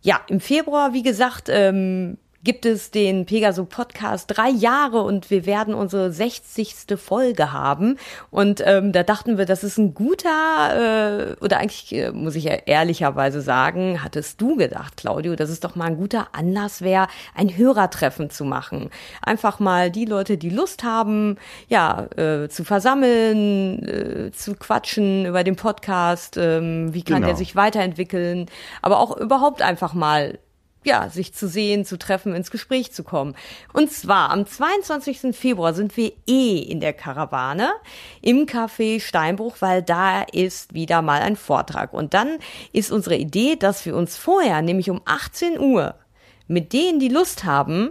ja, 0.00 0.20
im 0.28 0.40
Februar, 0.40 0.92
wie 0.94 1.02
gesagt, 1.02 1.48
ähm, 1.48 2.18
gibt 2.44 2.66
es 2.66 2.90
den 2.90 3.24
Pegaso 3.24 3.64
Podcast 3.64 4.36
drei 4.36 4.50
Jahre 4.50 5.02
und 5.02 5.30
wir 5.30 5.46
werden 5.46 5.74
unsere 5.74 6.12
60. 6.12 6.74
Folge 6.96 7.52
haben. 7.52 7.98
Und 8.30 8.62
ähm, 8.64 8.92
da 8.92 9.02
dachten 9.04 9.38
wir, 9.38 9.46
das 9.46 9.62
ist 9.62 9.78
ein 9.78 9.94
guter, 9.94 11.36
äh, 11.38 11.44
oder 11.44 11.58
eigentlich 11.58 11.92
äh, 11.94 12.10
muss 12.10 12.34
ich 12.34 12.44
ja 12.44 12.54
ehrlicherweise 12.66 13.40
sagen, 13.40 14.02
hattest 14.02 14.40
du 14.40 14.56
gedacht, 14.56 14.96
Claudio, 14.96 15.36
dass 15.36 15.50
es 15.50 15.60
doch 15.60 15.76
mal 15.76 15.86
ein 15.86 15.96
guter 15.96 16.28
Anlass 16.32 16.82
wäre, 16.82 17.06
ein 17.34 17.56
Hörertreffen 17.56 18.30
zu 18.30 18.44
machen. 18.44 18.90
Einfach 19.22 19.60
mal 19.60 19.90
die 19.90 20.04
Leute, 20.04 20.36
die 20.36 20.50
Lust 20.50 20.82
haben, 20.82 21.36
ja, 21.68 22.06
äh, 22.16 22.48
zu 22.48 22.64
versammeln, 22.64 23.86
äh, 23.86 24.32
zu 24.32 24.54
quatschen 24.54 25.26
über 25.26 25.44
den 25.44 25.56
Podcast, 25.56 26.36
äh, 26.36 26.60
wie 26.92 27.02
kann 27.02 27.16
genau. 27.16 27.28
der 27.28 27.36
sich 27.36 27.54
weiterentwickeln, 27.54 28.46
aber 28.82 28.98
auch 28.98 29.16
überhaupt 29.16 29.62
einfach 29.62 29.94
mal 29.94 30.38
ja, 30.84 31.08
sich 31.08 31.34
zu 31.34 31.48
sehen, 31.48 31.84
zu 31.84 31.98
treffen, 31.98 32.34
ins 32.34 32.50
Gespräch 32.50 32.92
zu 32.92 33.04
kommen. 33.04 33.34
Und 33.72 33.90
zwar 33.92 34.30
am 34.30 34.46
22. 34.46 35.36
Februar 35.36 35.74
sind 35.74 35.96
wir 35.96 36.12
eh 36.26 36.58
in 36.58 36.80
der 36.80 36.92
Karawane 36.92 37.70
im 38.20 38.46
Café 38.46 39.00
Steinbruch, 39.00 39.56
weil 39.60 39.82
da 39.82 40.22
ist 40.22 40.74
wieder 40.74 41.02
mal 41.02 41.22
ein 41.22 41.36
Vortrag. 41.36 41.92
Und 41.92 42.14
dann 42.14 42.38
ist 42.72 42.90
unsere 42.90 43.16
Idee, 43.16 43.56
dass 43.56 43.86
wir 43.86 43.96
uns 43.96 44.16
vorher, 44.16 44.62
nämlich 44.62 44.90
um 44.90 45.00
18 45.04 45.58
Uhr, 45.58 45.94
mit 46.48 46.72
denen, 46.72 46.98
die 46.98 47.08
Lust 47.08 47.44
haben, 47.44 47.90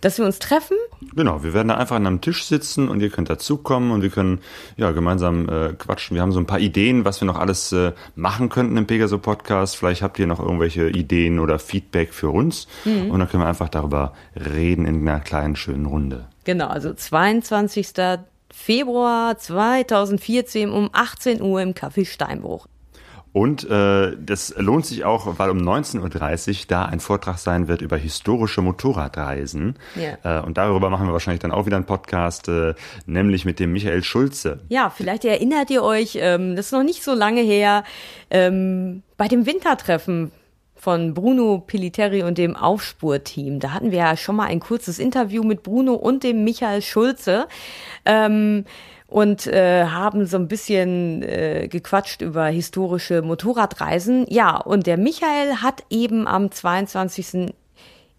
dass 0.00 0.18
wir 0.18 0.24
uns 0.24 0.38
treffen. 0.38 0.76
Genau, 1.14 1.42
wir 1.42 1.54
werden 1.54 1.68
da 1.68 1.74
einfach 1.74 1.96
an 1.96 2.06
einem 2.06 2.20
Tisch 2.20 2.44
sitzen 2.44 2.88
und 2.88 3.00
ihr 3.00 3.10
könnt 3.10 3.30
dazukommen 3.30 3.90
und 3.90 4.02
wir 4.02 4.10
können 4.10 4.40
ja 4.76 4.92
gemeinsam 4.92 5.48
äh, 5.48 5.72
quatschen. 5.72 6.14
Wir 6.14 6.22
haben 6.22 6.32
so 6.32 6.40
ein 6.40 6.46
paar 6.46 6.60
Ideen, 6.60 7.04
was 7.04 7.20
wir 7.20 7.26
noch 7.26 7.38
alles 7.38 7.72
äh, 7.72 7.92
machen 8.14 8.48
könnten 8.48 8.76
im 8.76 8.86
Pegaso 8.86 9.18
Podcast. 9.18 9.76
Vielleicht 9.76 10.02
habt 10.02 10.18
ihr 10.18 10.26
noch 10.26 10.40
irgendwelche 10.40 10.88
Ideen 10.88 11.38
oder 11.38 11.58
Feedback 11.58 12.12
für 12.12 12.30
uns 12.30 12.66
mhm. 12.84 13.10
und 13.10 13.18
dann 13.18 13.28
können 13.28 13.42
wir 13.42 13.48
einfach 13.48 13.68
darüber 13.68 14.12
reden 14.34 14.86
in 14.86 15.06
einer 15.08 15.20
kleinen 15.20 15.56
schönen 15.56 15.86
Runde. 15.86 16.26
Genau, 16.44 16.68
also 16.68 16.94
22. 16.94 17.88
Februar 18.52 19.36
2014 19.36 20.70
um 20.70 20.88
18 20.92 21.42
Uhr 21.42 21.60
im 21.60 21.74
Café 21.74 22.06
Steinbruch. 22.06 22.66
Und 23.36 23.68
äh, 23.68 24.16
das 24.18 24.54
lohnt 24.56 24.86
sich 24.86 25.04
auch, 25.04 25.38
weil 25.38 25.50
um 25.50 25.58
19.30 25.58 26.48
Uhr 26.48 26.64
da 26.68 26.86
ein 26.86 27.00
Vortrag 27.00 27.36
sein 27.36 27.68
wird 27.68 27.82
über 27.82 27.98
historische 27.98 28.62
Motorradreisen. 28.62 29.74
Ja. 29.94 30.38
Äh, 30.38 30.42
und 30.42 30.56
darüber 30.56 30.88
machen 30.88 31.06
wir 31.06 31.12
wahrscheinlich 31.12 31.42
dann 31.42 31.52
auch 31.52 31.66
wieder 31.66 31.76
einen 31.76 31.84
Podcast, 31.84 32.48
äh, 32.48 32.72
nämlich 33.04 33.44
mit 33.44 33.60
dem 33.60 33.74
Michael 33.74 34.02
Schulze. 34.02 34.60
Ja, 34.70 34.88
vielleicht 34.88 35.26
erinnert 35.26 35.68
ihr 35.68 35.82
euch, 35.82 36.16
ähm, 36.18 36.56
das 36.56 36.66
ist 36.66 36.72
noch 36.72 36.82
nicht 36.82 37.04
so 37.04 37.12
lange 37.12 37.42
her, 37.42 37.84
ähm, 38.30 39.02
bei 39.18 39.28
dem 39.28 39.44
Wintertreffen 39.44 40.32
von 40.74 41.12
Bruno 41.12 41.58
Piliteri 41.58 42.22
und 42.22 42.38
dem 42.38 42.56
Aufspurteam. 42.56 43.60
Da 43.60 43.72
hatten 43.72 43.90
wir 43.90 43.98
ja 43.98 44.16
schon 44.16 44.36
mal 44.36 44.46
ein 44.46 44.60
kurzes 44.60 44.98
Interview 44.98 45.42
mit 45.42 45.62
Bruno 45.62 45.92
und 45.92 46.24
dem 46.24 46.42
Michael 46.42 46.80
Schulze. 46.80 47.48
Ähm, 48.06 48.64
und 49.06 49.46
äh, 49.46 49.86
haben 49.86 50.26
so 50.26 50.36
ein 50.36 50.48
bisschen 50.48 51.22
äh, 51.22 51.68
gequatscht 51.70 52.22
über 52.22 52.46
historische 52.46 53.22
Motorradreisen. 53.22 54.26
Ja, 54.28 54.56
und 54.56 54.86
der 54.86 54.96
Michael 54.96 55.56
hat 55.62 55.84
eben 55.90 56.26
am 56.26 56.50
22. 56.50 57.54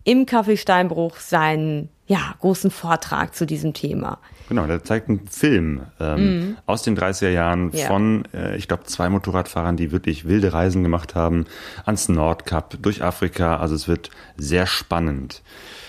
im 0.03 0.25
Café 0.25 0.57
Steinbruch 0.57 1.17
seinen 1.17 1.89
ja, 2.07 2.35
großen 2.39 2.71
Vortrag 2.71 3.35
zu 3.35 3.45
diesem 3.45 3.73
Thema. 3.73 4.19
Genau, 4.47 4.65
der 4.65 4.81
zeigt 4.81 5.09
einen 5.09 5.27
Film 5.27 5.81
ähm, 5.99 6.39
mhm. 6.39 6.57
aus 6.65 6.83
den 6.83 6.97
30er 6.97 7.29
Jahren 7.29 7.71
ja. 7.73 7.87
von, 7.87 8.23
äh, 8.33 8.55
ich 8.55 8.69
glaube, 8.69 8.85
zwei 8.85 9.09
Motorradfahrern, 9.09 9.75
die 9.75 9.91
wirklich 9.91 10.25
wilde 10.25 10.53
Reisen 10.53 10.83
gemacht 10.83 11.15
haben 11.15 11.45
ans 11.85 12.07
Nordkap, 12.07 12.77
durch 12.81 13.03
Afrika. 13.03 13.57
Also 13.57 13.75
es 13.75 13.89
wird 13.89 14.09
sehr 14.37 14.65
spannend. 14.65 15.41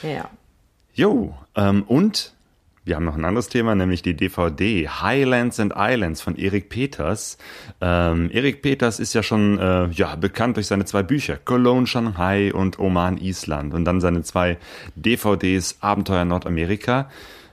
Ja. 0.03 0.29
Jo, 0.93 1.35
ähm, 1.55 1.85
und 1.85 2.33
wir 2.89 2.97
haben 2.97 3.05
noch 3.05 3.17
ein 3.17 3.25
anderes 3.25 3.49
Thema, 3.49 3.75
nämlich 3.75 4.03
die 4.03 4.15
DVD 4.15 4.89
Highlands 4.89 5.61
and 5.61 5.75
Islands 5.77 6.23
von 6.23 6.37
Erik 6.37 6.71
Peters. 6.71 7.37
Ähm, 7.81 8.31
Erik 8.33 8.63
Peters 8.63 8.99
ist 8.99 9.15
ja 9.15 9.23
schon 9.23 9.59
äh, 9.59 9.89
ja, 9.91 10.17
bekannt 10.17 10.57
durch 10.57 10.67
seine 10.67 10.87
zwei 10.87 11.03
Bücher, 11.03 11.37
Cologne, 11.37 11.87
Shanghai 11.87 12.53
und 12.53 12.79
Oman, 12.79 13.19
Island. 13.19 13.75
Und 13.75 13.85
dann 13.85 14.01
seine 14.01 14.23
zwei 14.23 14.57
DVDs 14.97 15.77
Abenteuer 15.81 16.25
Nordamerika. 16.25 17.11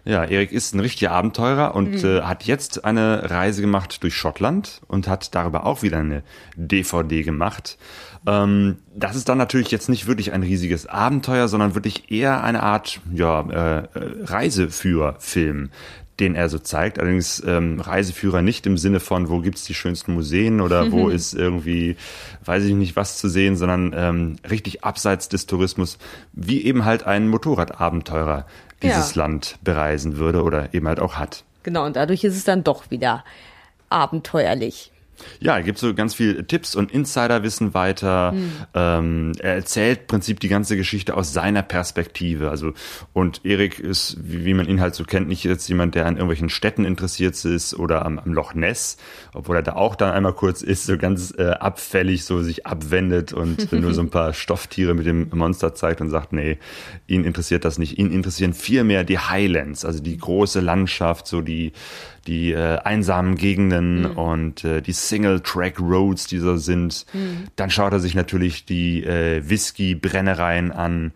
Ja, 0.07 0.23
Erik 0.23 0.51
ist 0.51 0.75
ein 0.75 0.79
richtiger 0.79 1.11
Abenteurer 1.11 1.73
und 1.73 2.03
mhm. 2.03 2.17
äh, 2.17 2.21
hat 2.21 2.43
jetzt 2.43 2.85
eine 2.85 3.29
Reise 3.31 3.61
gemacht 3.61 4.03
durch 4.03 4.15
Schottland 4.15 4.81
und 4.87 5.07
hat 5.07 5.33
darüber 5.33 5.65
auch 5.65 5.81
wieder 5.81 5.97
eine 5.97 6.21
DVD 6.55 7.23
gemacht. 7.23 7.79
Ähm, 8.27 8.77
das 8.95 9.15
ist 9.15 9.29
dann 9.29 9.39
natürlich 9.39 9.71
jetzt 9.71 9.89
nicht 9.89 10.05
wirklich 10.05 10.31
ein 10.31 10.43
riesiges 10.43 10.85
Abenteuer, 10.85 11.47
sondern 11.47 11.73
wirklich 11.73 12.11
eher 12.11 12.43
eine 12.43 12.61
Art 12.61 13.01
ja, 13.11 13.41
äh, 13.49 13.87
Reiseführerfilm, 13.95 15.71
den 16.19 16.35
er 16.35 16.49
so 16.49 16.59
zeigt. 16.59 16.99
Allerdings 16.99 17.43
ähm, 17.43 17.79
Reiseführer 17.79 18.43
nicht 18.43 18.67
im 18.67 18.77
Sinne 18.77 18.99
von, 18.99 19.29
wo 19.29 19.39
gibt's 19.39 19.65
die 19.65 19.73
schönsten 19.73 20.13
Museen 20.13 20.61
oder 20.61 20.91
wo 20.91 21.09
ist 21.09 21.33
irgendwie, 21.33 21.97
weiß 22.45 22.63
ich 22.63 22.75
nicht, 22.75 22.95
was 22.95 23.17
zu 23.17 23.27
sehen, 23.27 23.57
sondern 23.57 23.91
ähm, 23.95 24.35
richtig 24.47 24.83
abseits 24.83 25.29
des 25.29 25.47
Tourismus, 25.47 25.97
wie 26.31 26.63
eben 26.63 26.85
halt 26.85 27.07
ein 27.07 27.27
Motorradabenteurer 27.27 28.45
dieses 28.81 29.15
ja. 29.15 29.23
Land 29.23 29.57
bereisen 29.63 30.17
würde 30.17 30.43
oder 30.43 30.73
eben 30.73 30.87
halt 30.87 30.99
auch 30.99 31.15
hat. 31.15 31.43
Genau, 31.63 31.85
und 31.85 31.95
dadurch 31.95 32.23
ist 32.23 32.35
es 32.35 32.43
dann 32.43 32.63
doch 32.63 32.91
wieder 32.91 33.23
abenteuerlich. 33.89 34.91
Ja, 35.39 35.57
er 35.57 35.63
gibt 35.63 35.77
so 35.77 35.93
ganz 35.93 36.13
viel 36.13 36.43
Tipps 36.43 36.75
und 36.75 36.91
Insiderwissen 36.91 37.73
weiter. 37.73 38.31
Mhm. 38.31 38.51
Ähm, 38.73 39.31
er 39.39 39.55
erzählt 39.55 40.01
im 40.01 40.07
Prinzip 40.07 40.39
die 40.39 40.47
ganze 40.47 40.77
Geschichte 40.77 41.15
aus 41.15 41.33
seiner 41.33 41.61
Perspektive. 41.61 42.49
Also 42.49 42.73
und 43.13 43.45
Erik 43.45 43.79
ist, 43.79 44.17
wie, 44.21 44.45
wie, 44.45 44.53
man 44.53 44.67
ihn 44.67 44.81
halt 44.81 44.95
so 44.95 45.03
kennt, 45.03 45.27
nicht 45.27 45.43
jetzt 45.43 45.67
jemand, 45.67 45.95
der 45.95 46.05
an 46.05 46.15
irgendwelchen 46.15 46.49
Städten 46.49 46.85
interessiert 46.85 47.35
ist 47.45 47.73
oder 47.73 48.05
am, 48.05 48.19
am 48.19 48.33
Loch 48.33 48.53
Ness, 48.53 48.97
obwohl 49.33 49.57
er 49.57 49.63
da 49.63 49.73
auch 49.73 49.95
dann 49.95 50.11
einmal 50.11 50.33
kurz 50.33 50.61
ist, 50.61 50.85
so 50.85 50.97
ganz 50.97 51.33
äh, 51.37 51.49
abfällig 51.49 52.25
so 52.25 52.41
sich 52.41 52.65
abwendet 52.65 53.33
und 53.33 53.71
nur 53.73 53.93
so 53.93 54.01
ein 54.01 54.09
paar 54.09 54.33
Stofftiere 54.33 54.93
mit 54.93 55.05
dem 55.05 55.29
Monster 55.33 55.75
zeigt 55.75 56.01
und 56.01 56.09
sagt, 56.09 56.33
nee, 56.33 56.57
ihn 57.07 57.23
interessiert 57.23 57.65
das 57.65 57.77
nicht. 57.77 57.97
Ihn 57.97 58.11
interessieren 58.11 58.53
vielmehr 58.53 59.03
die 59.03 59.19
Highlands, 59.19 59.85
also 59.85 60.01
die 60.01 60.17
große 60.17 60.59
Landschaft, 60.59 61.27
so 61.27 61.41
die 61.41 61.73
die 62.27 62.51
äh, 62.51 62.77
einsamen 62.79 63.35
Gegenden 63.35 64.11
mhm. 64.11 64.17
und 64.17 64.63
äh, 64.63 64.81
die 64.81 64.93
Single-Track-Roads, 64.93 66.27
die 66.27 66.39
so 66.39 66.57
sind. 66.57 67.05
Mhm. 67.13 67.45
Dann 67.55 67.69
schaut 67.69 67.93
er 67.93 67.99
sich 67.99 68.15
natürlich 68.15 68.65
die 68.65 69.03
äh, 69.03 69.47
Whisky-Brennereien 69.47 70.71
an. 70.71 71.11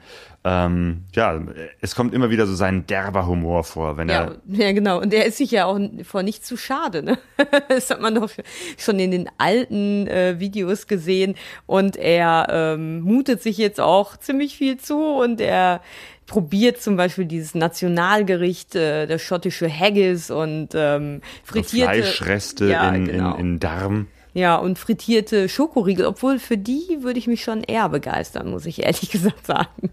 Ähm, 0.52 1.04
ja, 1.14 1.39
es 1.80 1.93
kommt 1.93 2.12
immer 2.14 2.32
wieder 2.32 2.47
so 2.47 2.56
sein 2.56 2.88
derber 2.88 3.28
Humor 3.28 3.64
vor, 3.64 3.97
wenn 3.97 4.10
ja, 4.10 4.24
er. 4.24 4.36
Ja, 4.47 4.72
genau. 4.72 5.00
Und 5.00 5.14
er 5.14 5.26
ist 5.26 5.38
sich 5.38 5.52
ja 5.52 5.66
auch 5.66 5.80
vor 6.04 6.24
nichts 6.24 6.47
zu 6.47 6.58
schade. 6.58 7.04
Ne? 7.04 7.18
Das 7.68 7.89
hat 7.91 8.02
man 8.02 8.16
doch 8.16 8.32
schon 8.78 9.00
in 9.00 9.12
den 9.12 9.30
alten 9.38 10.08
äh, 10.08 10.39
Videos 10.39 10.88
gesehen. 10.88 11.36
Und 11.68 11.97
er 11.97 12.47
ähm, 12.50 13.02
mutet 13.02 13.43
sich 13.43 13.58
jetzt 13.58 13.80
auch 13.80 14.18
ziemlich 14.18 14.58
viel 14.58 14.78
zu 14.78 14.97
und 15.00 15.39
er 15.39 15.82
probiert 16.26 16.82
zum 16.82 16.95
Beispiel 16.95 17.26
dieses 17.26 17.54
Nationalgericht, 17.54 18.76
äh, 18.76 19.06
das 19.06 19.22
schottische 19.22 19.70
Haggis 19.70 20.32
und 20.32 20.70
ähm, 20.74 21.22
frittierte 21.43 22.02
Fleischreste 22.02 22.70
ja, 22.70 22.89
in, 22.89 23.06
genau. 23.06 23.36
in, 23.36 23.39
in 23.39 23.60
Darm. 23.60 24.08
Ja, 24.40 24.56
und 24.56 24.80
frittierte 24.80 25.50
Schokoriegel, 25.50 26.06
obwohl 26.06 26.40
für 26.40 26.58
die 26.58 27.00
würde 27.02 27.20
ich 27.20 27.28
mich 27.28 27.44
schon 27.44 27.62
eher 27.62 27.90
begeistern, 27.90 28.50
muss 28.50 28.66
ich 28.66 28.82
ehrlich 28.82 29.10
gesagt 29.12 29.46
sagen. 29.46 29.90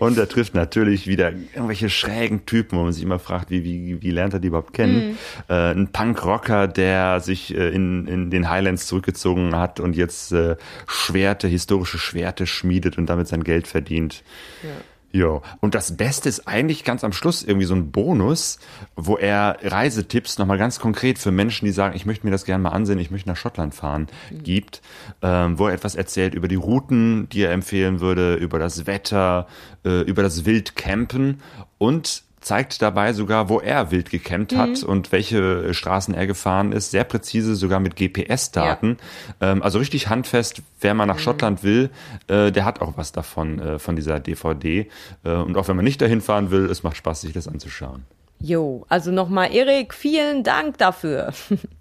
Und 0.00 0.18
er 0.18 0.28
trifft 0.28 0.56
natürlich 0.56 1.06
wieder 1.06 1.30
irgendwelche 1.54 1.88
schrägen 1.88 2.46
Typen, 2.46 2.78
wo 2.78 2.82
man 2.82 2.92
sich 2.92 3.04
immer 3.04 3.20
fragt, 3.20 3.50
wie, 3.50 3.62
wie, 3.62 4.02
wie 4.02 4.10
lernt 4.10 4.34
er 4.34 4.40
die 4.40 4.48
überhaupt 4.48 4.72
kennen? 4.72 5.10
Mhm. 5.10 5.16
Äh, 5.48 5.70
ein 5.70 5.92
Punkrocker, 5.92 6.66
der 6.66 7.20
sich 7.20 7.54
äh, 7.54 7.68
in, 7.68 8.08
in 8.08 8.30
den 8.32 8.50
Highlands 8.50 8.88
zurückgezogen 8.88 9.54
hat 9.54 9.78
und 9.78 9.94
jetzt 9.94 10.32
äh, 10.32 10.56
Schwerte, 10.88 11.46
historische 11.46 11.98
Schwerte 11.98 12.48
schmiedet 12.48 12.98
und 12.98 13.06
damit 13.06 13.28
sein 13.28 13.44
Geld 13.44 13.68
verdient. 13.68 14.24
Ja. 14.64 14.70
Ja, 15.16 15.40
und 15.60 15.74
das 15.74 15.96
Beste 15.96 16.28
ist 16.28 16.46
eigentlich 16.46 16.84
ganz 16.84 17.02
am 17.02 17.12
Schluss 17.12 17.42
irgendwie 17.42 17.66
so 17.66 17.74
ein 17.74 17.90
Bonus, 17.90 18.58
wo 18.96 19.16
er 19.16 19.56
Reisetipps 19.62 20.36
nochmal 20.36 20.58
ganz 20.58 20.78
konkret 20.78 21.18
für 21.18 21.32
Menschen, 21.32 21.64
die 21.64 21.72
sagen, 21.72 21.96
ich 21.96 22.04
möchte 22.04 22.26
mir 22.26 22.32
das 22.32 22.44
gerne 22.44 22.62
mal 22.62 22.70
ansehen, 22.70 22.98
ich 22.98 23.10
möchte 23.10 23.30
nach 23.30 23.36
Schottland 23.36 23.74
fahren, 23.74 24.08
mhm. 24.30 24.42
gibt, 24.42 24.82
ähm, 25.22 25.58
wo 25.58 25.68
er 25.68 25.72
etwas 25.72 25.94
erzählt 25.94 26.34
über 26.34 26.48
die 26.48 26.56
Routen, 26.56 27.30
die 27.30 27.40
er 27.40 27.52
empfehlen 27.52 28.00
würde, 28.00 28.34
über 28.34 28.58
das 28.58 28.86
Wetter, 28.86 29.46
äh, 29.86 30.02
über 30.02 30.22
das 30.22 30.44
Wildcampen 30.44 31.40
und 31.78 32.25
zeigt 32.40 32.80
dabei 32.82 33.12
sogar, 33.12 33.48
wo 33.48 33.60
er 33.60 33.90
wild 33.90 34.10
gecampt 34.10 34.52
mhm. 34.52 34.58
hat 34.58 34.82
und 34.82 35.12
welche 35.12 35.74
Straßen 35.74 36.14
er 36.14 36.26
gefahren 36.26 36.72
ist, 36.72 36.90
sehr 36.90 37.04
präzise, 37.04 37.56
sogar 37.56 37.80
mit 37.80 37.96
GPS-Daten. 37.96 38.98
Ja. 39.40 39.52
Ähm, 39.52 39.62
also 39.62 39.78
richtig 39.78 40.08
handfest, 40.08 40.62
wer 40.80 40.94
mal 40.94 41.06
nach 41.06 41.16
mhm. 41.16 41.20
Schottland 41.20 41.62
will, 41.62 41.90
äh, 42.28 42.52
der 42.52 42.64
hat 42.64 42.80
auch 42.80 42.96
was 42.96 43.12
davon, 43.12 43.58
äh, 43.58 43.78
von 43.78 43.96
dieser 43.96 44.20
DVD. 44.20 44.88
Äh, 45.24 45.32
und 45.32 45.56
auch 45.56 45.68
wenn 45.68 45.76
man 45.76 45.84
nicht 45.84 46.00
dahin 46.00 46.20
fahren 46.20 46.50
will, 46.50 46.66
es 46.66 46.82
macht 46.82 46.96
Spaß, 46.96 47.22
sich 47.22 47.32
das 47.32 47.48
anzuschauen. 47.48 48.04
Jo, 48.38 48.84
also 48.88 49.10
nochmal 49.10 49.52
Erik, 49.52 49.94
vielen 49.94 50.44
Dank 50.44 50.78
dafür. 50.78 51.32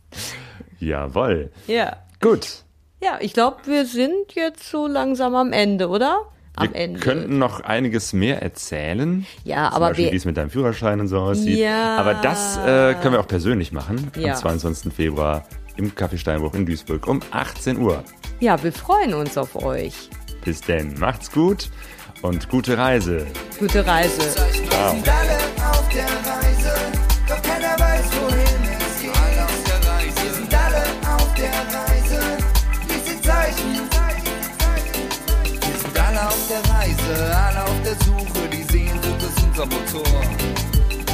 Jawoll. 0.80 1.52
Ja. 1.68 1.98
Gut. 2.22 2.64
Ja, 3.04 3.18
ich 3.20 3.34
glaube, 3.34 3.58
wir 3.66 3.86
sind 3.86 4.34
jetzt 4.34 4.70
so 4.70 4.88
langsam 4.88 5.36
am 5.36 5.52
Ende, 5.52 5.90
oder? 5.90 6.22
Am 6.56 6.70
wir 6.70 6.76
Ende. 6.76 7.00
könnten 7.00 7.38
noch 7.38 7.62
einiges 7.62 8.14
mehr 8.14 8.42
erzählen. 8.42 9.26
Ja, 9.44 9.68
Zum 9.68 9.76
aber 9.76 9.88
Beispiel, 9.90 10.12
wie 10.12 10.16
es 10.16 10.26
mit 10.26 10.38
deinem 10.38 10.50
Führerschein 10.50 11.00
und 11.00 11.08
so 11.08 11.20
aussieht. 11.20 11.60
Ja. 11.60 11.98
Aber 11.98 12.16
das 12.16 12.58
äh, 12.58 12.96
können 12.96 13.14
wir 13.14 13.20
auch 13.20 13.28
persönlich 13.28 13.72
machen 13.72 14.12
ja. 14.18 14.34
am 14.34 14.40
22. 14.40 14.94
Februar 14.94 15.48
im 15.78 15.92
Café 15.92 16.18
Steinbruch 16.18 16.54
in 16.54 16.66
Duisburg 16.66 17.08
um 17.08 17.22
18 17.32 17.78
Uhr. 17.78 18.04
Ja, 18.40 18.62
wir 18.64 18.72
freuen 18.72 19.14
uns 19.14 19.38
auf 19.38 19.56
euch. 19.56 20.10
Bis 20.44 20.62
denn, 20.62 20.98
macht's 21.00 21.32
gut 21.32 21.70
und 22.22 22.50
gute 22.50 22.78
Reise. 22.78 23.26
Gute 23.60 23.86
Reise. 23.86 24.22
Ciao. 24.70 24.96
Reise, 37.06 37.38
alle 37.38 37.64
auf 37.64 37.82
der 37.84 37.96
Suche, 38.04 38.50
die 38.52 38.64
Sehnsucht 38.64 39.22
ist 39.22 39.44
unser 39.44 39.66
Motor. 39.66 40.04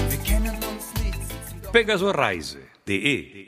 Wir 0.09 0.17
kennen 0.19 0.55
uns 0.55 1.03
nicht. 1.03 1.71
Pegasoreise.de 1.71 3.40